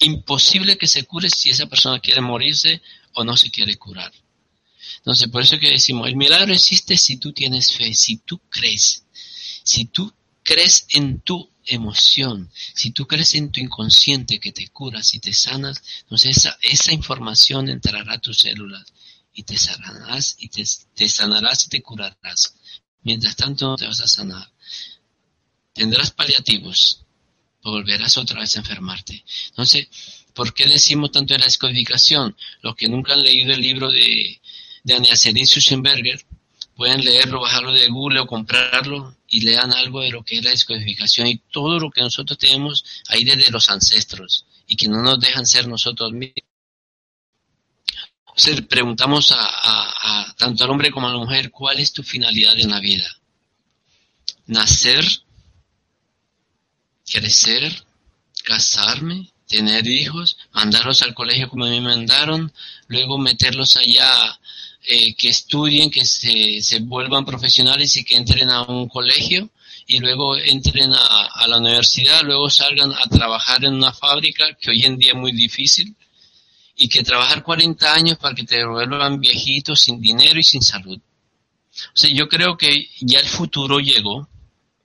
Imposible 0.00 0.76
que 0.76 0.88
se 0.88 1.04
cure 1.04 1.30
si 1.30 1.50
esa 1.50 1.66
persona 1.66 2.00
quiere 2.00 2.20
morirse 2.20 2.82
o 3.14 3.24
no 3.24 3.36
se 3.36 3.50
quiere 3.50 3.76
curar. 3.76 4.12
Entonces, 4.98 5.28
por 5.28 5.42
eso 5.42 5.58
que 5.58 5.70
decimos, 5.70 6.08
el 6.08 6.16
milagro 6.16 6.52
existe 6.52 6.96
si 6.96 7.16
tú 7.16 7.32
tienes 7.32 7.72
fe, 7.72 7.94
si 7.94 8.18
tú 8.18 8.40
crees. 8.50 9.04
Si 9.62 9.86
tú 9.86 10.12
crees 10.42 10.86
en 10.90 11.20
tu 11.20 11.50
emoción, 11.66 12.50
si 12.74 12.90
tú 12.90 13.06
crees 13.06 13.34
en 13.34 13.50
tu 13.50 13.60
inconsciente 13.60 14.40
que 14.40 14.52
te 14.52 14.68
curas 14.68 15.14
y 15.14 15.20
te 15.20 15.32
sanas, 15.32 15.82
entonces 16.00 16.36
esa, 16.38 16.58
esa 16.62 16.92
información 16.92 17.68
entrará 17.68 18.14
a 18.14 18.20
tus 18.20 18.38
células 18.38 18.84
y 19.32 19.44
te 19.44 19.56
sanarás 19.56 20.36
y 20.38 20.48
te, 20.48 20.64
te 20.94 21.08
sanarás 21.08 21.66
y 21.66 21.68
te 21.68 21.82
curarás. 21.82 22.54
Mientras 23.02 23.36
tanto 23.36 23.66
no 23.68 23.76
te 23.76 23.86
vas 23.86 24.00
a 24.00 24.08
sanar. 24.08 24.50
Tendrás 25.72 26.10
paliativos, 26.10 27.04
volverás 27.62 28.16
otra 28.16 28.40
vez 28.40 28.56
a 28.56 28.60
enfermarte. 28.60 29.24
Entonces, 29.48 29.88
¿por 30.34 30.54
qué 30.54 30.66
decimos 30.66 31.12
tanto 31.12 31.34
de 31.34 31.38
la 31.38 31.46
descodificación? 31.46 32.36
Los 32.62 32.74
que 32.76 32.88
nunca 32.88 33.12
han 33.12 33.22
leído 33.22 33.52
el 33.52 33.60
libro 33.60 33.90
de, 33.90 34.40
de 34.84 34.94
Ania 34.94 35.16
Susenberger, 35.16 36.24
pueden 36.76 37.04
leerlo, 37.04 37.40
bajarlo 37.40 37.72
de 37.72 37.88
Google 37.88 38.20
o 38.20 38.26
comprarlo 38.26 39.14
y 39.28 39.40
lean 39.40 39.72
algo 39.72 40.00
de 40.00 40.10
lo 40.10 40.24
que 40.24 40.38
es 40.38 40.44
la 40.44 40.50
descodificación 40.50 41.26
y 41.26 41.36
todo 41.36 41.78
lo 41.78 41.90
que 41.90 42.00
nosotros 42.00 42.38
tenemos 42.38 42.84
ahí 43.08 43.22
desde 43.22 43.50
los 43.50 43.68
ancestros 43.68 44.46
y 44.66 44.76
que 44.76 44.88
no 44.88 45.02
nos 45.02 45.20
dejan 45.20 45.46
ser 45.46 45.68
nosotros 45.68 46.12
mismos. 46.12 46.44
Entonces 48.28 48.62
preguntamos 48.66 49.34
a, 49.36 50.34
tanto 50.38 50.64
al 50.64 50.70
hombre 50.70 50.90
como 50.90 51.06
a 51.08 51.12
la 51.12 51.18
mujer, 51.18 51.50
¿cuál 51.50 51.78
es 51.78 51.92
tu 51.92 52.02
finalidad 52.02 52.58
en 52.58 52.70
la 52.70 52.80
vida? 52.80 53.14
Nacer, 54.46 55.04
crecer, 57.10 57.84
casarme, 58.44 59.30
tener 59.46 59.86
hijos, 59.86 60.36
mandarlos 60.52 61.02
al 61.02 61.12
colegio 61.12 61.48
como 61.48 61.66
me 61.66 61.80
mandaron, 61.80 62.52
luego 62.86 63.18
meterlos 63.18 63.76
allá 63.76 64.38
eh, 64.84 65.14
que 65.16 65.28
estudien, 65.28 65.90
que 65.90 66.04
se, 66.06 66.62
se, 66.62 66.78
vuelvan 66.78 67.26
profesionales 67.26 67.96
y 67.96 68.04
que 68.04 68.16
entren 68.16 68.48
a 68.48 68.62
un 68.62 68.88
colegio 68.88 69.50
y 69.86 69.98
luego 69.98 70.36
entren 70.36 70.92
a, 70.94 71.26
a, 71.26 71.48
la 71.48 71.58
universidad, 71.58 72.22
luego 72.22 72.48
salgan 72.48 72.92
a 72.92 73.08
trabajar 73.10 73.64
en 73.64 73.74
una 73.74 73.92
fábrica, 73.92 74.56
que 74.58 74.70
hoy 74.70 74.84
en 74.84 74.96
día 74.96 75.12
es 75.12 75.18
muy 75.18 75.32
difícil, 75.32 75.94
y 76.76 76.88
que 76.88 77.02
trabajar 77.02 77.42
40 77.42 77.92
años 77.92 78.16
para 78.16 78.34
que 78.34 78.44
te 78.44 78.64
vuelvan 78.64 79.20
viejitos 79.20 79.80
sin 79.80 80.00
dinero 80.00 80.38
y 80.38 80.44
sin 80.44 80.62
salud. 80.62 80.98
O 80.98 81.96
sea, 81.96 82.10
yo 82.10 82.26
creo 82.26 82.56
que 82.56 82.88
ya 83.00 83.18
el 83.18 83.26
futuro 83.26 83.80
llegó, 83.80 84.29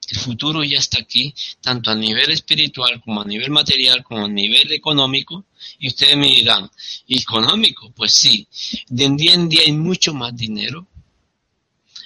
el 0.09 0.19
futuro 0.19 0.63
ya 0.63 0.79
está 0.79 0.99
aquí, 0.99 1.33
tanto 1.61 1.91
a 1.91 1.95
nivel 1.95 2.31
espiritual 2.31 3.01
como 3.01 3.21
a 3.21 3.25
nivel 3.25 3.49
material, 3.49 4.03
como 4.03 4.25
a 4.25 4.29
nivel 4.29 4.71
económico. 4.71 5.45
Y 5.79 5.87
ustedes 5.87 6.15
me 6.17 6.27
dirán, 6.27 6.69
¿económico? 7.07 7.91
Pues 7.91 8.13
sí, 8.13 8.47
de 8.87 9.09
día 9.09 9.33
en 9.33 9.49
día 9.49 9.61
hay 9.65 9.71
mucho 9.71 10.13
más 10.13 10.35
dinero, 10.35 10.87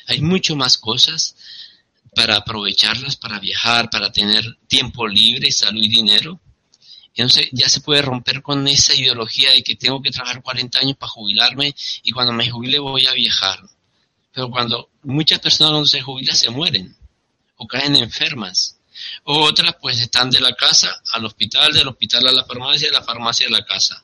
hay 0.08 0.22
mucho 0.22 0.56
más 0.56 0.78
cosas 0.78 1.36
para 2.16 2.38
aprovecharlas, 2.38 3.16
para 3.16 3.40
viajar, 3.40 3.90
para 3.90 4.12
tener 4.12 4.58
tiempo 4.68 5.08
libre, 5.08 5.52
salud 5.52 5.84
y 5.84 5.90
dinero. 5.90 6.40
Entonces 7.16 7.50
ya 7.52 7.68
se 7.68 7.82
puede 7.82 8.02
romper 8.02 8.42
con 8.42 8.68
esa 8.68 8.96
ideología 8.96 9.52
de 9.52 9.62
que 9.62 9.76
tengo 9.76 10.02
que 10.02 10.12
trabajar 10.12 10.42
40 10.42 10.80
años 10.80 10.98
para 10.98 11.10
jubilarme 11.10 11.76
y 12.04 12.12
cuando 12.12 12.34
me 12.34 12.50
jubile 12.50 12.80
voy 12.80 13.06
a 13.08 13.14
viajar. 13.14 13.60
Pero 14.32 14.50
cuando 14.50 14.90
muchas 15.04 15.40
personas 15.40 15.72
cuando 15.72 15.88
se 15.88 16.02
jubilan 16.02 16.36
se 16.36 16.50
mueren 16.50 16.99
o 17.60 17.68
caen 17.68 17.96
enfermas. 17.96 18.78
O 19.24 19.42
otras 19.44 19.76
pues 19.80 20.02
están 20.02 20.30
de 20.30 20.40
la 20.40 20.54
casa 20.54 21.02
al 21.14 21.26
hospital, 21.26 21.72
del 21.72 21.88
hospital 21.88 22.28
a 22.28 22.32
la 22.32 22.46
farmacia, 22.46 22.88
de 22.88 22.94
la 22.94 23.04
farmacia 23.04 23.48
a 23.48 23.52
la 23.52 23.66
casa. 23.66 24.04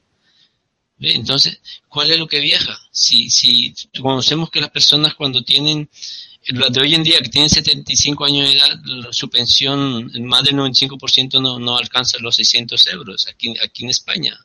Entonces, 1.00 1.60
¿cuál 1.90 2.12
es 2.12 2.20
lo 2.20 2.28
que 2.28 2.40
viaja? 2.40 2.80
Si, 2.92 3.30
si 3.30 3.74
conocemos 4.02 4.50
que 4.50 4.62
las 4.62 4.70
personas 4.70 5.16
cuando 5.16 5.44
tienen, 5.44 5.90
las 6.48 6.72
de 6.72 6.82
hoy 6.82 6.96
en 6.96 7.04
día 7.04 7.20
que 7.20 7.30
tienen 7.30 7.50
75 7.50 8.26
años 8.26 8.50
de 8.50 8.58
edad, 8.58 8.80
su 9.12 9.30
pensión, 9.30 10.12
más 10.26 10.44
del 10.44 10.56
95% 10.56 11.42
no, 11.42 11.60
no 11.60 11.78
alcanza 11.78 12.18
los 12.20 12.36
600 12.36 12.88
euros 12.88 13.28
aquí, 13.28 13.54
aquí 13.62 13.84
en 13.84 13.90
España 13.90 14.40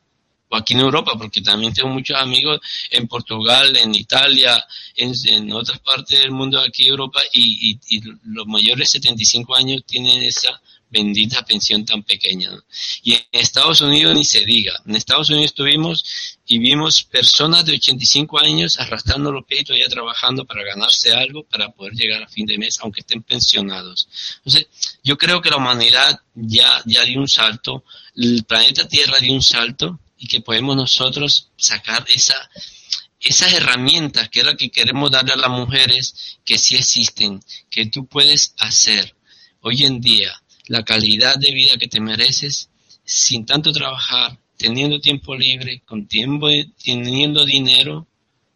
o 0.51 0.57
aquí 0.57 0.73
en 0.73 0.81
Europa, 0.81 1.13
porque 1.17 1.41
también 1.41 1.73
tengo 1.73 1.89
muchos 1.89 2.17
amigos 2.17 2.59
en 2.89 3.07
Portugal, 3.07 3.75
en 3.77 3.95
Italia, 3.95 4.63
en, 4.95 5.51
otras 5.53 5.79
partes 5.79 6.19
del 6.19 6.31
mundo 6.31 6.59
aquí 6.59 6.83
en 6.83 6.89
Europa, 6.89 7.21
y, 7.33 7.79
los 8.25 8.45
mayores 8.47 8.91
de 8.91 8.99
75 8.99 9.55
años 9.55 9.83
tienen 9.85 10.21
esa 10.23 10.61
bendita 10.89 11.45
pensión 11.45 11.85
tan 11.85 12.03
pequeña. 12.03 12.51
Y 13.01 13.13
en 13.13 13.23
Estados 13.31 13.79
Unidos 13.79 14.13
ni 14.13 14.25
se 14.25 14.43
diga. 14.43 14.73
En 14.85 14.95
Estados 14.95 15.29
Unidos 15.29 15.51
estuvimos 15.51 16.03
y 16.45 16.59
vimos 16.59 17.03
personas 17.03 17.63
de 17.63 17.75
85 17.75 18.39
años 18.39 18.77
arrastrando 18.77 19.31
los 19.31 19.45
pies 19.45 19.61
y 19.61 19.63
todavía 19.63 19.87
trabajando 19.87 20.43
para 20.43 20.65
ganarse 20.65 21.13
algo 21.13 21.43
para 21.43 21.71
poder 21.71 21.93
llegar 21.93 22.21
a 22.23 22.27
fin 22.27 22.45
de 22.45 22.57
mes, 22.57 22.77
aunque 22.81 22.99
estén 22.99 23.23
pensionados. 23.23 24.09
Entonces, 24.43 24.67
yo 25.01 25.17
creo 25.17 25.41
que 25.41 25.49
la 25.49 25.57
humanidad 25.57 26.19
ya, 26.35 26.81
ya 26.85 27.05
dio 27.05 27.21
un 27.21 27.29
salto, 27.29 27.85
el 28.17 28.43
planeta 28.43 28.85
Tierra 28.85 29.17
dio 29.19 29.31
un 29.31 29.41
salto, 29.41 29.97
y 30.21 30.27
que 30.27 30.39
podemos 30.39 30.75
nosotros 30.75 31.49
sacar 31.57 32.05
esa, 32.13 32.35
esas 33.19 33.53
herramientas 33.53 34.29
que 34.29 34.41
es 34.41 34.45
lo 34.45 34.55
que 34.55 34.69
queremos 34.69 35.09
darle 35.09 35.33
a 35.33 35.35
las 35.35 35.49
mujeres 35.49 36.37
que 36.45 36.59
sí 36.59 36.75
existen, 36.75 37.43
que 37.71 37.87
tú 37.87 38.05
puedes 38.05 38.53
hacer 38.59 39.15
hoy 39.61 39.83
en 39.83 39.99
día 39.99 40.31
la 40.67 40.83
calidad 40.83 41.37
de 41.37 41.51
vida 41.51 41.75
que 41.77 41.87
te 41.87 41.99
mereces 41.99 42.69
sin 43.03 43.47
tanto 43.47 43.71
trabajar, 43.71 44.37
teniendo 44.57 45.01
tiempo 45.01 45.35
libre, 45.35 45.81
con 45.87 46.05
tiempo, 46.07 46.49
teniendo 46.83 47.43
dinero, 47.43 48.07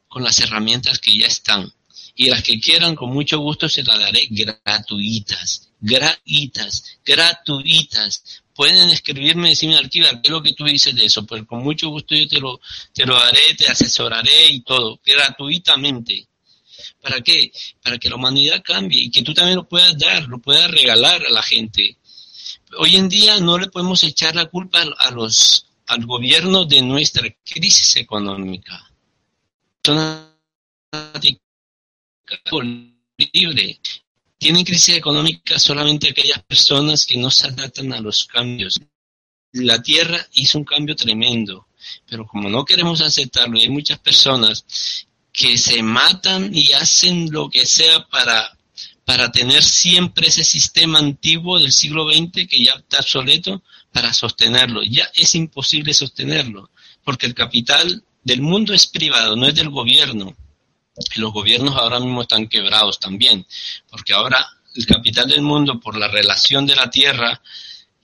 con 0.08 0.24
las 0.24 0.40
herramientas 0.42 1.00
que 1.00 1.18
ya 1.18 1.26
están. 1.26 1.74
Y 2.14 2.30
las 2.30 2.44
que 2.44 2.60
quieran, 2.60 2.96
con 2.96 3.12
mucho 3.12 3.40
gusto 3.40 3.68
se 3.68 3.82
las 3.82 4.00
daré 4.00 4.28
gratuitas, 4.30 5.70
gratuitas, 5.82 7.00
gratuitas, 7.04 8.44
pueden 8.56 8.90
escribirme 8.90 9.48
y 9.48 9.50
decirme, 9.52 9.76
Alquilar, 9.76 10.22
¿qué 10.22 10.30
es 10.30 10.32
lo 10.32 10.42
que 10.42 10.54
tú 10.54 10.64
dices 10.64 10.96
de 10.96 11.06
eso? 11.06 11.26
Pues 11.26 11.44
con 11.44 11.62
mucho 11.62 11.90
gusto 11.90 12.16
yo 12.16 12.28
te 12.28 12.40
lo, 12.40 12.62
te 12.94 13.06
lo 13.06 13.18
haré, 13.18 13.54
te 13.58 13.68
asesoraré 13.68 14.48
y 14.48 14.62
todo, 14.62 15.00
gratuitamente. 15.06 16.28
¿Para 17.02 17.22
qué? 17.22 17.52
Para 17.84 17.98
que 17.98 18.10
la 18.10 18.16
humanidad 18.16 18.64
cambie 18.64 19.04
y 19.04 19.12
que 19.12 19.22
tú 19.22 19.34
también 19.34 19.58
lo 19.58 19.68
puedas 19.68 19.98
dar, 19.98 20.28
lo 20.28 20.40
puedas 20.40 20.72
regalar 20.72 21.26
a 21.26 21.30
la 21.30 21.44
gente. 21.44 21.98
Hoy 22.78 22.96
en 22.96 23.10
día 23.10 23.40
no 23.40 23.58
le 23.58 23.68
podemos 23.68 24.02
echar 24.04 24.36
la 24.36 24.46
culpa 24.46 24.84
a 24.98 25.12
los, 25.12 25.68
al 25.88 26.06
gobierno 26.06 26.66
de 26.66 26.82
nuestra 26.82 27.28
crisis 27.44 27.98
económica. 27.98 28.90
Son 29.84 30.36
libre 33.34 33.80
Tienen 34.38 34.66
crisis 34.66 34.96
económica 34.96 35.58
solamente 35.60 36.10
aquellas 36.10 36.44
personas 36.44 37.06
que 37.06 37.18
no 37.18 37.32
se 37.32 37.48
adaptan 37.48 37.94
a 37.94 38.02
los 38.02 38.26
cambios. 38.26 38.80
La 39.54 39.82
Tierra 39.82 40.28
hizo 40.34 40.58
un 40.58 40.66
cambio 40.66 40.96
tremendo, 40.96 41.68
pero 42.08 42.26
como 42.28 42.50
no 42.50 42.66
queremos 42.66 43.02
aceptarlo, 43.02 43.58
hay 43.58 43.70
muchas 43.70 44.00
personas 44.00 44.66
que 45.32 45.58
se 45.58 45.82
matan 45.82 46.54
y 46.54 46.74
hacen 46.74 47.32
lo 47.32 47.50
que 47.50 47.66
sea 47.66 48.06
para, 48.08 48.58
para 49.04 49.32
tener 49.32 49.64
siempre 49.64 50.28
ese 50.28 50.44
sistema 50.44 51.00
antiguo 51.00 51.60
del 51.60 51.72
siglo 51.72 52.10
XX 52.10 52.48
que 52.48 52.64
ya 52.64 52.74
está 52.74 53.00
obsoleto 53.00 53.64
para 53.92 54.14
sostenerlo. 54.14 54.84
Ya 54.84 55.10
es 55.16 55.36
imposible 55.36 55.94
sostenerlo, 55.94 56.70
porque 57.04 57.26
el 57.26 57.34
capital 57.34 58.04
del 58.24 58.42
mundo 58.42 58.74
es 58.74 58.88
privado, 58.88 59.36
no 59.36 59.48
es 59.48 59.56
del 59.56 59.70
gobierno. 59.70 60.36
Los 61.16 61.34
gobiernos 61.34 61.76
ahora 61.76 62.00
mismo 62.00 62.22
están 62.22 62.48
quebrados 62.48 63.00
también, 63.00 63.46
porque 63.90 64.14
ahora 64.14 64.46
el 64.76 64.86
capital 64.86 65.28
del 65.30 65.42
mundo, 65.42 65.80
por 65.80 65.98
la 65.98 66.08
relación 66.08 66.66
de 66.66 66.76
la 66.76 66.90
tierra, 66.90 67.42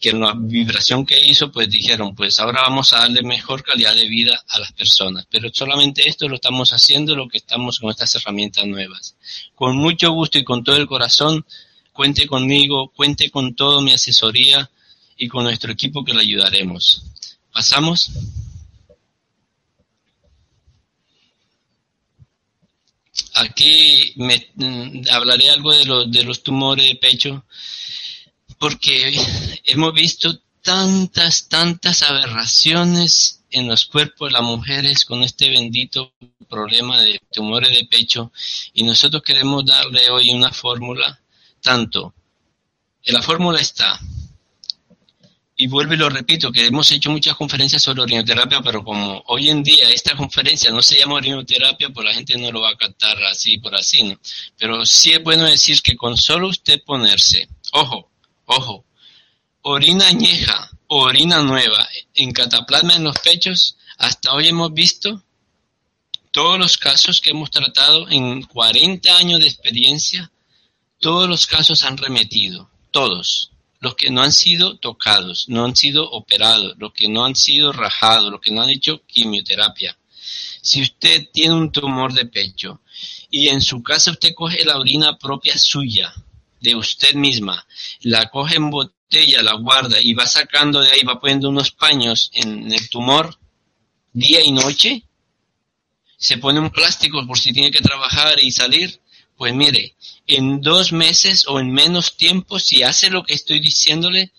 que 0.02 0.14
la 0.14 0.34
vibración 0.36 1.06
que 1.06 1.20
hizo, 1.24 1.52
pues 1.52 1.70
dijeron, 1.70 2.16
pues 2.16 2.40
ahora 2.40 2.64
vamos 2.64 2.92
a 2.92 3.02
darle 3.02 3.22
mejor 3.22 3.64
calidad 3.64 3.96
de 3.96 4.08
vida 4.08 4.44
a 4.48 4.58
las 4.58 4.72
personas. 4.72 5.28
Pero 5.30 5.50
solamente 5.54 6.10
esto 6.10 6.28
lo 6.28 6.36
estamos 6.36 6.72
haciendo, 6.72 7.16
lo 7.16 7.28
que 7.28 7.38
estamos 7.38 7.80
con 7.80 7.92
estas 7.92 8.16
herramientas 8.16 8.66
nuevas. 8.66 9.16
Con 9.54 9.78
mucho 9.78 10.12
gusto 10.12 10.40
y 10.40 10.44
con 10.44 10.64
todo 10.64 10.76
el 10.78 10.88
corazón, 10.88 11.46
cuente 11.94 12.26
conmigo, 12.26 12.92
cuente 12.96 13.30
con 13.30 13.54
toda 13.54 13.80
mi 13.82 13.94
asesoría 13.94 14.72
y 15.18 15.28
con 15.28 15.44
nuestro 15.44 15.72
equipo 15.72 16.04
que 16.04 16.16
le 16.16 16.22
ayudaremos. 16.22 17.04
¿Pasamos? 17.54 18.12
Aquí 23.42 24.14
mm, 24.16 25.10
hablaré 25.12 25.50
algo 25.50 25.72
de, 25.74 26.06
de 26.08 26.24
los 26.24 26.44
tumores 26.44 26.86
de 26.86 26.96
pecho, 26.96 27.44
porque 28.58 29.14
hemos 29.66 29.94
visto 29.94 30.40
tantas, 30.62 31.48
tantas 31.48 32.04
aberraciones 32.04 33.42
en 33.50 33.68
los 33.68 33.86
cuerpos 33.86 34.30
de 34.30 34.34
las 34.34 34.44
mujeres 34.44 35.06
con 35.06 35.24
este 35.24 35.50
bendito 35.50 36.14
problema 36.50 37.02
de 37.02 37.20
tumores 37.32 37.72
de 37.76 37.86
pecho 37.86 38.32
y 38.74 38.84
nosotros 38.84 39.24
queremos 39.24 39.66
darle 39.66 40.10
hoy 40.10 40.30
una 40.32 40.52
fórmula, 40.52 41.20
tanto, 41.62 42.14
la 43.06 43.22
fórmula 43.22 43.60
está, 43.60 44.00
y 45.62 45.68
vuelvo 45.68 45.94
y 45.94 45.98
lo 45.98 46.10
repito, 46.10 46.52
que 46.52 46.66
hemos 46.66 46.92
hecho 46.92 47.12
muchas 47.12 47.36
conferencias 47.36 47.84
sobre 47.84 48.02
orinoterapia, 48.02 48.64
pero 48.64 48.84
como 48.84 49.22
hoy 49.28 49.52
en 49.52 49.62
día 49.62 49.90
esta 49.90 50.16
conferencia 50.16 50.72
no 50.72 50.82
se 50.82 50.98
llama 50.98 51.14
orinoterapia, 51.14 51.90
pues 51.90 52.04
la 52.04 52.16
gente 52.16 52.36
no 52.36 52.52
lo 52.52 52.62
va 52.62 52.72
a 52.72 52.76
captar 52.76 53.16
así 53.26 53.60
por 53.60 53.76
así, 53.76 54.02
¿no? 54.02 54.20
Pero 54.58 54.84
sí 54.88 55.12
es 55.12 55.22
bueno 55.22 55.44
decir 55.44 55.80
que 55.84 55.96
con 55.96 56.18
solo 56.18 56.48
usted 56.48 56.82
ponerse, 56.84 57.48
ojo, 57.74 58.10
ojo, 58.46 58.86
orina 59.62 60.08
añeja 60.08 60.72
o 60.88 61.04
orina 61.04 61.44
nueva 61.44 61.88
en 62.16 62.32
cataplasma 62.32 62.96
en 62.96 63.04
los 63.04 63.20
pechos, 63.20 63.78
hasta 64.00 64.34
hoy 64.34 64.48
hemos 64.48 64.74
visto 64.74 65.22
todos 66.32 66.58
los 66.58 66.76
casos 66.76 67.22
que 67.22 67.30
hemos 67.30 67.52
tratado 67.52 68.10
en 68.10 68.42
40 68.42 69.16
años 69.16 69.40
de 69.40 69.46
experiencia, 69.46 70.32
todos 71.00 71.30
los 71.30 71.46
casos 71.46 71.84
han 71.84 71.98
remetido, 71.98 72.68
todos 72.90 73.51
los 73.82 73.96
que 73.96 74.12
no 74.12 74.22
han 74.22 74.32
sido 74.32 74.78
tocados, 74.78 75.50
no 75.50 75.66
han 75.66 75.76
sido 75.76 76.10
operados, 76.10 76.76
los 76.78 76.94
que 76.94 77.10
no 77.10 77.26
han 77.26 77.36
sido 77.36 77.74
rajados, 77.74 78.32
los 78.32 78.40
que 78.40 78.52
no 78.52 78.62
han 78.62 78.70
hecho 78.70 79.02
quimioterapia. 79.08 79.98
Si 80.62 80.82
usted 80.82 81.28
tiene 81.34 81.56
un 81.56 81.72
tumor 81.72 82.14
de 82.14 82.28
pecho 82.28 82.82
y 83.32 83.50
en 83.50 83.62
su 83.62 83.82
casa 83.82 84.12
usted 84.12 84.36
coge 84.36 84.64
la 84.64 84.78
orina 84.78 85.18
propia 85.18 85.58
suya, 85.58 86.14
de 86.62 86.76
usted 86.76 87.16
misma, 87.16 87.66
la 88.02 88.30
coge 88.30 88.58
en 88.58 88.70
botella, 88.70 89.42
la 89.42 89.56
guarda 89.56 90.00
y 90.00 90.14
va 90.14 90.28
sacando 90.28 90.80
de 90.80 90.92
ahí, 90.92 91.02
va 91.02 91.20
poniendo 91.20 91.50
unos 91.50 91.72
paños 91.72 92.30
en 92.34 92.72
el 92.72 92.88
tumor 92.88 93.36
día 94.14 94.42
y 94.46 94.52
noche, 94.52 95.04
se 96.18 96.38
pone 96.38 96.60
un 96.60 96.70
plástico 96.70 97.26
por 97.26 97.40
si 97.40 97.52
tiene 97.52 97.72
que 97.72 97.82
trabajar 97.82 98.40
y 98.40 98.52
salir, 98.52 99.02
pues 99.42 99.56
mire, 99.56 99.96
en 100.28 100.62
dos 100.62 100.92
meses 100.92 101.48
o 101.48 101.60
en 101.60 101.72
menos 101.72 102.16
tiempo, 102.16 102.60
si 102.60 102.84
hace 102.84 103.10
lo 103.10 103.24
que 103.24 103.34
estoy 103.34 103.60
diciéndole, 103.60 104.32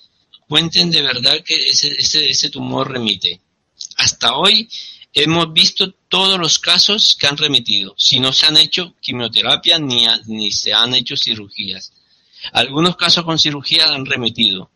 cuenten 0.47 0.93
de 0.93 1.03
verdad 1.03 1.43
que 1.45 1.57
ese, 1.57 1.89
ese, 1.99 2.31
ese 2.31 2.51
tumor 2.51 2.89
remite. 2.89 3.41
Hasta 3.97 4.37
hoy 4.37 4.69
hemos 5.13 5.53
visto 5.53 5.91
todos 6.09 6.39
los 6.39 6.61
casos 6.61 7.17
que 7.19 7.27
han 7.27 7.37
remitido, 7.37 7.97
si 7.99 8.21
no 8.21 8.33
se 8.33 8.47
han 8.47 8.57
hecho 8.57 8.95
quimioterapia 9.01 9.81
ni, 9.81 10.07
ni 10.27 10.53
se 10.53 10.73
han 10.73 10.95
hecho 10.95 11.17
cirugías. 11.17 11.93
Algunos 12.53 12.95
casos 12.95 13.25
con 13.25 13.41
cirugía 13.41 13.93
han 13.93 14.07
remitido, 14.07 14.71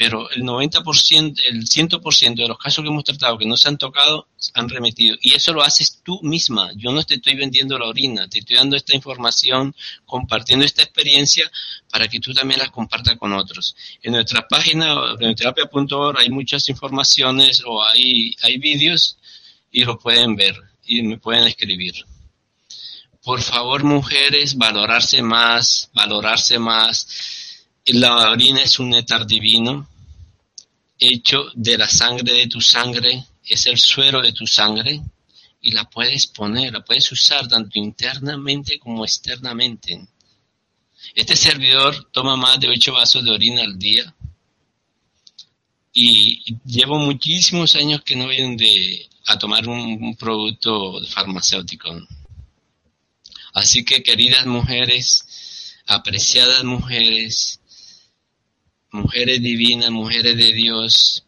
pero 0.00 0.30
el 0.30 0.44
90%, 0.44 1.42
el 1.50 1.66
100% 1.66 2.34
de 2.34 2.48
los 2.48 2.56
casos 2.56 2.82
que 2.82 2.88
hemos 2.88 3.04
tratado 3.04 3.36
que 3.36 3.44
no 3.44 3.54
se 3.58 3.68
han 3.68 3.76
tocado 3.76 4.28
han 4.54 4.66
remitido. 4.70 5.14
Y 5.20 5.34
eso 5.34 5.52
lo 5.52 5.62
haces 5.62 6.00
tú 6.02 6.18
misma. 6.22 6.70
Yo 6.74 6.90
no 6.90 7.04
te 7.04 7.16
estoy 7.16 7.34
vendiendo 7.34 7.78
la 7.78 7.86
orina, 7.86 8.26
te 8.26 8.38
estoy 8.38 8.56
dando 8.56 8.76
esta 8.76 8.96
información, 8.96 9.74
compartiendo 10.06 10.64
esta 10.64 10.82
experiencia 10.82 11.52
para 11.90 12.08
que 12.08 12.18
tú 12.18 12.32
también 12.32 12.60
la 12.60 12.70
compartas 12.70 13.18
con 13.18 13.34
otros. 13.34 13.76
En 14.02 14.12
nuestra 14.12 14.48
página, 14.48 15.16
renioterapia.org, 15.18 16.18
hay 16.18 16.30
muchas 16.30 16.70
informaciones 16.70 17.62
o 17.66 17.84
hay, 17.84 18.34
hay 18.40 18.56
vídeos 18.56 19.18
y 19.70 19.84
lo 19.84 19.98
pueden 19.98 20.34
ver 20.34 20.56
y 20.82 21.02
me 21.02 21.18
pueden 21.18 21.46
escribir. 21.46 22.06
Por 23.22 23.42
favor, 23.42 23.84
mujeres, 23.84 24.56
valorarse 24.56 25.20
más, 25.20 25.90
valorarse 25.92 26.58
más 26.58 27.06
la 27.86 28.30
orina 28.30 28.62
es 28.62 28.78
un 28.78 28.90
néctar 28.90 29.26
divino, 29.26 29.88
hecho 31.00 31.46
de 31.54 31.78
la 31.78 31.88
sangre 31.88 32.32
de 32.34 32.46
tu 32.46 32.60
sangre, 32.60 33.24
es 33.44 33.66
el 33.66 33.78
suero 33.78 34.20
de 34.20 34.32
tu 34.32 34.46
sangre, 34.46 35.00
y 35.62 35.72
la 35.72 35.88
puedes 35.88 36.26
poner, 36.26 36.72
la 36.72 36.84
puedes 36.84 37.10
usar 37.10 37.48
tanto 37.48 37.78
internamente 37.78 38.78
como 38.78 39.04
externamente. 39.04 40.06
Este 41.14 41.34
servidor 41.34 42.10
toma 42.12 42.36
más 42.36 42.60
de 42.60 42.68
8 42.68 42.92
vasos 42.92 43.24
de 43.24 43.30
orina 43.30 43.62
al 43.62 43.78
día 43.78 44.14
y 45.92 46.56
llevo 46.64 46.98
muchísimos 46.98 47.74
años 47.74 48.02
que 48.04 48.16
no 48.16 48.26
voy 48.26 49.08
a 49.26 49.38
tomar 49.38 49.66
un 49.68 50.14
producto 50.16 51.04
farmacéutico. 51.06 51.90
Así 53.52 53.84
que 53.84 54.02
queridas 54.02 54.46
mujeres, 54.46 55.74
apreciadas 55.86 56.62
mujeres, 56.64 57.59
mujeres 58.92 59.40
divinas, 59.42 59.90
mujeres 59.90 60.36
de 60.36 60.52
Dios, 60.52 61.24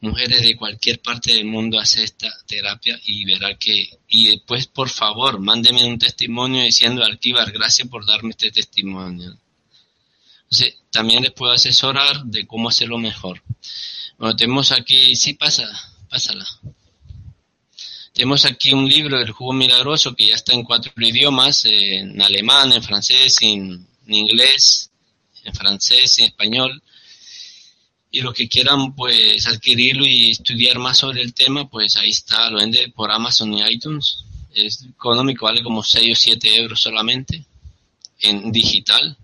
mujeres 0.00 0.42
de 0.42 0.56
cualquier 0.56 1.00
parte 1.00 1.34
del 1.34 1.46
mundo 1.46 1.78
hace 1.78 2.04
esta 2.04 2.28
terapia 2.46 2.98
y 3.04 3.24
verá 3.24 3.56
que, 3.56 3.98
y 4.08 4.26
después 4.26 4.66
por 4.66 4.88
favor, 4.88 5.40
mándeme 5.40 5.84
un 5.84 5.98
testimonio 5.98 6.62
diciendo, 6.62 7.04
Alquivar, 7.04 7.50
gracias 7.50 7.88
por 7.88 8.06
darme 8.06 8.30
este 8.30 8.50
testimonio. 8.50 9.36
También 10.90 11.22
les 11.22 11.32
puedo 11.32 11.52
asesorar 11.52 12.24
de 12.24 12.46
cómo 12.46 12.68
hacerlo 12.68 12.98
mejor. 12.98 13.42
Bueno, 14.18 14.34
tenemos 14.34 14.72
aquí, 14.72 15.14
sí, 15.14 15.34
pasa, 15.34 15.68
pásala. 16.08 16.46
Tenemos 18.14 18.44
aquí 18.46 18.72
un 18.72 18.88
libro 18.88 19.18
del 19.18 19.30
jugo 19.30 19.52
milagroso 19.52 20.14
que 20.14 20.26
ya 20.26 20.34
está 20.34 20.54
en 20.54 20.64
cuatro 20.64 20.92
idiomas, 20.96 21.64
en 21.66 22.20
alemán, 22.20 22.72
en 22.72 22.82
francés, 22.82 23.36
en, 23.42 23.86
en 24.06 24.14
inglés, 24.14 24.90
en 25.44 25.54
francés, 25.54 26.18
en 26.18 26.26
español 26.26 26.82
y 28.10 28.20
los 28.20 28.34
que 28.34 28.48
quieran 28.48 28.94
pues 28.94 29.46
adquirirlo 29.46 30.06
y 30.06 30.30
estudiar 30.30 30.78
más 30.78 30.98
sobre 30.98 31.20
el 31.20 31.34
tema, 31.34 31.68
pues 31.68 31.96
ahí 31.96 32.10
está, 32.10 32.50
lo 32.50 32.58
vende 32.58 32.90
por 32.94 33.10
Amazon 33.10 33.52
y 33.52 33.62
iTunes. 33.62 34.24
Es 34.54 34.84
económico, 34.84 35.44
vale 35.46 35.62
como 35.62 35.82
6 35.82 36.12
o 36.12 36.20
7 36.20 36.56
euros 36.56 36.80
solamente 36.80 37.44
en 38.20 38.50
digital. 38.50 39.16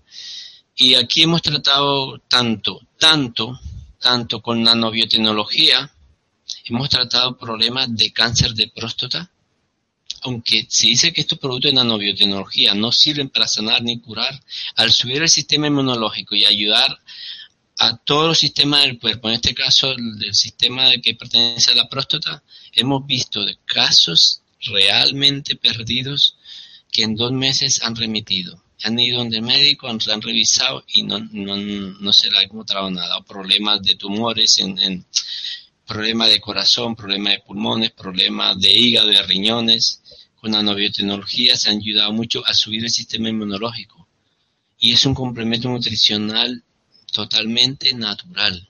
Y 0.77 0.95
aquí 0.95 1.23
hemos 1.23 1.41
tratado 1.41 2.19
tanto, 2.29 2.81
tanto, 2.99 3.59
tanto 4.01 4.43
con 4.43 4.63
nanobiotecnología, 4.63 5.91
hemos 6.67 6.89
tratado 6.89 7.39
problemas 7.39 7.95
de 7.95 8.13
cáncer 8.13 8.53
de 8.55 8.69
próstata, 8.69 9.31
aunque 10.23 10.67
se 10.69 10.89
dice 10.89 11.13
que 11.13 11.21
estos 11.21 11.39
productos 11.39 11.71
de 11.71 11.77
nanobiotecnología 11.77 12.75
no 12.75 12.93
sirven 12.93 13.31
para 13.31 13.47
sanar 13.47 13.83
ni 13.83 14.01
curar, 14.01 14.43
al 14.77 14.93
subir 14.93 15.23
el 15.23 15.29
sistema 15.29 15.69
inmunológico 15.69 16.35
y 16.35 16.45
ayudar 16.45 16.99
a 17.79 17.97
todos 17.97 18.29
los 18.29 18.39
sistemas 18.39 18.83
del 18.83 18.99
cuerpo, 18.99 19.29
en 19.29 19.35
este 19.35 19.55
caso 19.55 19.93
el, 19.93 20.35
sistema 20.35 20.91
que 21.03 21.15
pertenece 21.15 21.73
a 21.73 21.75
la 21.75 21.89
próstata, 21.89 22.43
hemos 22.73 23.07
visto 23.07 23.45
casos 23.65 24.43
realmente 24.61 25.57
perdidos 25.57 26.37
que 26.93 27.03
en 27.03 27.17
dos 27.17 27.33
meses 27.33 27.83
han 27.83 27.97
remitido. 27.97 28.63
Han 28.85 28.99
ido 28.99 29.19
donde 29.19 29.41
médico, 29.41 29.89
han, 29.89 29.99
revisado 30.23 30.85
y 30.89 31.03
no, 31.03 31.19
no, 31.19 31.57
no 31.57 32.13
se 32.13 32.31
le 32.31 32.39
ha 32.39 32.43
encontrado 32.43 32.91
nada. 32.91 33.23
Problemas 33.23 33.83
de 33.83 33.95
tumores, 33.97 34.59
en, 34.59 35.05
problemas 35.87 36.29
de 36.29 36.41
corazón, 36.41 36.95
problemas 36.95 37.35
de 37.35 37.41
pulmones, 37.41 37.91
problemas 37.93 38.59
de 38.61 38.71
hígado, 38.73 39.09
de 39.09 39.23
riñones. 39.23 40.03
Con 40.37 40.53
la 40.53 40.75
biotecnología 40.75 41.57
se 41.57 41.71
han 41.71 41.79
ayudado 41.79 42.13
mucho 42.13 42.47
a 42.47 42.53
subir 42.53 42.85
el 42.85 42.91
sistema 42.91 43.31
inmunológico 43.31 44.07
y 44.79 44.93
es 44.93 45.07
un 45.07 45.15
complemento 45.15 45.71
nutricional 45.71 46.63
totalmente 47.15 47.95
natural. 47.95 48.69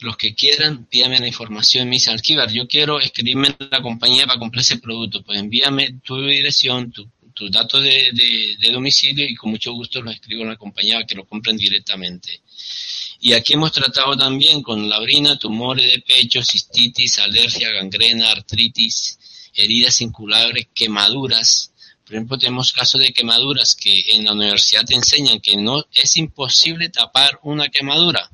Los 0.00 0.18
que 0.18 0.34
quieran, 0.34 0.84
pídame 0.84 1.18
la 1.18 1.26
información. 1.26 1.88
Me 1.88 1.96
dice, 1.96 2.10
Alquivar, 2.10 2.52
yo 2.52 2.68
quiero 2.68 3.00
escribirme 3.00 3.48
en 3.48 3.68
la 3.70 3.80
compañía 3.80 4.26
para 4.26 4.38
comprar 4.38 4.60
ese 4.60 4.78
producto. 4.78 5.22
Pues 5.22 5.38
envíame 5.38 6.00
tu 6.04 6.20
dirección, 6.20 6.92
tu, 6.92 7.08
tus 7.32 7.50
datos 7.50 7.82
de, 7.82 8.70
domicilio 8.70 9.26
y 9.26 9.34
con 9.34 9.50
mucho 9.52 9.72
gusto 9.72 10.02
los 10.02 10.14
escribo 10.14 10.42
en 10.42 10.50
la 10.50 10.56
compañía 10.56 10.96
para 10.96 11.06
que 11.06 11.14
lo 11.14 11.24
compren 11.24 11.56
directamente. 11.56 12.42
Y 13.20 13.32
aquí 13.32 13.54
hemos 13.54 13.72
tratado 13.72 14.14
también 14.18 14.62
con 14.62 14.86
la 14.86 15.00
orina, 15.00 15.38
tumores 15.38 15.90
de 15.90 16.02
pecho, 16.02 16.42
cistitis, 16.42 17.18
alergia, 17.20 17.70
gangrena, 17.70 18.30
artritis, 18.30 19.18
heridas 19.54 20.02
inculables, 20.02 20.68
quemaduras. 20.74 21.72
Por 22.04 22.14
ejemplo, 22.14 22.36
tenemos 22.36 22.72
casos 22.72 23.00
de 23.00 23.12
quemaduras 23.12 23.74
que 23.74 24.10
en 24.12 24.24
la 24.24 24.32
universidad 24.32 24.84
te 24.84 24.94
enseñan 24.94 25.40
que 25.40 25.56
no 25.56 25.86
es 25.92 26.16
imposible 26.16 26.90
tapar 26.90 27.40
una 27.42 27.68
quemadura, 27.70 28.30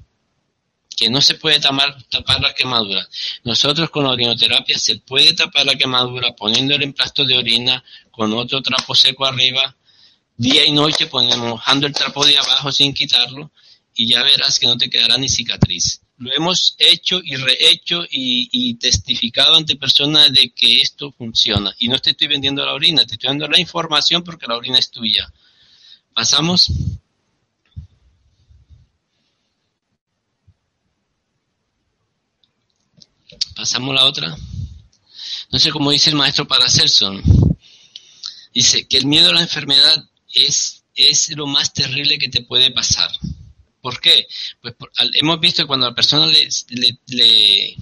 que 0.97 1.09
no 1.09 1.21
se 1.21 1.37
puede 1.37 1.61
tapar, 1.61 1.97
la 2.41 2.53
quemadura. 2.53 3.09
Nosotros 3.45 3.89
con 3.91 4.05
la 4.05 4.11
orinoterapia 4.11 4.77
se 4.77 4.97
puede 4.97 5.35
tapar 5.35 5.67
la 5.67 5.77
quemadura 5.77 6.35
poniendo 6.35 6.75
el 6.75 6.83
emplasto 6.83 7.25
de 7.25 7.39
orina 7.39 7.83
con 8.11 8.33
otro 8.33 8.61
trapo 8.61 8.95
seco 8.95 9.25
arriba, 9.25 9.77
día 10.37 10.67
y 10.67 10.73
noche 10.73 11.07
ponemos 11.07 11.39
mojando 11.39 11.87
el 11.87 11.93
trapo 11.93 12.27
de 12.27 12.37
abajo 12.39 12.73
sin 12.73 12.93
quitarlo 12.93 13.53
y 13.95 14.09
ya 14.09 14.23
verás 14.25 14.59
que 14.59 14.67
no 14.67 14.77
te 14.77 14.91
quedará 14.91 15.17
ni 15.17 15.29
cicatriz. 15.29 16.01
Lo 16.21 16.31
hemos 16.35 16.75
hecho 16.77 17.19
y 17.25 17.35
rehecho 17.37 18.05
y, 18.11 18.75
testificado 18.75 19.57
ante 19.57 19.77
personas 19.77 20.31
de 20.31 20.51
que 20.51 20.83
esto 20.83 21.13
funciona. 21.13 21.75
Y 21.79 21.89
no 21.89 21.99
te 21.99 22.11
estoy 22.11 22.29
vendiendo 22.29 22.63
la 22.63 22.75
orina, 22.75 23.07
te 23.07 23.15
estoy 23.15 23.29
dando 23.29 23.49
la 23.49 23.59
información 23.59 24.23
porque 24.23 24.47
la 24.47 24.57
orina 24.57 24.79
es 24.79 24.91
tuya. 24.91 25.33
Pasamos. 26.13 26.71
Pasamos 33.57 33.95
la 33.95 34.05
otra. 34.05 34.37
No 35.51 35.59
sé 35.59 35.71
cómo 35.71 35.91
dice 35.91 36.11
el 36.11 36.17
maestro 36.17 36.47
Paracelso. 36.47 37.19
Dice 38.53 38.87
que 38.87 38.99
el 38.99 39.07
miedo 39.07 39.31
a 39.31 39.35
la 39.35 39.41
enfermedad 39.41 40.05
es, 40.35 40.85
es 40.95 41.31
lo 41.31 41.47
más 41.47 41.73
terrible 41.73 42.19
que 42.19 42.29
te 42.29 42.43
puede 42.43 42.71
pasar. 42.73 43.11
¿Por 43.81 44.01
qué? 44.01 44.27
Pues 44.61 44.75
hemos 45.15 45.41
visto 45.41 45.63
que 45.63 45.67
cuando 45.67 45.89
la 45.89 45.95
persona 45.95 46.27
le, 46.27 47.77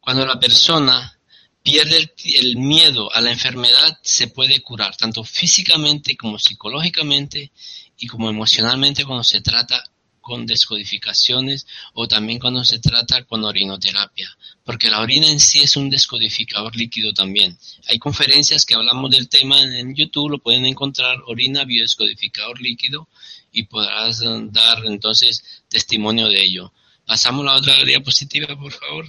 cuando 0.00 0.26
la 0.26 0.40
persona 0.40 1.18
pierde 1.62 1.96
el, 1.98 2.12
el, 2.34 2.56
miedo 2.56 3.12
a 3.14 3.20
la 3.20 3.30
enfermedad, 3.30 3.98
se 4.02 4.28
puede 4.28 4.60
curar, 4.62 4.96
tanto 4.96 5.22
físicamente 5.22 6.16
como 6.16 6.38
psicológicamente 6.38 7.52
y 7.98 8.08
como 8.08 8.28
emocionalmente 8.28 9.04
cuando 9.04 9.22
se 9.22 9.40
trata 9.40 9.84
con 10.22 10.46
descodificaciones 10.46 11.66
o 11.92 12.08
también 12.08 12.38
cuando 12.38 12.64
se 12.64 12.78
trata 12.78 13.24
con 13.24 13.44
orinoterapia, 13.44 14.30
porque 14.64 14.88
la 14.88 15.00
orina 15.00 15.26
en 15.26 15.40
sí 15.40 15.58
es 15.58 15.76
un 15.76 15.90
descodificador 15.90 16.74
líquido 16.74 17.12
también. 17.12 17.58
Hay 17.88 17.98
conferencias 17.98 18.64
que 18.64 18.74
hablamos 18.74 19.10
del 19.10 19.28
tema 19.28 19.60
en 19.60 19.94
YouTube, 19.94 20.30
lo 20.30 20.38
pueden 20.38 20.64
encontrar, 20.64 21.18
orina 21.26 21.64
biodescodificador 21.64 22.60
líquido, 22.60 23.08
y 23.52 23.64
podrás 23.64 24.20
dar 24.50 24.84
entonces 24.86 25.62
testimonio 25.68 26.28
de 26.28 26.42
ello. 26.42 26.72
Pasamos 27.06 27.42
a 27.42 27.52
la 27.52 27.56
otra 27.56 27.84
diapositiva, 27.84 28.56
por 28.58 28.72
favor. 28.72 29.06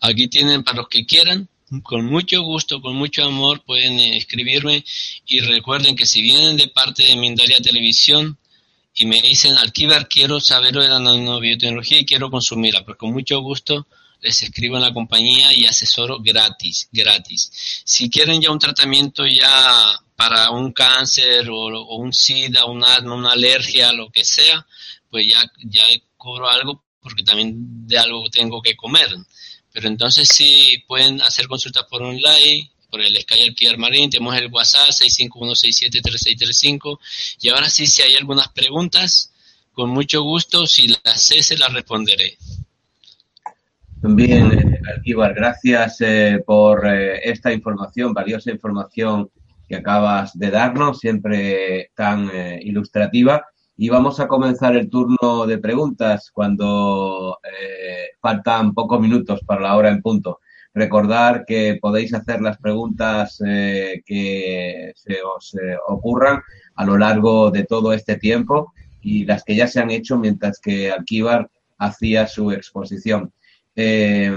Aquí 0.00 0.28
tienen 0.28 0.64
para 0.64 0.78
los 0.78 0.88
que 0.88 1.06
quieran, 1.06 1.48
con 1.82 2.04
mucho 2.06 2.42
gusto, 2.42 2.80
con 2.80 2.96
mucho 2.96 3.24
amor, 3.24 3.62
pueden 3.64 3.98
escribirme 3.98 4.84
y 5.26 5.40
recuerden 5.40 5.94
que 5.94 6.06
si 6.06 6.20
vienen 6.20 6.56
de 6.56 6.68
parte 6.68 7.04
de 7.04 7.16
Mindalia 7.16 7.60
Televisión, 7.60 8.38
y 8.94 9.06
me 9.06 9.20
dicen, 9.22 9.56
Alquivar, 9.56 10.08
quiero 10.08 10.40
saber 10.40 10.74
de 10.74 10.88
la 10.88 10.98
nanobiotecnología 10.98 12.00
y 12.00 12.04
quiero 12.04 12.30
consumirla, 12.30 12.84
pues 12.84 12.98
con 12.98 13.12
mucho 13.12 13.40
gusto 13.40 13.86
les 14.20 14.42
escribo 14.42 14.76
en 14.76 14.82
la 14.82 14.92
compañía 14.92 15.48
y 15.56 15.64
asesoro 15.64 16.20
gratis, 16.20 16.88
gratis. 16.92 17.50
Si 17.84 18.10
quieren 18.10 18.40
ya 18.42 18.50
un 18.50 18.58
tratamiento 18.58 19.26
ya 19.26 19.98
para 20.20 20.50
un 20.50 20.72
cáncer 20.72 21.48
o, 21.48 21.96
un 21.96 22.12
SIDA, 22.12 22.66
una 22.66 23.00
una 23.00 23.32
alergia, 23.32 23.90
lo 23.90 24.10
que 24.10 24.22
sea, 24.22 24.66
pues 25.08 25.26
ya, 25.26 25.40
ya 25.64 25.82
cobro 26.18 26.50
algo 26.50 26.84
porque 27.00 27.22
también 27.22 27.88
de 27.88 27.98
algo 27.98 28.28
tengo 28.28 28.60
que 28.60 28.76
comer. 28.76 29.08
Pero 29.72 29.88
entonces 29.88 30.28
sí 30.28 30.84
pueden 30.86 31.22
hacer 31.22 31.48
consultas 31.48 31.84
por 31.88 32.02
online, 32.02 32.70
por 32.90 33.00
el 33.00 33.16
Sky 33.16 33.52
Pierre 33.52 33.78
Marín, 33.78 34.10
tenemos 34.10 34.36
el 34.36 34.48
WhatsApp 34.48 34.90
651673635 34.90 36.98
y 37.40 37.48
ahora 37.48 37.70
sí, 37.70 37.86
si 37.86 38.02
hay 38.02 38.12
algunas 38.12 38.48
preguntas, 38.48 39.32
con 39.72 39.88
mucho 39.88 40.20
gusto, 40.20 40.66
si 40.66 40.88
las 41.02 41.22
sé, 41.22 41.42
se 41.42 41.56
las 41.56 41.72
responderé. 41.72 42.36
Bien, 44.02 44.52
eh, 44.52 44.80
Alquíbar, 44.94 45.32
gracias 45.32 46.02
eh, 46.02 46.42
por 46.44 46.86
eh, 46.86 47.20
esta 47.24 47.54
información, 47.54 48.12
valiosa 48.12 48.50
información 48.50 49.30
que 49.70 49.76
acabas 49.76 50.36
de 50.36 50.50
darnos, 50.50 50.98
siempre 50.98 51.92
tan 51.94 52.28
ilustrativa. 52.60 53.46
Y 53.76 53.88
vamos 53.88 54.18
a 54.18 54.26
comenzar 54.26 54.74
el 54.74 54.90
turno 54.90 55.46
de 55.46 55.58
preguntas 55.58 56.32
cuando 56.34 57.38
faltan 58.20 58.74
pocos 58.74 59.00
minutos 59.00 59.42
para 59.46 59.60
la 59.60 59.76
hora 59.76 59.90
en 59.90 60.02
punto. 60.02 60.40
Recordar 60.72 61.44
que 61.46 61.78
podéis 61.80 62.14
hacer 62.14 62.40
las 62.40 62.58
preguntas 62.58 63.42
eh, 63.44 64.02
que 64.06 64.92
se 64.94 65.16
os 65.22 65.54
eh, 65.54 65.76
ocurran 65.88 66.42
a 66.76 66.84
lo 66.84 66.96
largo 66.96 67.50
de 67.50 67.64
todo 67.64 67.92
este 67.92 68.16
tiempo 68.16 68.72
y 69.00 69.24
las 69.24 69.42
que 69.42 69.56
ya 69.56 69.66
se 69.66 69.80
han 69.80 69.90
hecho 69.90 70.16
mientras 70.16 70.60
que 70.60 70.92
Alquíbar 70.92 71.50
hacía 71.78 72.26
su 72.28 72.52
exposición. 72.52 73.32
Eh, 73.74 74.32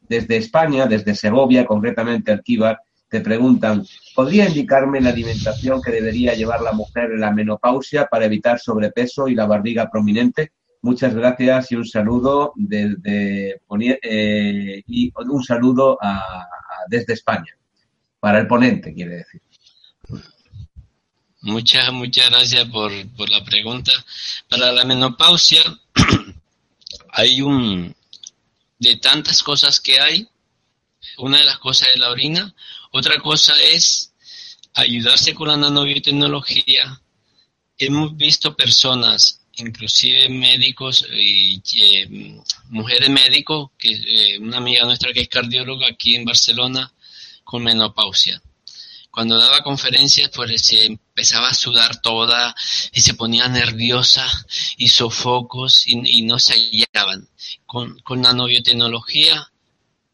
desde 0.00 0.36
España, 0.36 0.86
desde 0.86 1.14
Segovia, 1.14 1.64
concretamente 1.64 2.32
Alquíbar, 2.32 2.80
te 3.08 3.20
preguntan, 3.20 3.86
¿podría 4.14 4.48
indicarme 4.48 5.00
la 5.00 5.10
alimentación 5.10 5.80
que 5.80 5.90
debería 5.90 6.34
llevar 6.34 6.60
la 6.60 6.72
mujer 6.72 7.12
en 7.12 7.20
la 7.20 7.32
menopausia 7.32 8.06
para 8.06 8.26
evitar 8.26 8.58
sobrepeso 8.58 9.28
y 9.28 9.34
la 9.34 9.46
barriga 9.46 9.90
prominente? 9.90 10.52
Muchas 10.82 11.14
gracias 11.14 11.72
y 11.72 11.76
un 11.76 11.86
saludo 11.86 12.52
desde 12.54 13.60
eh, 14.02 14.82
y 14.86 15.12
un 15.14 15.42
saludo 15.42 15.98
desde 16.88 17.14
España 17.14 17.56
para 18.20 18.38
el 18.38 18.46
ponente, 18.46 18.94
quiere 18.94 19.16
decir. 19.16 19.42
Muchas, 21.40 21.92
muchas 21.92 22.30
gracias 22.30 22.64
por, 22.66 22.92
por 23.16 23.28
la 23.30 23.44
pregunta. 23.44 23.92
Para 24.48 24.72
la 24.72 24.84
menopausia 24.84 25.62
hay 27.12 27.42
un 27.42 27.94
de 28.78 28.96
tantas 28.96 29.42
cosas 29.42 29.80
que 29.80 30.00
hay. 30.00 30.28
Una 31.18 31.38
de 31.38 31.44
las 31.44 31.58
cosas 31.58 31.88
es 31.94 31.98
la 31.98 32.10
orina, 32.10 32.54
otra 32.90 33.18
cosa 33.20 33.54
es 33.60 34.12
ayudarse 34.74 35.34
con 35.34 35.48
la 35.48 35.56
nanobiotecnología. 35.56 37.00
Hemos 37.76 38.16
visto 38.16 38.56
personas 38.56 39.38
inclusive 39.58 40.28
médicos 40.28 41.04
y 41.12 41.60
eh, 41.82 42.40
mujeres 42.68 43.10
médicos, 43.10 43.70
que 43.78 43.90
eh, 43.90 44.38
una 44.38 44.58
amiga 44.58 44.84
nuestra 44.84 45.12
que 45.12 45.22
es 45.22 45.28
cardióloga 45.28 45.88
aquí 45.88 46.14
en 46.14 46.24
Barcelona, 46.24 46.92
con 47.44 47.64
menopausia. 47.64 48.40
Cuando 49.10 49.38
daba 49.38 49.62
conferencias, 49.62 50.30
pues 50.34 50.62
se 50.62 50.84
empezaba 50.84 51.48
a 51.48 51.54
sudar 51.54 52.00
toda 52.00 52.54
y 52.92 53.00
se 53.00 53.14
ponía 53.14 53.48
nerviosa 53.48 54.26
y 54.76 54.88
sofocos 54.88 55.88
y, 55.88 56.00
y 56.04 56.22
no 56.22 56.38
se 56.38 56.54
hallaban. 56.54 57.28
Con, 57.66 57.98
con 58.00 58.20
nanobiotecnología, 58.20 59.50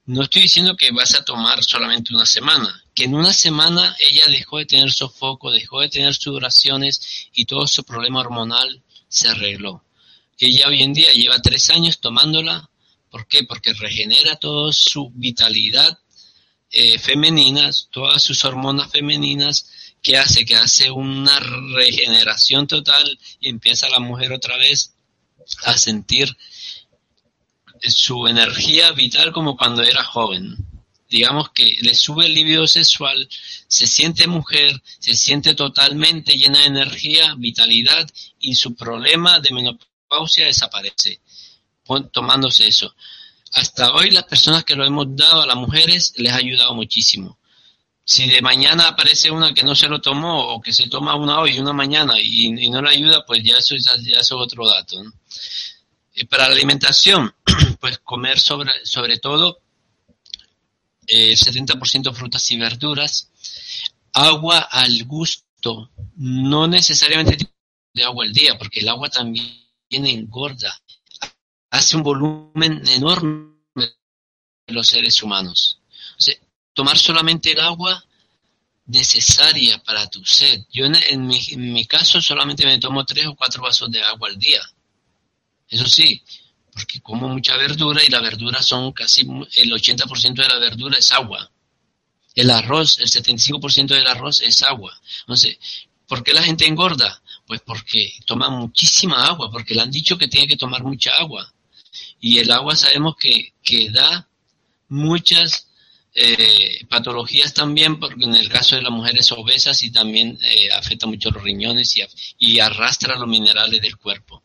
no 0.07 0.23
estoy 0.23 0.43
diciendo 0.43 0.77
que 0.77 0.91
vas 0.91 1.15
a 1.15 1.25
tomar 1.25 1.65
solamente 1.65 2.15
una 2.15 2.27
semana, 2.27 2.85
que 2.95 3.05
en 3.05 3.15
una 3.15 3.33
semana 3.33 3.97
ella 3.99 4.25
dejó 4.29 4.59
de 4.59 4.67
tener 4.67 4.93
sofoco, 4.93 5.51
dejó 5.51 5.81
de 5.81 5.89
tener 5.89 6.15
sudoraciones 6.15 7.29
y 7.33 7.47
todo 7.47 7.67
su 7.67 7.85
problema 7.85 8.21
hormonal 8.21 8.83
se 9.09 9.29
arregló. 9.29 9.83
Ella 10.39 10.69
hoy 10.69 10.83
en 10.83 10.93
día 10.93 11.13
lleva 11.13 11.41
tres 11.41 11.71
años 11.71 12.01
tomándola. 12.01 12.69
¿Por 13.11 13.27
qué? 13.29 13.45
Porque 13.45 13.73
regenera 13.73 14.37
toda 14.37 14.73
su 14.73 15.11
vitalidad 15.15 15.99
eh, 16.71 16.99
femenina, 16.99 17.71
todas 17.91 18.23
sus 18.23 18.45
hormonas 18.45 18.91
femeninas, 18.91 19.71
que 20.03 20.19
hace 20.19 20.45
que 20.45 20.57
hace 20.57 20.91
una 20.91 21.41
regeneración 21.41 22.67
total 22.67 23.19
y 23.41 23.49
empieza 23.49 23.89
la 23.89 24.01
mujer 24.01 24.33
otra 24.33 24.57
vez 24.59 24.93
a 25.65 25.79
sentir 25.79 26.37
su 27.91 28.27
energía 28.27 28.93
vital 28.93 29.33
como 29.33 29.57
cuando 29.57 29.83
era 29.83 30.05
joven 30.05 30.57
digamos 31.15 31.51
que 31.51 31.79
le 31.81 31.95
sube 31.95 32.27
el 32.27 32.35
libido 32.35 32.67
sexual, 32.67 33.29
se 33.69 33.87
siente 33.87 34.27
mujer, 34.27 34.83
se 34.99 35.15
siente 35.15 35.55
totalmente 35.55 36.37
llena 36.37 36.59
de 36.59 36.67
energía, 36.67 37.35
vitalidad 37.39 38.09
y 38.41 38.57
su 38.57 38.75
problema 38.75 39.39
de 39.39 39.53
menopausia 39.53 40.47
desaparece 40.47 41.21
tomándose 42.13 42.67
eso. 42.67 42.95
Hasta 43.53 43.93
hoy 43.93 44.11
las 44.11 44.25
personas 44.25 44.65
que 44.65 44.75
lo 44.75 44.85
hemos 44.85 45.15
dado 45.15 45.43
a 45.43 45.47
las 45.47 45.57
mujeres 45.57 46.15
les 46.17 46.33
ha 46.33 46.37
ayudado 46.37 46.75
muchísimo. 46.75 47.39
si 48.07 48.29
de 48.29 48.43
mañana 48.43 48.89
aparece 48.89 49.31
una 49.31 49.55
que 49.55 49.63
no 49.63 49.75
se 49.75 49.89
lo 49.89 50.01
tomó 50.01 50.49
o 50.53 50.61
que 50.61 50.73
se 50.73 50.89
toma 50.89 51.15
una 51.15 51.39
hoy 51.39 51.53
y 51.53 51.59
una 51.61 51.73
mañana 51.73 52.21
y, 52.21 52.51
no 52.71 52.83
le 52.83 52.91
ayuda, 52.91 53.25
pues 53.25 53.43
ya 53.45 53.57
eso, 53.57 53.77
ya, 53.77 53.93
es 54.21 54.33
otro 54.33 54.67
dato. 54.67 54.97
Para 56.29 56.49
la 56.49 56.55
alimentación, 56.55 57.35
pues 57.81 57.99
comer 57.99 58.39
sobre, 58.39 58.73
sobre 58.85 59.19
todo 59.19 59.61
eh, 61.07 61.35
70% 61.35 62.15
frutas 62.15 62.51
y 62.51 62.59
verduras, 62.59 63.31
agua 64.13 64.61
al 64.61 65.05
gusto, 65.05 65.91
no 66.17 66.67
necesariamente 66.67 67.51
de 67.93 68.05
agua 68.05 68.25
al 68.25 68.33
día, 68.33 68.57
porque 68.59 68.81
el 68.81 68.89
agua 68.89 69.09
también 69.09 69.65
engorda, 69.91 70.81
hace 71.71 71.97
un 71.97 72.03
volumen 72.03 72.83
enorme 72.89 73.55
de 73.75 74.73
los 74.73 74.89
seres 74.89 75.23
humanos. 75.23 75.81
tomar 76.73 76.99
solamente 76.99 77.53
el 77.53 77.61
agua 77.61 78.05
necesaria 78.87 79.83
para 79.83 80.09
tu 80.09 80.25
sed. 80.25 80.65
Yo 80.71 80.87
en, 80.87 81.27
mi, 81.27 81.41
en 81.51 81.73
mi 81.73 81.87
caso 81.87 82.21
solamente 82.21 82.67
me 82.67 82.79
tomo 82.79 83.05
tres 83.05 83.27
o 83.27 83.37
cuatro 83.37 83.63
vasos 83.63 83.91
de 83.91 84.03
agua 84.03 84.29
al 84.29 84.39
día. 84.39 84.61
Eso 85.75 85.87
sí, 85.89 86.23
porque 86.73 87.01
como 87.01 87.29
mucha 87.29 87.57
verdura 87.57 88.05
y 88.05 88.09
la 88.09 88.21
verdura 88.21 88.63
son 88.63 88.93
casi 88.93 89.23
el 89.57 89.73
80% 89.73 90.35
de 90.35 90.49
la 90.49 90.59
verdura 90.61 90.97
es 90.97 91.11
agua. 91.11 91.51
El 92.33 92.51
arroz, 92.51 92.99
el 93.01 93.09
75% 93.11 93.89
del 93.89 94.07
arroz 94.07 94.41
es 94.41 94.63
agua. 94.63 94.97
Entonces, 95.21 95.59
¿por 96.07 96.23
qué 96.23 96.33
la 96.33 96.45
gente 96.45 96.65
engorda? 96.65 97.21
Pues 97.45 97.61
porque 97.63 98.15
toma 98.25 98.51
muchísima 98.51 99.27
agua, 99.27 99.51
porque 99.51 99.75
le 99.75 99.83
han 99.83 99.91
dicho 99.91 100.17
que 100.17 100.29
tiene 100.29 100.47
que 100.47 100.57
tomar 100.57 100.85
mucha 100.85 101.11
agua. 101.13 101.53
Y 102.21 102.39
el 102.39 102.53
agua 102.53 102.77
sabemos 102.77 103.17
que, 103.17 103.53
que 103.61 103.91
da 103.91 104.29
muchas 104.89 105.67
eh, 106.15 106.87
patologías 106.89 107.53
también, 107.53 107.99
porque 107.99 108.25
en 108.25 108.37
el 108.37 108.49
caso 108.49 108.77
de 108.77 108.83
las 108.83 108.93
mujeres 108.93 109.33
obesas 109.33 109.83
y 109.83 109.91
también 109.91 110.39
eh, 110.41 110.71
afecta 110.71 111.09
mucho 111.09 111.33
los 111.33 111.43
riñones 111.43 111.97
y, 111.97 112.03
y 112.39 112.61
arrastra 112.61 113.19
los 113.19 113.29
minerales 113.29 113.83
del 113.83 113.97
cuerpo. 113.97 114.44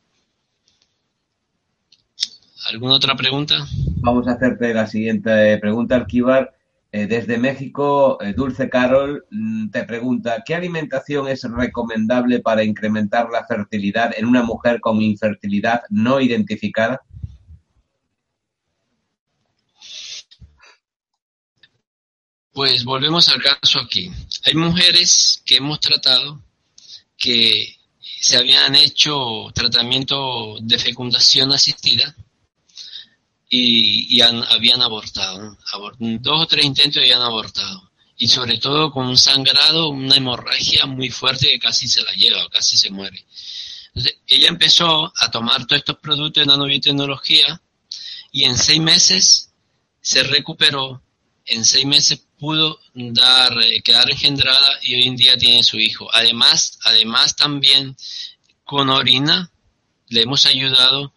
¿Alguna 2.70 2.94
otra 2.94 3.16
pregunta? 3.16 3.68
Vamos 3.98 4.28
a 4.28 4.34
hacerte 4.34 4.74
la 4.76 4.86
siguiente 4.86 5.58
pregunta, 5.58 5.96
Alquivar. 5.96 6.56
Eh, 6.92 7.08
desde 7.08 7.40
México, 7.40 8.22
eh, 8.22 8.34
Dulce 8.34 8.70
Carol 8.70 9.26
mm, 9.32 9.70
te 9.72 9.84
pregunta, 9.86 10.44
¿qué 10.46 10.54
alimentación 10.54 11.28
es 11.28 11.44
recomendable 11.44 12.42
para 12.42 12.64
incrementar 12.64 13.30
la 13.32 13.46
fertilidad 13.46 14.12
en 14.16 14.26
una 14.26 14.44
mujer 14.44 14.80
con 14.82 15.02
infertilidad 15.02 15.82
no 15.90 16.22
identificada? 16.22 17.02
Pues 22.54 22.84
volvemos 22.84 23.30
al 23.30 23.42
caso 23.42 23.80
aquí. 23.80 24.12
Hay 24.46 24.54
mujeres 24.54 25.42
que 25.44 25.58
hemos 25.58 25.80
tratado 25.80 26.40
que 27.18 27.78
se 28.00 28.38
habían 28.38 28.76
hecho 28.76 29.48
tratamiento 29.56 30.58
de 30.62 30.78
fecundación 30.78 31.52
asistida 31.52 32.16
y, 33.50 34.22
habían 34.22 34.82
abortado. 34.82 35.58
dos 36.00 36.42
o 36.42 36.46
tres 36.46 36.66
intentos 36.66 37.02
habían 37.02 37.22
abortado. 37.22 37.90
Y 38.18 38.28
sobre 38.28 38.58
todo 38.58 38.92
con 38.92 39.08
un 39.08 39.18
sangrado, 39.18 39.90
una 39.90 40.16
hemorragia 40.16 40.86
muy 40.86 41.10
fuerte 41.10 41.48
que 41.48 41.60
casi 41.60 41.88
se 41.88 42.04
la 42.04 42.12
lleva, 42.14 42.48
casi 42.50 42.78
se 42.78 42.92
muere. 42.92 43.26
Ella 44.28 44.50
empezó 44.50 45.12
a 45.18 45.32
tomar 45.32 45.66
todos 45.66 45.80
estos 45.80 45.98
productos 45.98 46.42
de 46.42 46.48
nanobiotecnología 46.48 47.62
y 48.32 48.44
en 48.44 48.58
seis 48.58 48.80
meses 48.80 49.52
se 50.02 50.24
recuperó, 50.24 51.02
en 51.46 51.66
seis 51.66 51.86
meses 51.86 52.22
pudo 52.38 52.80
dar, 52.94 53.58
eh, 53.64 53.82
quedar 53.82 54.10
engendrada 54.10 54.80
y 54.84 54.96
hoy 54.96 55.08
en 55.08 55.16
día 55.16 55.38
tiene 55.38 55.64
su 55.64 55.80
hijo. 55.80 56.08
Además, 56.14 56.78
además 56.84 57.36
también 57.36 57.96
con 58.64 58.90
orina 58.90 59.52
le 60.08 60.22
hemos 60.22 60.46
ayudado 60.46 61.14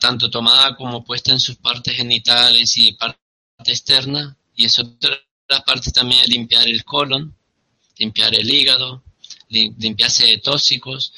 tanto 0.00 0.30
tomada 0.30 0.74
como 0.76 1.04
puesta 1.04 1.32
en 1.32 1.40
sus 1.40 1.56
partes 1.56 1.96
genitales 1.96 2.76
y 2.76 2.92
parte 2.92 3.18
externa, 3.64 4.36
y 4.54 4.66
es 4.66 4.78
otra 4.78 5.18
parte 5.64 5.90
también 5.90 6.22
de 6.22 6.28
limpiar 6.28 6.66
el 6.66 6.84
colon, 6.84 7.36
limpiar 7.98 8.34
el 8.34 8.50
hígado, 8.50 9.02
limpiarse 9.48 10.24
de 10.26 10.38
tóxicos. 10.38 11.12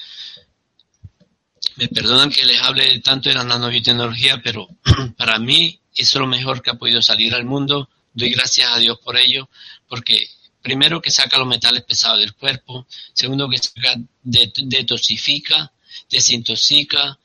Me 1.76 1.88
perdonan 1.88 2.30
que 2.30 2.44
les 2.44 2.60
hable 2.60 3.00
tanto 3.00 3.28
de 3.28 3.34
la 3.34 3.44
nanobiotecnología, 3.44 4.40
pero 4.42 4.68
para 5.16 5.38
mí 5.38 5.80
es 5.96 6.14
lo 6.14 6.26
mejor 6.26 6.62
que 6.62 6.70
ha 6.70 6.74
podido 6.74 7.02
salir 7.02 7.34
al 7.34 7.44
mundo. 7.44 7.88
Doy 8.12 8.30
gracias 8.30 8.70
a 8.72 8.78
Dios 8.78 8.98
por 9.02 9.16
ello, 9.16 9.48
porque 9.88 10.28
primero 10.62 11.00
que 11.00 11.10
saca 11.10 11.38
los 11.38 11.48
metales 11.48 11.82
pesados 11.84 12.20
del 12.20 12.34
cuerpo, 12.34 12.86
segundo 13.12 13.48
que 13.48 13.58
saca, 13.58 13.96
detoxifica, 14.22 15.72
desintoxica, 16.10 17.18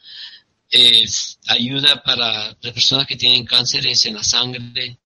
es 0.69 1.39
ayuda 1.47 2.03
para 2.03 2.49
las 2.61 2.73
personas 2.73 3.07
que 3.07 3.15
tienen 3.15 3.45
cánceres 3.45 4.05
en 4.05 4.15
la 4.15 4.23
sangre, 4.23 4.97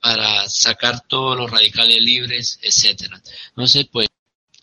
para 0.00 0.48
sacar 0.48 1.06
todos 1.06 1.36
los 1.36 1.50
radicales 1.50 2.00
libres, 2.00 2.58
etcétera. 2.62 3.20
Entonces, 3.50 3.86
pues, 3.92 4.08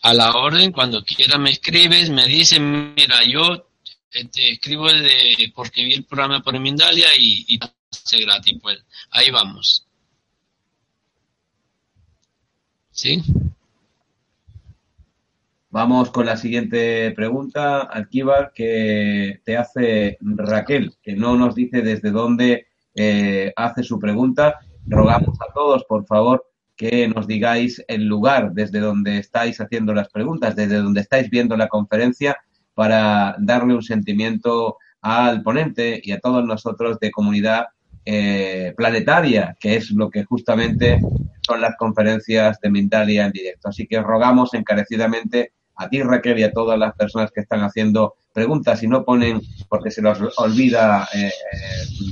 a 0.02 0.14
la 0.14 0.32
orden, 0.32 0.72
cuando 0.72 1.04
quiera 1.04 1.38
me 1.38 1.52
escribes, 1.52 2.10
me 2.10 2.26
dicen, 2.26 2.94
mira, 2.96 3.24
yo 3.24 3.70
eh, 4.12 4.26
te 4.26 4.52
escribo 4.54 4.92
de, 4.92 5.52
porque 5.54 5.84
vi 5.84 5.94
el 5.94 6.06
programa 6.06 6.42
por 6.42 6.60
Mindalia 6.60 7.10
y, 7.18 7.46
y 7.48 7.60
hace 7.92 8.22
gratis, 8.22 8.58
pues, 8.62 8.80
ahí 9.12 9.30
vamos. 9.30 9.86
¿Sí? 12.92 13.22
Vamos 15.70 16.12
con 16.12 16.26
la 16.26 16.38
siguiente 16.38 17.12
pregunta, 17.12 17.82
Alquíbar, 17.82 18.54
que 18.56 19.42
te 19.44 19.58
hace 19.58 20.18
Raquel, 20.22 20.96
que 21.04 21.14
no 21.14 21.36
nos 21.36 21.56
dice 21.56 21.82
desde 21.82 22.12
dónde 22.12 22.68
eh, 22.96 23.52
hace 23.54 23.84
su 23.84 24.00
pregunta. 24.00 24.60
Rogamos 24.86 25.38
a 25.42 25.54
todos, 25.54 25.84
por 25.84 26.06
favor, 26.06 26.46
que 26.78 27.10
nos 27.10 27.28
digáis 27.28 27.84
el 27.90 28.06
lugar 28.06 28.54
desde 28.54 28.80
donde 28.80 29.18
estáis 29.18 29.60
haciendo 29.60 29.94
las 29.94 30.10
preguntas, 30.10 30.56
desde 30.56 30.78
donde 30.78 31.02
estáis 31.02 31.30
viendo 31.30 31.58
la 31.58 31.68
conferencia, 31.68 32.38
para 32.74 33.36
darle 33.38 33.74
un 33.74 33.84
sentimiento 33.84 34.78
al 35.02 35.44
ponente 35.44 36.00
y 36.02 36.14
a 36.14 36.20
todos 36.20 36.46
nosotros 36.46 36.98
de 37.00 37.12
comunidad 37.12 37.66
eh, 38.06 38.74
planetaria, 38.78 39.58
que 39.60 39.76
es 39.76 39.92
lo 39.92 40.10
que 40.10 40.24
justamente 40.24 41.02
son 41.42 41.60
las 41.60 41.76
conferencias 41.76 42.58
de 42.62 42.70
Mindalia 42.70 43.26
en 43.26 43.32
directo. 43.34 43.68
Así 43.68 43.86
que 43.86 44.02
rogamos 44.02 44.54
encarecidamente 44.54 45.52
a 45.78 45.90
ti 45.90 46.02
Raquel 46.02 46.40
y 46.40 46.44
a 46.44 46.52
todas 46.52 46.78
las 46.78 46.96
personas 46.96 47.32
que 47.32 47.42
están 47.42 47.62
haciendo 47.62 48.16
preguntas 48.34 48.84
y 48.84 48.88
no 48.88 49.04
ponen, 49.04 49.42
porque 49.70 49.92
se 49.92 50.02
los 50.02 50.20
olvida 50.38 51.08
eh, 51.14 51.28
eh, 51.28 51.32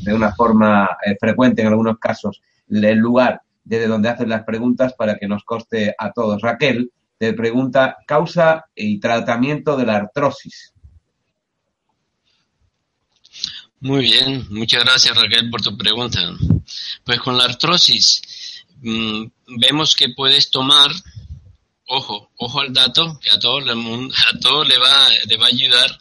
de 0.03 0.13
una 0.13 0.33
forma 0.33 0.97
eh, 1.05 1.15
frecuente 1.19 1.61
en 1.61 1.67
algunos 1.67 1.99
casos, 1.99 2.41
el 2.69 2.97
lugar 2.97 3.41
desde 3.63 3.87
donde 3.87 4.09
hacen 4.09 4.29
las 4.29 4.43
preguntas 4.43 4.93
para 4.93 5.17
que 5.17 5.27
nos 5.27 5.43
coste 5.43 5.93
a 5.97 6.11
todos. 6.11 6.41
Raquel 6.41 6.91
te 7.17 7.33
pregunta 7.33 7.97
causa 8.07 8.65
y 8.75 8.99
tratamiento 8.99 9.75
de 9.75 9.85
la 9.85 9.97
artrosis. 9.97 10.73
Muy 13.79 14.05
bien, 14.05 14.45
muchas 14.49 14.83
gracias 14.83 15.15
Raquel 15.15 15.49
por 15.49 15.61
tu 15.61 15.77
pregunta. 15.77 16.19
Pues 17.03 17.19
con 17.19 17.37
la 17.37 17.45
artrosis 17.45 18.63
mm, 18.81 19.25
vemos 19.59 19.95
que 19.95 20.09
puedes 20.09 20.49
tomar 20.49 20.89
ojo, 21.87 22.31
ojo 22.37 22.61
al 22.61 22.73
dato, 22.73 23.19
que 23.21 23.31
a 23.31 23.39
todo, 23.39 23.59
le, 23.59 23.71
a 24.33 24.39
todo 24.39 24.63
le, 24.63 24.77
va, 24.77 25.09
le 25.27 25.37
va 25.37 25.45
a 25.45 25.49
ayudar. 25.49 25.99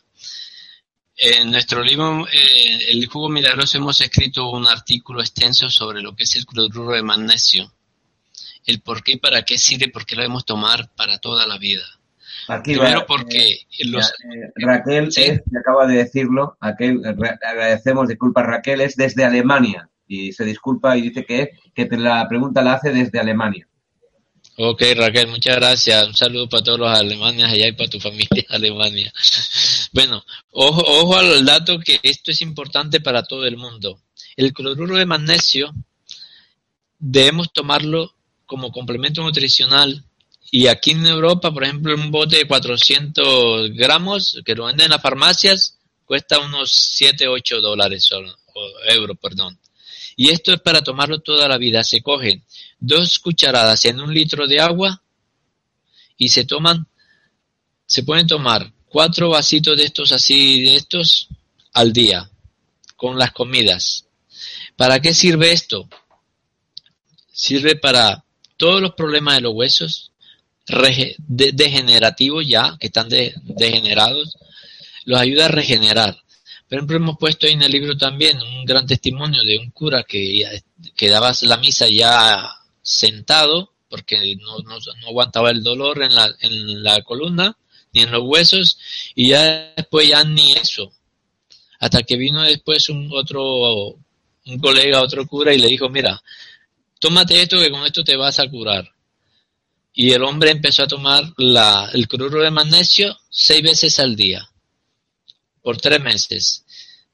En 1.16 1.52
nuestro 1.52 1.82
libro, 1.82 2.26
eh, 2.26 2.90
El 2.90 3.06
jugo 3.06 3.28
milagroso, 3.28 3.78
hemos 3.78 4.00
escrito 4.00 4.50
un 4.50 4.66
artículo 4.66 5.20
extenso 5.20 5.70
sobre 5.70 6.02
lo 6.02 6.16
que 6.16 6.24
es 6.24 6.34
el 6.34 6.44
cloruro 6.44 6.92
de 6.92 7.04
magnesio, 7.04 7.72
el 8.66 8.80
por 8.80 9.04
qué 9.04 9.12
y 9.12 9.16
para 9.16 9.42
qué 9.42 9.56
sirve, 9.56 9.88
por 9.88 10.06
qué 10.06 10.16
lo 10.16 10.22
debemos 10.22 10.44
tomar 10.44 10.90
para 10.96 11.18
toda 11.18 11.46
la 11.46 11.56
vida. 11.58 11.84
Primero 12.64 13.06
porque 13.06 13.38
eh, 13.38 13.84
los... 13.86 14.10
Eh, 14.10 14.52
Raquel 14.56 15.08
es, 15.16 15.42
acaba 15.58 15.86
de 15.86 15.98
decirlo, 15.98 16.56
aquel, 16.60 17.00
agradecemos, 17.06 18.08
disculpa 18.08 18.42
Raquel, 18.42 18.80
es 18.80 18.96
desde 18.96 19.24
Alemania 19.24 19.88
y 20.06 20.32
se 20.32 20.44
disculpa 20.44 20.96
y 20.96 21.02
dice 21.02 21.24
que, 21.24 21.52
que 21.74 21.88
la 21.96 22.26
pregunta 22.28 22.62
la 22.62 22.74
hace 22.74 22.92
desde 22.92 23.18
Alemania. 23.18 23.66
Ok, 24.56 24.82
Raquel, 24.94 25.26
muchas 25.26 25.56
gracias. 25.56 26.06
Un 26.06 26.14
saludo 26.14 26.48
para 26.48 26.62
todos 26.62 26.78
los 26.78 26.88
alemanes 26.88 27.44
allá 27.44 27.66
y 27.66 27.72
para 27.72 27.90
tu 27.90 27.98
familia 27.98 28.44
Alemania. 28.48 29.12
Bueno, 29.92 30.24
ojo, 30.50 31.16
al 31.16 31.44
dato 31.44 31.78
que 31.78 31.98
esto 32.02 32.30
es 32.30 32.40
importante 32.40 33.00
para 33.00 33.24
todo 33.24 33.46
el 33.46 33.56
mundo. 33.56 34.00
El 34.36 34.52
cloruro 34.52 34.96
de 34.96 35.06
magnesio 35.06 35.72
debemos 36.98 37.52
tomarlo 37.52 38.14
como 38.46 38.70
complemento 38.70 39.22
nutricional 39.22 40.04
y 40.50 40.68
aquí 40.68 40.92
en 40.92 41.06
Europa, 41.06 41.52
por 41.52 41.64
ejemplo, 41.64 41.94
un 41.94 42.10
bote 42.10 42.36
de 42.36 42.46
400 42.46 43.70
gramos 43.72 44.40
que 44.44 44.54
lo 44.54 44.66
venden 44.66 44.86
en 44.86 44.90
las 44.90 45.02
farmacias 45.02 45.78
cuesta 46.04 46.38
unos 46.38 46.70
7, 46.70 47.26
8 47.26 47.60
dólares 47.60 48.04
solo, 48.04 48.36
o 48.54 48.70
euros, 48.92 49.16
perdón. 49.20 49.58
Y 50.16 50.30
esto 50.30 50.52
es 50.52 50.60
para 50.60 50.82
tomarlo 50.82 51.20
toda 51.20 51.48
la 51.48 51.58
vida. 51.58 51.82
Se 51.82 52.02
cogen 52.02 52.44
dos 52.80 53.18
cucharadas 53.18 53.84
en 53.84 54.00
un 54.00 54.12
litro 54.12 54.46
de 54.46 54.60
agua 54.60 55.02
y 56.16 56.28
se 56.28 56.44
toman, 56.44 56.86
se 57.86 58.02
pueden 58.02 58.26
tomar 58.26 58.72
cuatro 58.88 59.30
vasitos 59.30 59.76
de 59.76 59.84
estos 59.84 60.12
así, 60.12 60.62
de 60.62 60.76
estos 60.76 61.28
al 61.72 61.92
día, 61.92 62.30
con 62.96 63.18
las 63.18 63.32
comidas. 63.32 64.06
¿Para 64.76 65.00
qué 65.00 65.14
sirve 65.14 65.52
esto? 65.52 65.88
Sirve 67.32 67.76
para 67.76 68.24
todos 68.56 68.80
los 68.80 68.94
problemas 68.94 69.36
de 69.36 69.40
los 69.40 69.54
huesos, 69.54 70.12
degenerativos 71.18 72.46
ya, 72.46 72.76
que 72.78 72.86
están 72.86 73.08
degenerados, 73.08 74.36
los 75.04 75.20
ayuda 75.20 75.46
a 75.46 75.48
regenerar. 75.48 76.16
Por 76.68 76.78
ejemplo, 76.78 76.96
hemos 76.96 77.18
puesto 77.18 77.46
ahí 77.46 77.52
en 77.52 77.62
el 77.62 77.72
libro 77.72 77.96
también 77.96 78.40
un 78.40 78.64
gran 78.64 78.86
testimonio 78.86 79.42
de 79.42 79.58
un 79.58 79.70
cura 79.70 80.04
que, 80.04 80.62
que 80.96 81.08
daba 81.08 81.32
la 81.42 81.56
misa 81.58 81.86
ya 81.88 82.48
sentado, 82.84 83.72
porque 83.88 84.36
no, 84.36 84.58
no, 84.58 84.78
aguantaba 85.08 85.50
el 85.50 85.64
dolor 85.64 86.02
en 86.02 86.14
la, 86.14 86.32
en 86.40 86.84
la 86.84 87.02
columna 87.02 87.56
ni 87.92 88.02
en 88.02 88.10
los 88.10 88.22
huesos, 88.24 88.76
y 89.14 89.28
ya 89.28 89.72
después 89.76 90.08
ya 90.08 90.24
ni 90.24 90.52
eso. 90.52 90.92
Hasta 91.78 92.02
que 92.02 92.16
vino 92.16 92.42
después 92.42 92.88
un 92.88 93.08
otro, 93.12 93.96
un 94.46 94.58
colega, 94.60 95.00
otro 95.00 95.26
cura, 95.26 95.54
y 95.54 95.58
le 95.58 95.68
dijo, 95.68 95.88
mira, 95.88 96.20
tómate 96.98 97.40
esto 97.40 97.60
que 97.60 97.70
con 97.70 97.84
esto 97.86 98.02
te 98.02 98.16
vas 98.16 98.40
a 98.40 98.48
curar. 98.48 98.90
Y 99.92 100.10
el 100.10 100.24
hombre 100.24 100.50
empezó 100.50 100.82
a 100.82 100.88
tomar 100.88 101.32
la, 101.36 101.88
el 101.92 102.08
cloruro 102.08 102.42
de 102.42 102.50
magnesio 102.50 103.16
seis 103.30 103.62
veces 103.62 104.00
al 104.00 104.16
día, 104.16 104.50
por 105.62 105.80
tres 105.80 106.00
meses. 106.00 106.64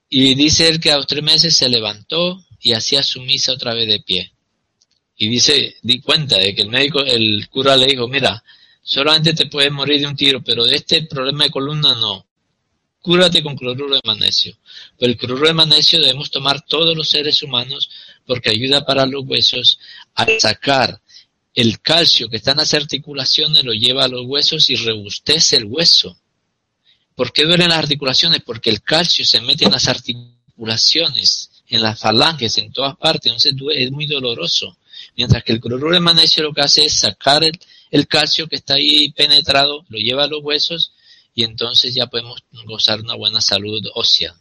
Y 0.08 0.34
dice 0.34 0.66
él 0.66 0.80
que 0.80 0.90
a 0.90 0.96
los 0.96 1.06
tres 1.06 1.22
meses 1.22 1.54
se 1.54 1.68
levantó 1.68 2.42
y 2.58 2.72
hacía 2.72 3.02
su 3.02 3.20
misa 3.20 3.52
otra 3.52 3.74
vez 3.74 3.86
de 3.86 4.00
pie. 4.00 4.32
Y 5.22 5.28
dice, 5.28 5.76
di 5.82 6.00
cuenta 6.00 6.38
de 6.38 6.54
que 6.54 6.62
el 6.62 6.70
médico, 6.70 7.00
el 7.04 7.46
cura 7.50 7.76
le 7.76 7.88
dijo, 7.88 8.08
mira, 8.08 8.42
solamente 8.80 9.34
te 9.34 9.44
puedes 9.44 9.70
morir 9.70 10.00
de 10.00 10.06
un 10.06 10.16
tiro, 10.16 10.42
pero 10.42 10.64
de 10.64 10.76
este 10.76 11.02
problema 11.02 11.44
de 11.44 11.50
columna 11.50 11.94
no. 11.94 12.24
Cúrate 13.02 13.42
con 13.42 13.54
cloruro 13.54 13.96
de 13.96 14.00
magnesio. 14.02 14.56
Pero 14.98 15.12
el 15.12 15.18
cloruro 15.18 15.46
de 15.48 15.52
magnesio 15.52 16.00
debemos 16.00 16.30
tomar 16.30 16.64
todos 16.64 16.96
los 16.96 17.10
seres 17.10 17.42
humanos 17.42 17.90
porque 18.24 18.48
ayuda 18.48 18.86
para 18.86 19.04
los 19.04 19.26
huesos 19.26 19.78
a 20.14 20.26
sacar 20.38 21.02
el 21.54 21.82
calcio 21.82 22.30
que 22.30 22.38
está 22.38 22.52
en 22.52 22.58
las 22.58 22.72
articulaciones, 22.72 23.62
lo 23.62 23.74
lleva 23.74 24.04
a 24.04 24.08
los 24.08 24.24
huesos 24.24 24.70
y 24.70 24.76
rebustece 24.76 25.58
el 25.58 25.66
hueso. 25.66 26.18
¿Por 27.14 27.34
qué 27.34 27.44
duelen 27.44 27.68
las 27.68 27.80
articulaciones? 27.80 28.40
Porque 28.42 28.70
el 28.70 28.80
calcio 28.80 29.26
se 29.26 29.42
mete 29.42 29.66
en 29.66 29.72
las 29.72 29.86
articulaciones, 29.86 31.50
en 31.68 31.82
las 31.82 32.00
falanges, 32.00 32.56
en 32.56 32.72
todas 32.72 32.96
partes, 32.96 33.32
entonces 33.32 33.54
es 33.76 33.90
muy 33.90 34.06
doloroso. 34.06 34.78
Mientras 35.20 35.44
que 35.44 35.52
el 35.52 35.60
cloruro 35.60 35.92
de 35.92 36.00
magnesio 36.00 36.42
lo 36.44 36.54
que 36.54 36.62
hace 36.62 36.86
es 36.86 36.94
sacar 36.94 37.42
el, 37.44 38.08
calcio 38.08 38.48
que 38.48 38.56
está 38.56 38.76
ahí 38.76 39.12
penetrado, 39.12 39.84
lo 39.90 39.98
lleva 39.98 40.24
a 40.24 40.26
los 40.26 40.42
huesos 40.42 40.94
y 41.34 41.44
entonces 41.44 41.94
ya 41.94 42.06
podemos 42.06 42.42
gozar 42.64 43.02
una 43.02 43.16
buena 43.16 43.42
salud 43.42 43.84
ósea. 43.96 44.34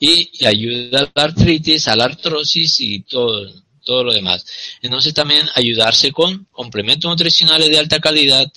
Y, 0.00 0.44
ayuda 0.44 0.98
a 0.98 1.12
la 1.14 1.22
artritis, 1.22 1.86
a 1.86 1.94
la 1.94 2.06
artrosis 2.06 2.80
y 2.80 3.02
todo, 3.02 3.52
todo 3.84 4.02
lo 4.02 4.12
demás. 4.12 4.44
Entonces 4.82 5.14
también 5.14 5.48
ayudarse 5.54 6.10
con 6.10 6.48
complementos 6.50 7.08
nutricionales 7.08 7.70
de 7.70 7.78
alta 7.78 8.00
calidad. 8.00 8.52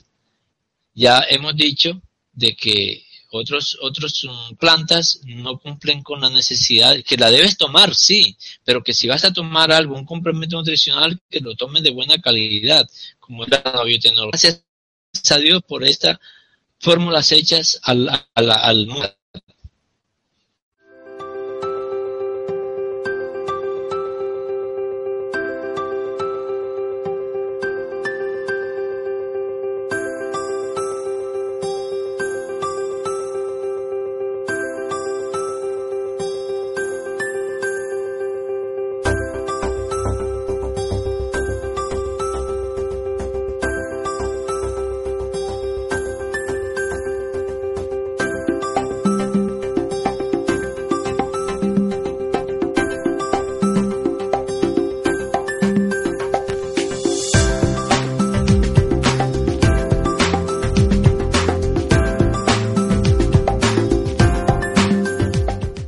Ya 0.95 1.23
hemos 1.29 1.55
dicho 1.55 2.01
de 2.33 2.55
que 2.55 3.05
otros, 3.29 3.77
otros 3.81 4.23
mm, 4.23 4.55
plantas 4.55 5.21
no 5.25 5.59
cumplen 5.59 6.01
con 6.03 6.21
la 6.21 6.29
necesidad, 6.29 6.95
que 7.03 7.17
la 7.17 7.31
debes 7.31 7.57
tomar, 7.57 7.93
sí, 7.93 8.37
pero 8.63 8.83
que 8.83 8.93
si 8.93 9.07
vas 9.07 9.23
a 9.23 9.33
tomar 9.33 9.71
algo, 9.71 9.95
un 9.95 10.05
complemento 10.05 10.57
nutricional, 10.57 11.19
que 11.29 11.39
lo 11.39 11.55
tomes 11.55 11.83
de 11.83 11.91
buena 11.91 12.17
calidad, 12.19 12.87
como 13.19 13.43
es 13.43 13.49
la 13.49 13.83
biotecnología. 13.83 14.31
Gracias 14.31 15.31
a 15.31 15.37
Dios 15.37 15.61
por 15.67 15.83
estas 15.83 16.17
fórmulas 16.79 17.31
hechas 17.31 17.79
al, 17.83 18.09
al, 18.33 18.51
al 18.51 18.87
mundo. 18.87 19.16